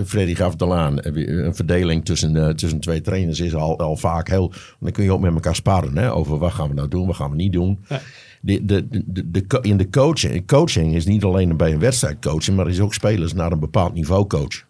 Freddy 0.06 0.36
gaf 0.36 0.52
het 0.52 0.62
al 0.62 0.76
aan. 0.76 0.98
Een 1.02 1.56
verdeling 1.56 2.06
tussen, 2.06 2.56
tussen 2.56 2.80
twee 2.80 3.02
trainers 3.02 3.40
is 3.40 3.56
al, 3.56 3.80
al 3.80 3.96
vaak 3.98 4.28
heel... 4.30 4.54
Dan 4.80 4.92
kun 4.92 5.04
je 5.04 5.12
ook 5.14 5.20
met 5.22 5.34
elkaar 5.34 5.56
sparren 5.56 5.98
hè, 5.98 6.14
over 6.14 6.38
wat 6.38 6.52
gaan 6.54 6.68
we 6.68 6.74
nou 6.74 6.88
doen, 6.88 7.08
wat 7.08 7.16
gaan 7.16 7.30
we 7.30 7.36
niet 7.36 7.54
doen. 7.54 7.80
Ja. 7.90 8.00
De, 8.42 8.66
de, 8.66 8.88
de, 9.06 9.60
in 9.62 9.78
de 9.78 9.90
coaching, 9.90 10.48
coaching 10.48 10.96
is 10.96 11.06
niet 11.06 11.24
alleen 11.24 11.58
bij 11.58 11.72
een 11.72 11.80
wedstrijd 11.80 12.18
coachen, 12.20 12.56
maar 12.56 12.68
is 12.68 12.80
ook 12.80 12.94
spelers 12.94 13.34
naar 13.34 13.52
een 13.52 13.60
bepaald 13.60 13.94
niveau 13.94 14.28
coachen. 14.28 14.68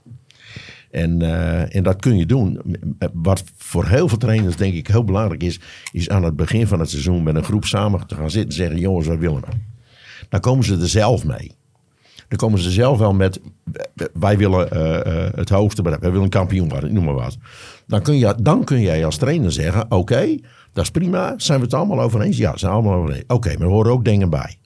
En, 0.92 1.22
eh, 1.22 1.76
en 1.76 1.84
dat 1.84 2.02
kun 2.02 2.18
je 2.18 2.26
doen. 2.26 2.62
Wat 3.14 3.44
voor 3.58 3.88
heel 3.88 4.08
veel 4.08 4.18
trainers 4.18 4.56
denk 4.56 4.74
ik 4.74 4.88
heel 4.88 5.04
belangrijk 5.04 5.44
is, 5.44 5.60
is 5.92 6.10
aan 6.10 6.24
het 6.24 6.36
begin 6.36 6.68
van 6.68 6.80
het 6.80 6.90
seizoen 6.90 7.24
met 7.24 7.36
een 7.36 7.44
groep 7.44 7.66
samen 7.66 8.08
te 8.08 8.16
gaan 8.16 8.32
zitten 8.32 8.50
en 8.50 8.56
zeggen: 8.56 8.80
jongens, 8.80 9.08
wat 9.08 9.18
willen 9.18 9.42
we? 9.42 9.48
Dan 10.30 10.40
komen 10.40 10.66
ze 10.66 10.78
er 10.78 10.90
zelf 10.90 11.26
mee. 11.26 11.58
Dan 12.30 12.38
komen 12.38 12.60
ze 12.60 12.72
zelf 12.72 12.98
wel 12.98 13.14
met: 13.14 13.40
wij 14.14 14.38
willen 14.38 14.72
eh, 14.72 15.26
eh, 15.26 15.34
het 15.34 15.50
hoogste 15.50 15.82
bereiken, 15.82 16.08
wij 16.08 16.18
willen 16.18 16.34
kampioen 16.34 16.70
worden, 16.70 16.94
noem 16.94 17.04
maar 17.04 17.14
wat. 17.14 17.38
Dan 17.88 18.02
kun, 18.02 18.18
je, 18.18 18.36
dan 18.42 18.64
kun 18.64 18.82
jij 18.82 19.06
als 19.06 19.18
trainer 19.18 19.52
zeggen: 19.52 19.92
oké, 19.92 20.38
dat 20.74 20.84
is 20.84 20.92
prima, 20.92 21.34
zijn 21.38 21.60
we 21.60 21.66
het 21.66 21.74
allemaal 21.74 22.02
over 22.02 22.22
eens? 22.22 22.38
Ja, 22.38 22.58
zijn 22.58 22.72
we 22.72 22.78
allemaal 22.78 22.98
over 23.00 23.14
eens. 23.14 23.24
Oké, 23.28 23.50
maar 23.58 23.68
er 23.68 23.74
horen 23.74 23.92
ook 23.92 24.06
dingen 24.06 24.30
bij. 24.30 24.58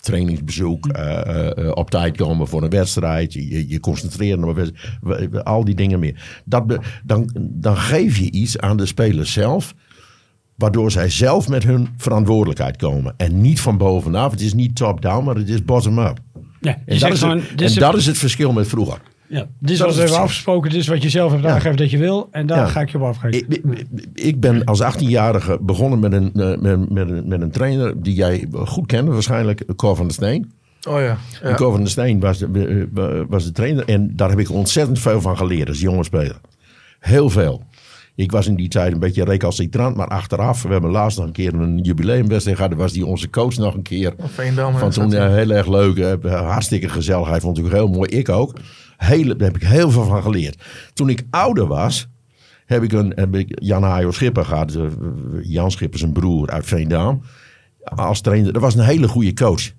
Trainingsbezoek, 0.00 0.86
eh, 0.88 1.70
op 1.74 1.90
tijd 1.90 2.16
komen 2.16 2.48
voor 2.48 2.62
een 2.62 2.70
wedstrijd, 2.70 3.32
je, 3.32 3.68
je- 3.68 3.80
concentreren 3.80 4.44
op 4.44 4.70
al 5.44 5.64
die 5.64 5.74
dingen 5.74 5.98
meer. 6.00 6.40
Dat 6.44 6.78
dan, 7.04 7.30
dan 7.40 7.76
geef 7.76 8.16
je 8.16 8.30
iets 8.30 8.58
aan 8.58 8.76
de 8.76 8.86
speler 8.86 9.26
zelf 9.26 9.74
Waardoor 10.58 10.90
zij 10.90 11.10
zelf 11.10 11.48
met 11.48 11.64
hun 11.64 11.88
verantwoordelijkheid 11.96 12.76
komen. 12.76 13.14
En 13.16 13.40
niet 13.40 13.60
van 13.60 13.76
bovenaf. 13.78 14.30
Het 14.30 14.40
is 14.40 14.54
niet 14.54 14.76
top-down, 14.76 15.24
maar 15.24 15.34
het 15.34 15.48
is 15.48 15.64
bottom-up. 15.64 16.18
Ja, 16.60 16.78
En, 16.86 16.98
dat 16.98 17.12
is, 17.12 17.18
gewoon, 17.18 17.36
het, 17.38 17.48
dit 17.48 17.60
is, 17.68 17.74
en 17.74 17.80
dat 17.80 17.96
is 17.96 18.06
het 18.06 18.18
verschil 18.18 18.52
met 18.52 18.68
vroeger. 18.68 19.00
ja, 19.28 19.46
dit 19.58 19.70
is 19.70 19.78
dat 19.78 19.86
wat 19.86 19.96
we 19.96 20.02
hebben 20.02 20.20
afgesproken. 20.20 20.70
Dit 20.70 20.80
is 20.80 20.86
wat 20.86 21.02
je 21.02 21.08
zelf 21.08 21.30
hebt 21.30 21.42
Ja. 21.42 21.48
aangegeven 21.50 21.76
dat 21.76 21.90
je 21.90 21.98
wil. 21.98 22.28
En 22.30 22.46
daar 22.46 22.58
Ja. 22.58 22.66
ga 22.66 22.80
ik 22.80 22.88
je 22.90 22.96
op 22.98 23.02
afgeven. 23.04 23.38
Ik, 23.38 23.46
ik- 23.64 23.86
ik 24.14 24.40
ben 24.40 24.64
als 24.64 24.82
18-jarige 24.82 25.58
begonnen 25.62 25.98
met 25.98 26.12
een, 26.12 26.32
eh, 26.34 26.56
met, 26.58 26.90
met, 26.90 27.08
een, 27.10 27.28
met 27.28 27.40
een 27.40 27.50
trainer 27.50 28.02
die 28.02 28.14
jij 28.14 28.48
goed 28.52 28.86
kende 28.86 29.10
waarschijnlijk, 29.12 29.64
Cor 29.76 29.96
van 29.96 30.04
der 30.06 30.14
Steen. 30.14 30.52
Oh 30.88 31.00
ja. 31.00 31.16
En 31.42 31.48
ja. 31.48 31.54
Cor 31.54 31.70
van 31.70 31.80
der 31.80 31.90
Steen 31.90 32.20
was 32.20 32.38
de, 32.38 32.88
eh, 32.94 33.02
was 33.28 33.44
de 33.44 33.52
trainer 33.52 33.84
en 33.88 34.12
daar 34.16 34.28
heb 34.30 34.38
ik 34.38 34.50
ontzettend 34.50 34.98
veel 34.98 35.20
van 35.20 35.36
geleerd 35.36 35.68
als 35.68 35.80
jonge 35.80 36.04
speler. 36.04 36.40
Heel 37.00 37.30
veel. 37.30 37.62
Ik 38.18 38.30
was 38.32 38.46
in 38.46 38.54
die 38.54 38.68
tijd 38.68 38.92
een 38.92 38.98
beetje 38.98 39.24
recalcitrant, 39.24 39.96
maar 39.96 40.06
achteraf, 40.08 40.62
we 40.62 40.68
hebben 40.68 40.90
laatst 40.90 41.18
nog 41.18 41.26
een 41.26 41.32
keer 41.32 41.54
een 41.54 41.78
jubileumwedstrijd 41.78 42.56
gehad, 42.58 42.74
was 42.74 42.92
die 42.92 43.06
onze 43.06 43.30
coach 43.30 43.56
nog 43.56 43.74
een 43.74 43.82
keer. 43.82 44.14
Veendam. 44.18 44.72
Van 44.72 44.82
en 44.82 44.90
toen 44.90 45.10
zat- 45.10 45.20
ja, 45.20 45.28
heel 45.30 45.50
erg 45.50 45.66
leuk. 45.68 45.96
eh, 45.98 46.40
Hartstikke 46.50 46.88
gezellig. 46.88 47.28
Hij 47.28 47.40
vond 47.40 47.56
het 47.56 47.66
ook 47.66 47.72
heel 47.72 47.88
mooi. 47.88 48.08
Ik 48.10 48.28
ook. 48.28 48.52
Hele, 48.96 49.36
daar 49.36 49.46
heb 49.52 49.56
ik 49.62 49.68
heel 49.68 49.90
veel 49.90 50.04
van 50.04 50.22
geleerd. 50.22 50.62
Toen 50.92 51.08
ik 51.08 51.22
ouder 51.30 51.66
was, 51.66 52.08
heb 52.66 52.82
ik, 52.82 52.92
een, 52.92 53.12
heb 53.16 53.34
ik 53.34 53.62
Jan 53.62 53.82
Hajo 53.82 54.10
Schipper 54.10 54.44
gehad. 54.44 54.74
eh, 54.74 54.82
Jan 55.42 55.70
Schipper, 55.70 55.98
zijn 55.98 56.12
broer 56.12 56.48
uit 56.50 56.66
Veendam. 56.66 57.20
Als 57.82 58.20
trainer. 58.20 58.52
Dat 58.52 58.62
was 58.62 58.74
een 58.74 58.84
hele 58.84 59.08
goede 59.08 59.32
coach. 59.34 59.70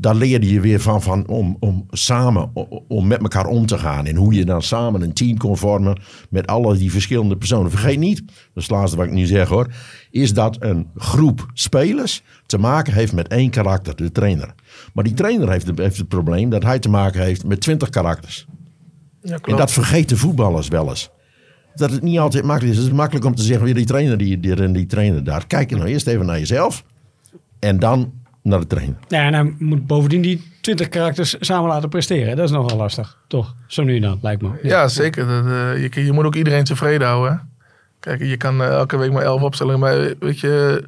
Daar 0.00 0.14
leerde 0.14 0.48
je 0.52 0.60
weer 0.60 0.80
van, 0.80 1.02
van 1.02 1.26
om, 1.28 1.56
om 1.60 1.86
samen, 1.90 2.50
om 2.88 3.06
met 3.06 3.20
elkaar 3.22 3.46
om 3.46 3.66
te 3.66 3.78
gaan. 3.78 4.06
En 4.06 4.16
hoe 4.16 4.32
je 4.34 4.44
dan 4.44 4.62
samen 4.62 5.02
een 5.02 5.12
team 5.12 5.36
kon 5.36 5.56
vormen 5.56 6.00
met 6.30 6.46
alle 6.46 6.76
die 6.76 6.90
verschillende 6.90 7.36
personen. 7.36 7.70
Vergeet 7.70 7.98
niet, 7.98 8.18
dat 8.26 8.34
is 8.54 8.62
het 8.62 8.70
laatste 8.70 8.96
wat 8.96 9.06
ik 9.06 9.12
nu 9.12 9.26
zeg 9.26 9.48
hoor. 9.48 9.72
Is 10.10 10.32
dat 10.34 10.56
een 10.60 10.86
groep 10.96 11.46
spelers 11.52 12.22
te 12.46 12.58
maken 12.58 12.92
heeft 12.92 13.12
met 13.12 13.28
één 13.28 13.50
karakter, 13.50 13.96
de 13.96 14.12
trainer. 14.12 14.54
Maar 14.92 15.04
die 15.04 15.14
trainer 15.14 15.50
heeft, 15.50 15.66
het- 15.66 15.78
heeft 15.78 15.96
het 15.98 16.08
probleem 16.08 16.50
dat 16.50 16.62
hij 16.62 16.78
te 16.78 16.88
maken 16.88 17.22
heeft 17.22 17.44
met 17.44 17.60
twintig 17.60 17.88
karakters. 17.90 18.46
Ja, 19.22 19.38
En 19.42 19.56
dat 19.56 19.70
vergeten 19.72 20.16
voetballers 20.16 20.68
wel 20.68 20.88
eens. 20.88 21.10
Dat 21.74 21.90
het 21.90 22.02
niet 22.02 22.18
altijd 22.18 22.44
makkelijk 22.44 22.72
is. 22.76 22.78
Het 22.82 22.90
is 22.90 22.96
makkelijk 22.96 23.26
om 23.26 23.34
te 23.34 23.42
zeggen, 23.42 23.64
weer 23.64 23.74
die 23.74 23.86
trainer 23.86 24.18
die, 24.18 24.40
die, 24.40 24.54
en 24.54 24.72
die 24.72 24.86
trainer 24.86 25.24
daar. 25.24 25.46
Kijk 25.46 25.70
nou 25.70 25.84
eerst 25.86 26.06
even 26.06 26.26
naar 26.26 26.38
jezelf. 26.38 26.84
En 27.58 27.78
dan 27.78 28.12
naar 28.48 28.60
de 28.60 28.66
trainer. 28.66 28.96
Ja, 29.08 29.22
en 29.24 29.34
hij 29.34 29.54
moet 29.58 29.86
bovendien 29.86 30.22
die 30.22 30.52
20 30.60 30.88
karakters 30.88 31.36
samen 31.40 31.68
laten 31.68 31.88
presteren. 31.88 32.36
Dat 32.36 32.44
is 32.44 32.50
nogal 32.50 32.76
lastig, 32.76 33.16
toch? 33.26 33.54
Zo 33.66 33.82
nu 33.82 33.98
dan, 33.98 34.18
lijkt 34.22 34.42
me. 34.42 34.48
Ja, 34.62 34.88
zeker. 34.88 35.26
Dat, 35.26 35.44
eh, 35.44 35.82
je, 35.94 36.04
je 36.04 36.12
moet 36.12 36.24
ook 36.24 36.34
iedereen 36.34 36.64
tevreden 36.64 37.06
houden. 37.06 37.48
Kijk, 38.00 38.22
je 38.22 38.36
kan 38.36 38.62
eh, 38.62 38.68
elke 38.68 38.96
week 38.96 39.12
maar 39.12 39.22
elf 39.22 39.42
opstellen. 39.42 39.78
Maar 39.78 40.12
weet 40.18 40.40
je, 40.40 40.84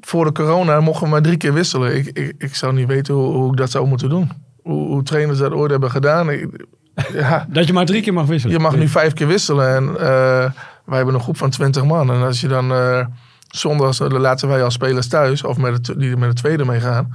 voor 0.00 0.24
de 0.24 0.32
corona 0.32 0.80
mochten 0.80 1.04
we 1.04 1.10
maar 1.10 1.22
drie 1.22 1.36
keer 1.36 1.52
wisselen. 1.54 1.96
Ik, 1.96 2.06
ik, 2.06 2.34
ik 2.38 2.54
zou 2.54 2.72
niet 2.74 2.86
weten 2.86 3.14
hoe, 3.14 3.32
hoe 3.34 3.50
ik 3.50 3.56
dat 3.56 3.70
zou 3.70 3.86
moeten 3.86 4.08
doen. 4.08 4.30
Hoe, 4.62 4.86
hoe 4.86 5.02
trainers 5.02 5.38
dat 5.38 5.52
ooit 5.52 5.70
hebben 5.70 5.90
gedaan. 5.90 6.30
Ik- 6.30 6.66
ja, 7.12 7.46
Dat 7.50 7.66
je 7.66 7.72
maar 7.72 7.86
drie 7.86 8.02
keer 8.02 8.12
mag 8.12 8.26
wisselen. 8.26 8.56
je 8.56 8.62
mag 8.62 8.76
nu 8.76 8.88
vijf 8.88 9.12
keer 9.12 9.26
wisselen. 9.26 9.74
En 9.74 9.88
eh, 9.88 10.50
wij 10.84 10.96
hebben 10.96 11.14
een 11.14 11.20
groep 11.20 11.36
van 11.36 11.50
twintig 11.50 11.84
man. 11.84 12.10
En 12.10 12.22
als 12.22 12.40
je 12.40 12.48
dan 12.48 12.72
eh 12.72 13.06
zondags, 13.56 13.98
laten 13.98 14.48
wij 14.48 14.62
als 14.64 14.74
spelers 14.74 15.06
thuis. 15.08 15.44
Of 15.44 15.56
met 15.56 15.72
het, 15.86 15.98
die 15.98 16.16
met 16.16 16.28
de 16.28 16.34
tweede 16.42 16.64
meegaan. 16.64 17.14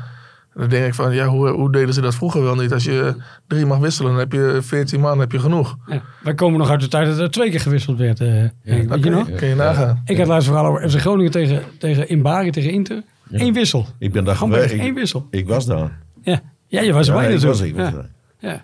Dan 0.53 0.69
denk 0.69 0.85
ik 0.85 0.93
van, 0.93 1.13
ja, 1.13 1.25
hoe, 1.27 1.49
hoe 1.49 1.71
deden 1.71 1.93
ze 1.93 2.01
dat 2.01 2.15
vroeger 2.15 2.41
wel 2.43 2.55
niet? 2.55 2.73
Als 2.73 2.83
je 2.83 3.15
drie 3.47 3.65
mag 3.65 3.77
wisselen, 3.77 4.11
dan 4.11 4.19
heb 4.19 4.31
je 4.31 4.59
veertien 4.61 4.99
man, 4.99 5.19
heb 5.19 5.31
je 5.31 5.39
genoeg. 5.39 5.77
Ja. 5.87 6.01
Wij 6.23 6.33
komen 6.33 6.59
nog 6.59 6.69
uit 6.69 6.79
de 6.81 6.87
tijd 6.87 7.07
dat 7.07 7.19
er 7.19 7.31
twee 7.31 7.49
keer 7.49 7.59
gewisseld 7.59 7.97
werd. 7.97 8.19
eh, 8.19 8.27
Henk. 8.63 9.03
je 9.03 9.09
nog? 9.09 9.31
Kun 9.35 9.47
je 9.47 9.55
nagaan. 9.55 10.01
Ik 10.05 10.17
had 10.17 10.27
laatst 10.27 10.47
verhaal 10.47 10.65
over 10.65 10.89
FC 10.89 10.99
Groningen 10.99 11.31
tegen, 11.31 11.63
tegen 11.79 12.09
Inbari, 12.09 12.51
tegen 12.51 12.71
Inter. 12.71 13.03
Eén 13.31 13.53
wissel. 13.53 13.85
Ik 13.99 14.11
ben 14.11 14.23
daar 14.23 14.35
Gewoon 14.35 14.53
geweest. 14.53 14.73
één 14.73 14.85
Ik, 14.85 14.93
wissel. 14.93 15.27
ik 15.29 15.47
was 15.47 15.65
daar. 15.65 15.99
Ja, 16.21 16.39
ja 16.67 16.81
je 16.81 16.93
was 16.93 17.07
erbij 17.07 17.31
was, 17.31 17.43
natuurlijk. 17.43 17.77
ik 17.89 17.95
was 17.95 18.03
ja. 18.39 18.49
Ja. 18.49 18.63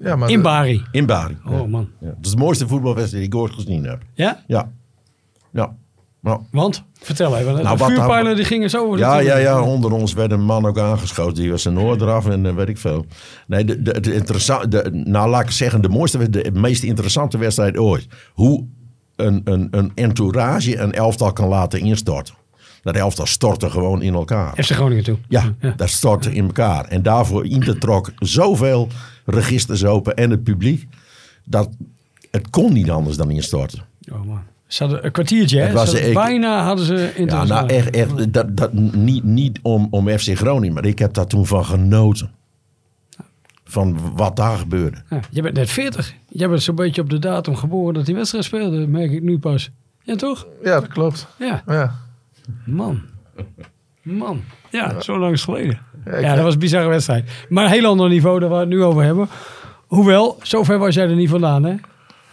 Ja, 0.00 0.16
maar 0.16 0.30
Inbari. 0.30 0.82
In 0.90 1.06
Bari. 1.06 1.36
Oh 1.46 1.68
man. 1.68 1.88
Ja. 2.00 2.06
Dat 2.06 2.16
is 2.24 2.30
de 2.30 2.36
mooiste 2.36 2.68
voetbalwedstrijd 2.68 3.24
die 3.30 3.32
ik 3.34 3.40
ooit 3.46 3.52
gezien 3.52 3.84
heb. 3.84 4.02
Ja? 4.14 4.42
Ja. 4.46 4.70
Ja. 5.50 5.74
Nou, 6.24 6.40
Want? 6.50 6.82
Vertel 7.00 7.36
even. 7.36 7.52
Nou, 7.52 7.62
de 7.62 7.76
wat 7.76 7.88
vuurpijlen 7.88 8.24
nou- 8.24 8.36
die 8.36 8.44
gingen 8.44 8.70
zo 8.70 8.86
over 8.86 8.98
Ja, 8.98 9.18
ja, 9.18 9.36
ja, 9.36 9.62
onder 9.62 9.92
ons 9.92 10.12
werd 10.12 10.30
een 10.30 10.44
man 10.44 10.66
ook 10.66 10.78
aangeschoten. 10.78 11.42
Die 11.42 11.50
was 11.50 11.62
zijn 11.62 11.78
oor 11.78 12.02
eraf 12.02 12.28
en 12.28 12.46
eh, 12.46 12.54
weet 12.54 12.68
ik 12.68 12.78
veel. 12.78 13.06
Nee, 13.46 13.64
de, 13.64 13.82
de, 13.82 14.00
de, 14.00 14.14
interessa- 14.14 14.66
de, 14.66 14.90
nou 14.92 15.28
laat 15.30 15.42
ik 15.42 15.50
zeggen, 15.50 15.82
de 15.82 15.88
mooiste, 15.88 16.30
de 16.30 16.50
meest 16.52 16.82
interessante 16.82 17.38
wedstrijd 17.38 17.78
ooit. 17.78 18.06
Hoe 18.32 18.64
een, 19.16 19.40
een, 19.44 19.68
een 19.70 19.92
entourage 19.94 20.78
een 20.78 20.92
elftal 20.92 21.32
kan 21.32 21.48
laten 21.48 21.80
instorten. 21.80 22.34
Dat 22.82 22.94
elftal 22.94 23.26
stortte 23.26 23.70
gewoon 23.70 24.02
in 24.02 24.14
elkaar. 24.14 24.52
FC 24.64 24.70
Groningen 24.70 25.04
toe. 25.04 25.18
Ja, 25.28 25.54
dat 25.76 25.88
stortte 25.88 26.34
in 26.34 26.44
elkaar. 26.44 26.84
En 26.84 27.02
daarvoor 27.02 27.46
Inter 27.46 27.78
trok 27.78 28.12
zoveel 28.18 28.88
registers 29.24 29.84
open 29.84 30.14
en 30.14 30.30
het 30.30 30.42
publiek. 30.44 30.86
Dat 31.44 31.68
het 32.30 32.50
kon 32.50 32.72
niet 32.72 32.90
anders 32.90 33.16
dan 33.16 33.30
instorten. 33.30 33.82
Oh 34.12 34.24
man. 34.24 34.42
Ze 34.74 34.82
hadden 34.82 35.04
een 35.04 35.12
kwartiertje, 35.12 35.58
hè? 35.58 35.64
Het 35.64 35.72
was 35.74 35.90
Ze 35.90 35.94
hadden- 35.96 36.08
ik- 36.10 36.16
bijna 36.16 36.62
hadden 36.64 36.84
ze 36.86 36.94
Ja, 36.94 37.08
internationaal. 37.14 37.64
nou 37.66 37.78
echt, 37.78 37.90
echt 37.90 38.32
dat, 38.32 38.56
dat, 38.56 38.72
niet, 38.72 39.24
niet 39.24 39.58
om, 39.62 39.86
om 39.90 40.08
FC 40.08 40.36
Groningen, 40.36 40.74
maar 40.74 40.84
ik 40.84 40.98
heb 40.98 41.14
daar 41.14 41.26
toen 41.26 41.46
van 41.46 41.64
genoten. 41.64 42.30
Van 43.64 43.98
wat 44.16 44.36
daar 44.36 44.56
gebeurde. 44.56 44.96
Ja, 45.10 45.20
jij 45.30 45.42
bent 45.42 45.54
net 45.54 45.70
40. 45.70 46.14
Jij 46.28 46.48
bent 46.48 46.62
zo'n 46.62 46.74
beetje 46.74 47.00
op 47.02 47.10
de 47.10 47.18
datum 47.18 47.56
geboren 47.56 47.94
dat 47.94 48.06
die 48.06 48.14
wedstrijd 48.14 48.44
speelde, 48.44 48.86
merk 48.86 49.10
ik 49.12 49.22
nu 49.22 49.38
pas. 49.38 49.70
Ja, 50.02 50.14
toch? 50.16 50.46
Ja, 50.62 50.80
dat 50.80 50.88
klopt. 50.88 51.26
Ja. 51.38 51.62
Ja. 51.66 51.94
Man. 52.66 53.02
Man. 54.02 54.42
Ja, 54.70 55.00
zo 55.00 55.18
lang 55.18 55.32
is 55.32 55.44
geleden. 55.44 55.78
Ja, 56.04 56.18
Ja, 56.18 56.34
dat 56.34 56.44
was 56.44 56.52
een 56.54 56.58
bizarre 56.60 56.88
wedstrijd. 56.88 57.30
Maar 57.48 57.64
een 57.64 57.70
heel 57.70 57.86
ander 57.86 58.08
niveau 58.08 58.40
dan 58.40 58.48
waar 58.48 58.58
we 58.58 58.64
het 58.64 58.74
nu 58.74 58.82
over 58.82 59.02
hebben. 59.02 59.28
Hoewel, 59.86 60.38
zover 60.42 60.78
was 60.78 60.94
jij 60.94 61.08
er 61.08 61.14
niet 61.14 61.30
vandaan, 61.30 61.64
hè? 61.64 61.74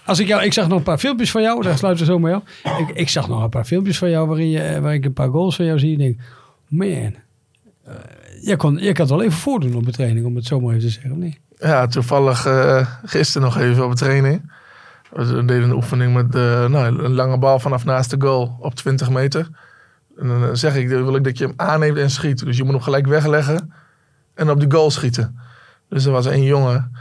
Als 0.05 0.19
ik, 0.19 0.27
jou, 0.27 0.43
ik 0.43 0.53
zag 0.53 0.67
nog 0.67 0.77
een 0.77 0.83
paar 0.83 0.97
filmpjes 0.97 1.31
van 1.31 1.41
jou, 1.41 1.63
daar 1.63 1.77
sluiten 1.77 2.05
we 2.05 2.11
zo 2.11 2.19
mee 2.19 2.33
af. 2.33 2.43
Ik, 2.79 2.89
ik 2.95 3.09
zag 3.09 3.27
nog 3.27 3.43
een 3.43 3.49
paar 3.49 3.65
filmpjes 3.65 3.97
van 3.97 4.09
jou 4.09 4.27
waarin 4.27 4.49
je, 4.49 4.59
eh, 4.59 4.81
waar 4.81 4.93
ik 4.93 5.05
een 5.05 5.13
paar 5.13 5.29
goals 5.29 5.55
van 5.55 5.65
jou 5.65 5.79
zie. 5.79 5.93
En 5.93 5.99
denk, 5.99 6.19
man, 6.67 6.87
eh, 6.87 7.13
jij, 8.41 8.55
kon, 8.55 8.77
jij 8.77 8.91
kan 8.91 9.05
het 9.05 9.15
wel 9.15 9.23
even 9.23 9.37
voordoen 9.37 9.75
op 9.75 9.85
de 9.85 9.91
training, 9.91 10.25
om 10.25 10.35
het 10.35 10.45
zo 10.45 10.59
maar 10.59 10.69
even 10.69 10.87
te 10.87 10.89
zeggen, 10.89 11.11
of 11.11 11.17
niet? 11.17 11.39
Ja, 11.57 11.87
toevallig 11.87 12.45
eh 12.45 12.87
gisteren 13.05 13.47
nog 13.47 13.57
even 13.57 13.83
op 13.83 13.89
een 13.89 13.95
training. 13.95 14.51
We 15.11 15.45
deden 15.45 15.63
een 15.63 15.75
oefening 15.75 16.13
met 16.13 16.35
eh, 16.35 16.67
nou, 16.67 17.03
een 17.03 17.13
lange 17.13 17.37
bal 17.37 17.59
vanaf 17.59 17.85
naast 17.85 18.09
de 18.09 18.15
goal 18.19 18.57
op 18.59 18.75
20 18.75 19.09
meter. 19.09 19.49
En 20.17 20.27
dan 20.27 20.57
zeg 20.57 20.75
ik, 20.75 20.87
wil 20.87 21.15
ik 21.15 21.23
dat 21.23 21.37
je 21.37 21.45
hem 21.45 21.53
aanneemt 21.55 21.97
en 21.97 22.09
schiet. 22.09 22.45
Dus 22.45 22.57
je 22.57 22.63
moet 22.63 22.73
hem 22.73 22.81
gelijk 22.81 23.07
wegleggen 23.07 23.73
en 24.33 24.49
op 24.49 24.59
die 24.59 24.71
goal 24.71 24.91
schieten. 24.91 25.39
Dus 25.89 26.05
er 26.05 26.11
was 26.11 26.25
een 26.25 26.43
jongen, 26.43 26.91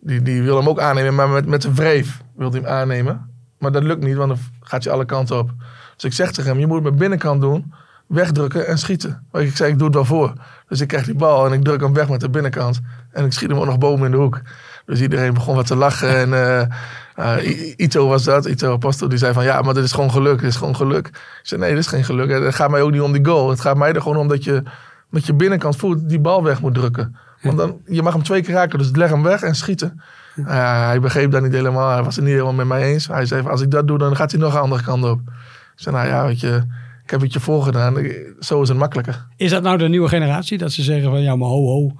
die, 0.00 0.22
die 0.22 0.42
wil 0.42 0.56
hem 0.56 0.68
ook 0.68 0.80
aannemen, 0.80 1.14
maar 1.14 1.28
met, 1.28 1.46
met 1.46 1.64
een 1.64 1.74
wreef 1.74 2.20
wil 2.38 2.50
hij 2.50 2.60
hem 2.60 2.68
aannemen. 2.68 3.30
Maar 3.58 3.72
dat 3.72 3.82
lukt 3.82 4.02
niet, 4.02 4.16
want 4.16 4.28
dan 4.28 4.38
gaat 4.60 4.84
hij 4.84 4.92
alle 4.92 5.04
kanten 5.04 5.38
op. 5.38 5.50
Dus 5.94 6.04
ik 6.04 6.12
zeg 6.12 6.32
tegen 6.32 6.50
hem, 6.50 6.60
je 6.60 6.66
moet 6.66 6.82
met 6.82 6.96
binnenkant 6.96 7.40
doen, 7.40 7.72
wegdrukken 8.06 8.66
en 8.66 8.78
schieten. 8.78 9.26
Maar 9.30 9.42
ik 9.42 9.56
zei, 9.56 9.72
ik 9.72 9.78
doe 9.78 9.86
het 9.86 9.96
wel 9.96 10.04
voor. 10.04 10.32
Dus 10.68 10.80
ik 10.80 10.88
krijg 10.88 11.04
die 11.04 11.14
bal 11.14 11.46
en 11.46 11.52
ik 11.52 11.64
druk 11.64 11.80
hem 11.80 11.92
weg 11.94 12.08
met 12.08 12.20
de 12.20 12.30
binnenkant. 12.30 12.80
En 13.10 13.24
ik 13.24 13.32
schiet 13.32 13.48
hem 13.48 13.58
ook 13.58 13.64
nog 13.64 13.78
boven 13.78 14.04
in 14.04 14.10
de 14.10 14.16
hoek. 14.16 14.40
Dus 14.86 15.00
iedereen 15.00 15.34
begon 15.34 15.54
wat 15.54 15.66
te 15.66 15.76
lachen. 15.76 16.16
En 16.16 16.32
eh, 16.32 16.60
eh, 17.14 17.74
Ito 17.76 18.08
was 18.08 18.24
dat, 18.24 18.46
Ito 18.46 18.72
Apostel, 18.72 19.08
die 19.08 19.18
zei 19.18 19.32
van 19.32 19.44
ja, 19.44 19.62
maar 19.62 19.74
dit 19.74 19.84
is 19.84 19.92
gewoon 19.92 20.10
geluk, 20.10 20.40
dit 20.40 20.48
is 20.48 20.56
gewoon 20.56 20.76
geluk. 20.76 21.06
Ik 21.06 21.40
zei 21.42 21.60
nee, 21.60 21.70
dit 21.70 21.78
is 21.78 21.86
geen 21.86 22.04
geluk. 22.04 22.30
Het 22.30 22.54
gaat 22.54 22.70
mij 22.70 22.82
ook 22.82 22.90
niet 22.90 23.00
om 23.00 23.12
die 23.12 23.24
goal. 23.24 23.50
Het 23.50 23.60
gaat 23.60 23.76
mij 23.76 23.92
er 23.92 24.02
gewoon 24.02 24.18
om 24.18 24.28
dat 24.28 24.44
je 24.44 24.62
met 25.08 25.26
je 25.26 25.34
binnenkant 25.34 25.76
voet 25.76 26.08
die 26.08 26.20
bal 26.20 26.42
weg 26.42 26.60
moet 26.60 26.74
drukken. 26.74 27.16
Want 27.42 27.58
dan, 27.58 27.80
je 27.86 28.02
mag 28.02 28.12
hem 28.12 28.22
twee 28.22 28.42
keer 28.42 28.54
raken, 28.54 28.78
dus 28.78 28.90
leg 28.90 29.10
hem 29.10 29.22
weg 29.22 29.42
en 29.42 29.54
schieten. 29.54 30.00
Hij 30.88 31.00
begreep 31.00 31.30
dat 31.30 31.42
niet 31.42 31.52
helemaal. 31.52 31.90
Hij 31.90 32.02
was 32.02 32.16
het 32.16 32.24
niet 32.24 32.32
helemaal 32.32 32.54
met 32.54 32.66
mij 32.66 32.82
eens. 32.82 33.06
Hij 33.06 33.26
zei, 33.26 33.48
als 33.48 33.60
ik 33.60 33.70
dat 33.70 33.86
doe, 33.86 33.98
dan 33.98 34.16
gaat 34.16 34.30
hij 34.30 34.40
nog 34.40 34.54
een 34.54 34.60
andere 34.60 34.82
kant 34.82 35.04
op. 35.04 35.20
Ik 35.26 35.84
zei, 35.84 35.96
nou 35.96 36.08
ja, 36.08 36.26
weet 36.26 36.40
je, 36.40 36.62
ik 37.04 37.10
heb 37.10 37.20
het 37.20 37.32
je 37.32 37.40
voorgedaan. 37.40 37.96
Zo 38.40 38.62
is 38.62 38.68
het 38.68 38.78
makkelijker. 38.78 39.26
Is 39.36 39.50
dat 39.50 39.62
nou 39.62 39.78
de 39.78 39.88
nieuwe 39.88 40.08
generatie? 40.08 40.58
Dat 40.58 40.72
ze 40.72 40.82
zeggen 40.82 41.10
van, 41.10 41.22
ja, 41.22 41.36
maar 41.36 41.48
ho, 41.48 41.66
ho. 41.66 41.92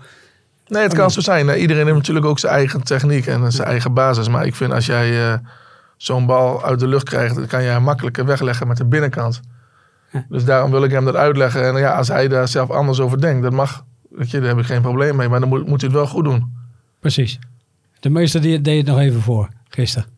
Nee, 0.67 0.83
het 0.83 0.95
kan 0.95 1.11
zo 1.11 1.21
zijn. 1.21 1.49
Iedereen 1.49 1.85
heeft 1.85 1.97
natuurlijk 1.97 2.27
ook 2.27 2.39
zijn 2.39 2.53
eigen 2.53 2.83
techniek 2.83 3.27
en 3.27 3.53
zijn 3.53 3.69
eigen 3.69 3.95
basis. 3.95 4.29
Maar 4.29 4.47
ik 4.47 4.55
vind 4.55 4.73
als 4.73 4.87
jij 4.87 5.33
eh, 5.33 5.39
zo'n 5.97 6.27
bal 6.27 6.65
uit 6.65 6.81
de 6.81 6.87
lucht 6.87 7.05
krijgt, 7.09 7.35
dan 7.35 7.47
kan 7.47 7.63
je 7.63 7.69
hem 7.69 7.83
makkelijker 7.83 8.25
wegleggen 8.25 8.67
met 8.67 8.77
de 8.77 8.85
binnenkant. 8.85 9.41
Dus 10.29 10.45
daarom 10.45 10.71
wil 10.71 10.85
ik 10.85 10.91
hem 10.91 11.05
dat 11.05 11.17
uitleggen. 11.17 11.65
En 11.65 11.77
ja, 11.77 11.97
als 11.97 12.09
hij 12.09 12.29
daar 12.29 12.49
zelf 12.49 12.71
anders 12.71 13.01
over 13.01 13.21
denkt, 13.21 13.43
dat 13.43 13.53
mag. 13.53 13.85
Weet 14.11 14.31
je, 14.31 14.39
daar 14.39 14.49
heb 14.49 14.59
ik 14.59 14.65
geen 14.65 14.83
probleem 14.83 15.17
mee. 15.17 15.29
Maar 15.29 15.41
dan 15.41 15.49
moet, 15.49 15.67
moet 15.67 15.81
hij 15.81 15.91
het 15.91 15.99
wel 15.99 16.07
goed 16.07 16.25
doen. 16.25 16.57
Precies. 17.01 17.39
De 18.01 18.11
meester 18.11 18.41
die 18.41 18.61
deed 18.61 18.77
het 18.77 18.87
nog 18.87 18.99
even 18.99 19.21
voor, 19.21 19.49
gisteren. 19.69 20.09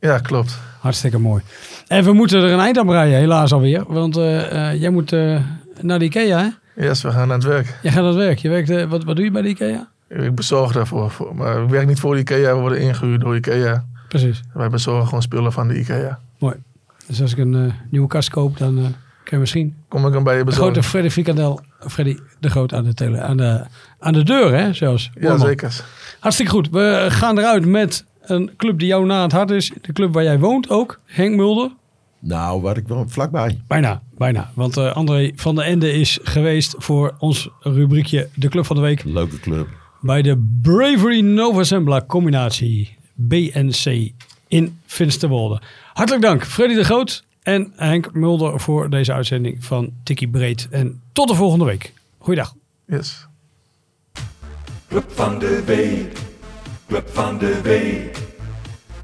Ja, 0.00 0.18
klopt. 0.18 0.58
Hartstikke 0.80 1.18
mooi. 1.18 1.42
En 1.86 2.04
we 2.04 2.12
moeten 2.12 2.42
er 2.42 2.52
een 2.52 2.58
eind 2.58 2.78
aan 2.78 2.86
breien, 2.86 3.18
helaas 3.18 3.52
alweer. 3.52 3.84
Want 3.88 4.16
eh, 4.16 4.70
eh, 4.70 4.80
jij 4.80 4.90
moet 4.90 5.12
eh, 5.12 5.40
naar 5.80 5.98
de 5.98 6.04
IKEA, 6.04 6.38
hè? 6.38 6.48
Yes, 6.86 7.02
we 7.02 7.10
gaan 7.10 7.22
aan 7.22 7.30
het 7.30 7.44
werk. 7.44 7.78
Jij 7.82 7.92
gaat 7.92 8.00
aan 8.00 8.06
het 8.06 8.16
werk. 8.16 8.38
Je 8.38 8.48
werkt, 8.48 8.86
wat, 8.88 9.04
wat 9.04 9.16
doe 9.16 9.24
je 9.24 9.30
bij 9.30 9.42
de 9.42 9.48
IKEA? 9.48 9.88
Ik 10.08 10.34
bezorg 10.34 10.72
daarvoor. 10.72 11.10
Voor, 11.10 11.34
maar 11.34 11.62
ik 11.62 11.68
werk 11.68 11.86
niet 11.86 12.00
voor 12.00 12.14
de 12.14 12.20
IKEA, 12.20 12.54
we 12.54 12.60
worden 12.60 12.80
ingehuurd 12.80 13.20
door 13.20 13.36
IKEA. 13.36 13.84
Precies. 14.08 14.40
Wij 14.54 14.68
bezorgen 14.68 15.04
gewoon 15.04 15.22
spullen 15.22 15.52
van 15.52 15.68
de 15.68 15.78
IKEA. 15.78 16.18
Mooi. 16.38 16.54
Dus 17.06 17.22
als 17.22 17.32
ik 17.32 17.38
een 17.38 17.72
nieuwe 17.90 18.08
kast 18.08 18.30
koop, 18.30 18.58
dan 18.58 18.94
Je 19.30 19.38
misschien. 19.38 19.74
Kom 19.88 20.06
ik 20.06 20.12
hem 20.12 20.24
bij 20.24 20.36
je 20.36 20.50
grote 20.50 20.82
Freddy 20.82 21.08
Frikandel, 21.08 21.60
Freddy 21.88 22.16
de 22.40 22.50
Groot 22.50 22.74
aan 22.74 22.84
de, 22.84 22.94
tele, 22.94 23.20
aan 23.20 23.36
de, 23.36 23.64
aan 23.98 24.12
de 24.12 24.22
deur, 24.22 24.54
hè, 24.54 24.72
zelfs. 24.72 25.10
Ja, 25.20 25.38
zeker. 25.38 25.84
Hartstikke 26.20 26.52
goed. 26.52 26.68
We 26.70 27.06
gaan 27.08 27.38
eruit 27.38 27.66
met 27.66 28.04
een 28.20 28.50
club 28.56 28.78
die 28.78 28.88
jou 28.88 29.06
na 29.06 29.22
het 29.22 29.32
hart 29.32 29.50
is. 29.50 29.72
De 29.80 29.92
club 29.92 30.12
waar 30.12 30.22
jij 30.22 30.38
woont 30.38 30.70
ook, 30.70 31.00
Henk 31.04 31.36
Mulder. 31.36 31.70
Nou, 32.18 32.60
waar 32.60 32.76
ik 32.76 32.88
wel 32.88 33.04
vlakbij. 33.08 33.60
Bijna, 33.66 34.02
bijna. 34.16 34.50
Want 34.54 34.76
eh, 34.76 34.92
André 34.92 35.32
van 35.34 35.54
der 35.54 35.64
Ende 35.64 35.92
is 35.92 36.18
geweest 36.22 36.74
voor 36.78 37.14
ons 37.18 37.48
rubriekje 37.60 38.28
De 38.34 38.48
Club 38.48 38.66
van 38.66 38.76
de 38.76 38.82
Week. 38.82 39.04
Leuke 39.04 39.40
club. 39.40 39.68
Bij 40.00 40.22
de 40.22 40.58
Bravery 40.62 41.20
Nova 41.20 41.62
Zembla 41.62 42.04
combinatie 42.06 42.96
BNC 43.14 44.12
in 44.48 44.78
Finsterwolde. 44.86 45.60
Hartelijk 45.92 46.24
dank 46.24 46.44
Freddy 46.44 46.74
de 46.74 46.84
Groot 46.84 47.24
en 47.42 47.72
Henk 47.76 48.14
Mulder 48.14 48.60
voor 48.60 48.90
deze 48.90 49.12
uitzending 49.12 49.64
van 49.64 49.92
Tikkie 50.04 50.28
Breed. 50.28 50.68
En 50.70 51.02
tot 51.12 51.28
de 51.28 51.34
volgende 51.34 51.64
week. 51.64 51.92
Goeiedag. 52.18 52.54
Yes. 52.86 53.26
Club 54.88 55.10
van 55.10 55.38
de 55.38 55.62
week, 55.64 56.12
club 56.88 57.08
van 57.08 57.38
de 57.38 57.60
week. 57.62 58.18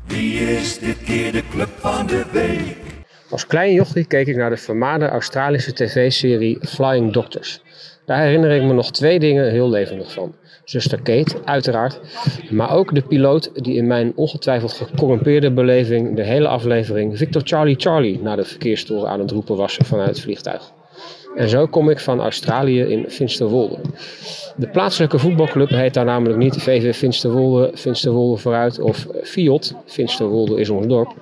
Wie 0.06 0.38
is 0.38 0.78
dit 0.78 1.02
keer 1.02 1.32
de 1.32 1.42
club 1.50 1.68
van 1.78 2.06
de 2.06 2.24
week? 2.32 2.76
Als 3.30 3.46
klein 3.46 3.72
jochie 3.72 4.04
keek 4.04 4.26
ik 4.26 4.36
naar 4.36 4.50
de 4.50 4.56
vermaarde 4.56 5.08
Australische 5.08 5.72
tv-serie 5.72 6.58
Flying 6.60 7.12
Doctors. 7.12 7.60
Daar 8.06 8.22
herinner 8.22 8.50
ik 8.50 8.62
me 8.62 8.72
nog 8.72 8.90
twee 8.90 9.18
dingen 9.18 9.50
heel 9.50 9.70
levendig 9.70 10.12
van. 10.12 10.34
Zuster 10.64 11.02
Kate, 11.02 11.36
uiteraard, 11.44 12.00
maar 12.50 12.72
ook 12.72 12.94
de 12.94 13.02
piloot 13.02 13.50
die 13.54 13.74
in 13.74 13.86
mijn 13.86 14.12
ongetwijfeld 14.14 14.72
gecorrumpeerde 14.72 15.50
beleving 15.50 16.16
de 16.16 16.22
hele 16.22 16.48
aflevering 16.48 17.18
Victor 17.18 17.42
Charlie 17.44 17.76
Charlie 17.78 18.22
naar 18.22 18.36
de 18.36 18.44
verkeerstoren 18.44 19.08
aan 19.08 19.20
het 19.20 19.30
roepen 19.30 19.56
was 19.56 19.78
vanuit 19.82 20.08
het 20.08 20.20
vliegtuig. 20.20 20.72
En 21.36 21.48
zo 21.48 21.66
kom 21.66 21.90
ik 21.90 22.00
van 22.00 22.20
Australië 22.20 22.80
in 22.80 23.10
Finsterwolde. 23.10 23.78
De 24.56 24.68
plaatselijke 24.68 25.18
voetbalclub 25.18 25.68
heet 25.68 25.94
daar 25.94 26.04
namelijk 26.04 26.38
niet 26.38 26.56
VV 26.56 26.96
Finsterwolde, 26.96 27.70
Finsterwolde 27.74 28.40
vooruit 28.40 28.80
of 28.80 29.06
Fiat, 29.22 29.74
Finsterwolde 29.84 30.60
is 30.60 30.70
ons 30.70 30.86
dorp. 30.86 31.14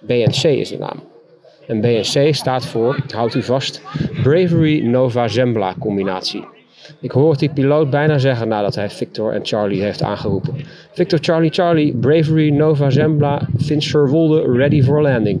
BNC 0.00 0.42
is 0.42 0.68
de 0.68 0.78
naam. 0.78 1.02
En 1.68 1.80
BNC 1.80 2.34
staat 2.34 2.66
voor, 2.66 2.98
houdt 3.14 3.34
u 3.34 3.42
vast, 3.42 3.82
Bravery 4.22 4.86
Nova 4.86 5.28
Zembla 5.28 5.74
combinatie. 5.78 6.44
Ik 7.00 7.10
hoor 7.10 7.36
die 7.36 7.50
piloot 7.50 7.90
bijna 7.90 8.18
zeggen 8.18 8.48
nadat 8.48 8.74
hij 8.74 8.90
Victor 8.90 9.32
en 9.32 9.46
Charlie 9.46 9.82
heeft 9.82 10.02
aangeroepen. 10.02 10.54
Victor 10.92 11.18
Charlie 11.22 11.50
Charlie, 11.50 11.96
Bravery 11.96 12.50
Nova 12.50 12.90
Zembla, 12.90 13.48
Finsterwolde 13.58 14.52
ready 14.52 14.82
for 14.82 15.02
landing. 15.02 15.40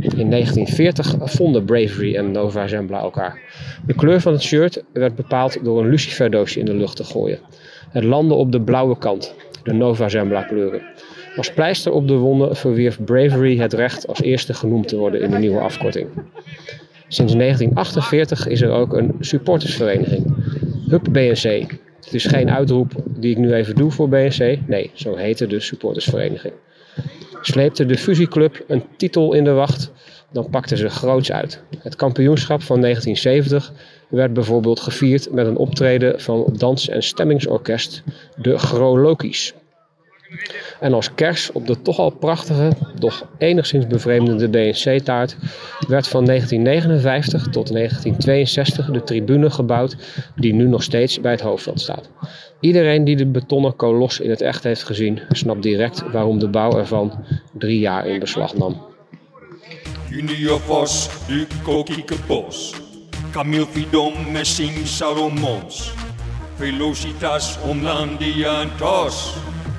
In 0.00 0.30
1940 0.30 1.14
vonden 1.18 1.64
Bravery 1.64 2.16
en 2.16 2.30
Nova 2.30 2.66
Zembla 2.66 3.00
elkaar. 3.00 3.40
De 3.86 3.94
kleur 3.94 4.20
van 4.20 4.32
het 4.32 4.42
shirt 4.42 4.82
werd 4.92 5.14
bepaald 5.14 5.64
door 5.64 5.82
een 5.82 5.88
luciferdoosje 5.88 6.58
in 6.58 6.64
de 6.64 6.74
lucht 6.74 6.96
te 6.96 7.04
gooien. 7.04 7.38
Het 7.90 8.04
landde 8.04 8.34
op 8.34 8.52
de 8.52 8.60
blauwe 8.60 8.98
kant, 8.98 9.34
de 9.62 9.72
Nova 9.72 10.08
Zembla 10.08 10.42
kleuren. 10.42 10.82
Als 11.38 11.52
pleister 11.52 11.92
op 11.92 12.08
de 12.08 12.14
wonden 12.14 12.56
verwierf 12.56 13.04
Bravery 13.04 13.58
het 13.58 13.72
recht 13.72 14.06
als 14.06 14.20
eerste 14.20 14.54
genoemd 14.54 14.88
te 14.88 14.96
worden 14.96 15.20
in 15.20 15.30
de 15.30 15.38
nieuwe 15.38 15.60
afkorting. 15.60 16.08
Sinds 17.08 17.34
1948 17.34 18.46
is 18.46 18.60
er 18.60 18.70
ook 18.70 18.92
een 18.92 19.14
supportersvereniging, 19.20 20.26
Hub 20.88 21.08
BNC. 21.12 21.70
Het 22.04 22.14
is 22.14 22.24
geen 22.24 22.50
uitroep 22.50 22.92
die 23.06 23.30
ik 23.30 23.36
nu 23.36 23.52
even 23.52 23.74
doe 23.74 23.90
voor 23.90 24.08
BNC, 24.08 24.58
nee, 24.66 24.90
zo 24.94 25.16
heette 25.16 25.46
de 25.46 25.60
supportersvereniging. 25.60 26.52
Sleepte 27.40 27.86
de 27.86 27.98
fusieclub 27.98 28.64
een 28.66 28.84
titel 28.96 29.32
in 29.32 29.44
de 29.44 29.52
wacht, 29.52 29.92
dan 30.32 30.50
pakten 30.50 30.76
ze 30.76 30.88
groots 30.88 31.32
uit. 31.32 31.62
Het 31.78 31.96
kampioenschap 31.96 32.62
van 32.62 32.80
1970 32.80 33.72
werd 34.08 34.32
bijvoorbeeld 34.32 34.80
gevierd 34.80 35.32
met 35.32 35.46
een 35.46 35.56
optreden 35.56 36.20
van 36.20 36.54
dans- 36.56 36.88
en 36.88 37.02
stemmingsorkest 37.02 38.02
de 38.36 38.58
Grolokies. 38.58 39.54
En 40.80 40.92
als 40.92 41.14
kers 41.14 41.52
op 41.52 41.66
de 41.66 41.82
toch 41.82 41.98
al 41.98 42.10
prachtige, 42.10 42.72
doch 42.98 43.26
enigszins 43.38 43.86
bevreemdende 43.86 44.48
BNC-taart 44.48 45.36
werd 45.88 46.08
van 46.08 46.24
1959 46.24 47.42
tot 47.42 47.72
1962 47.72 48.90
de 48.90 49.02
tribune 49.02 49.50
gebouwd 49.50 49.96
die 50.36 50.54
nu 50.54 50.68
nog 50.68 50.82
steeds 50.82 51.20
bij 51.20 51.32
het 51.32 51.40
hoofdveld 51.40 51.80
staat. 51.80 52.10
Iedereen 52.60 53.04
die 53.04 53.16
de 53.16 53.26
betonnen 53.26 53.76
kolos 53.76 54.20
in 54.20 54.30
het 54.30 54.40
echt 54.40 54.64
heeft 54.64 54.82
gezien, 54.84 55.20
snapt 55.30 55.62
direct 55.62 56.02
waarom 56.12 56.38
de 56.38 56.48
bouw 56.48 56.78
ervan 56.78 57.24
drie 57.52 57.78
jaar 57.78 58.06
in 58.06 58.18
beslag 58.18 58.54
nam. 58.54 58.86
Junior 60.10 60.60
Vos. 60.60 61.10
Camille 63.30 63.66
Vidom, 63.70 64.12
Messing 64.32 64.86
Salomons. 64.86 65.92
Velocitas, 66.56 67.58
Omlandia 67.68 68.66
Tos. 68.78 69.34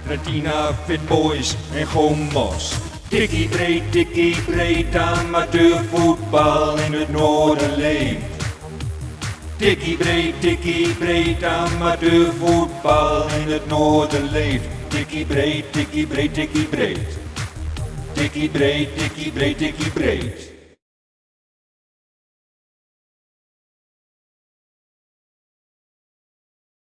Retina, 0.09 0.73
Fit 0.87 1.07
Boys 1.07 1.55
en 1.75 1.85
Gomos. 1.85 2.73
Tikkie 3.09 3.47
breed, 3.49 3.91
tikkie 3.91 4.41
breed, 4.41 4.95
amateurvoetbal 4.95 6.77
in 6.77 6.93
het 6.93 7.11
noorden 7.11 7.75
leeft. 7.77 8.45
Tikkie 9.57 9.97
breed, 9.97 10.41
tikkie 10.41 10.89
breed, 10.97 11.43
amateurvoetbal 11.43 13.29
in 13.41 13.51
het 13.51 13.67
noorden 13.67 14.31
leeft. 14.31 14.65
Tikkie 14.87 15.25
breed, 15.25 15.73
tikkie 15.73 16.07
breed, 16.07 16.33
tikkie 16.33 16.65
breed. 16.65 17.17
Tikkie 18.13 18.49
breed, 18.49 18.97
tikkie 18.97 19.31
breed, 19.31 19.57
tikkie 19.57 19.91
breed. 19.91 20.48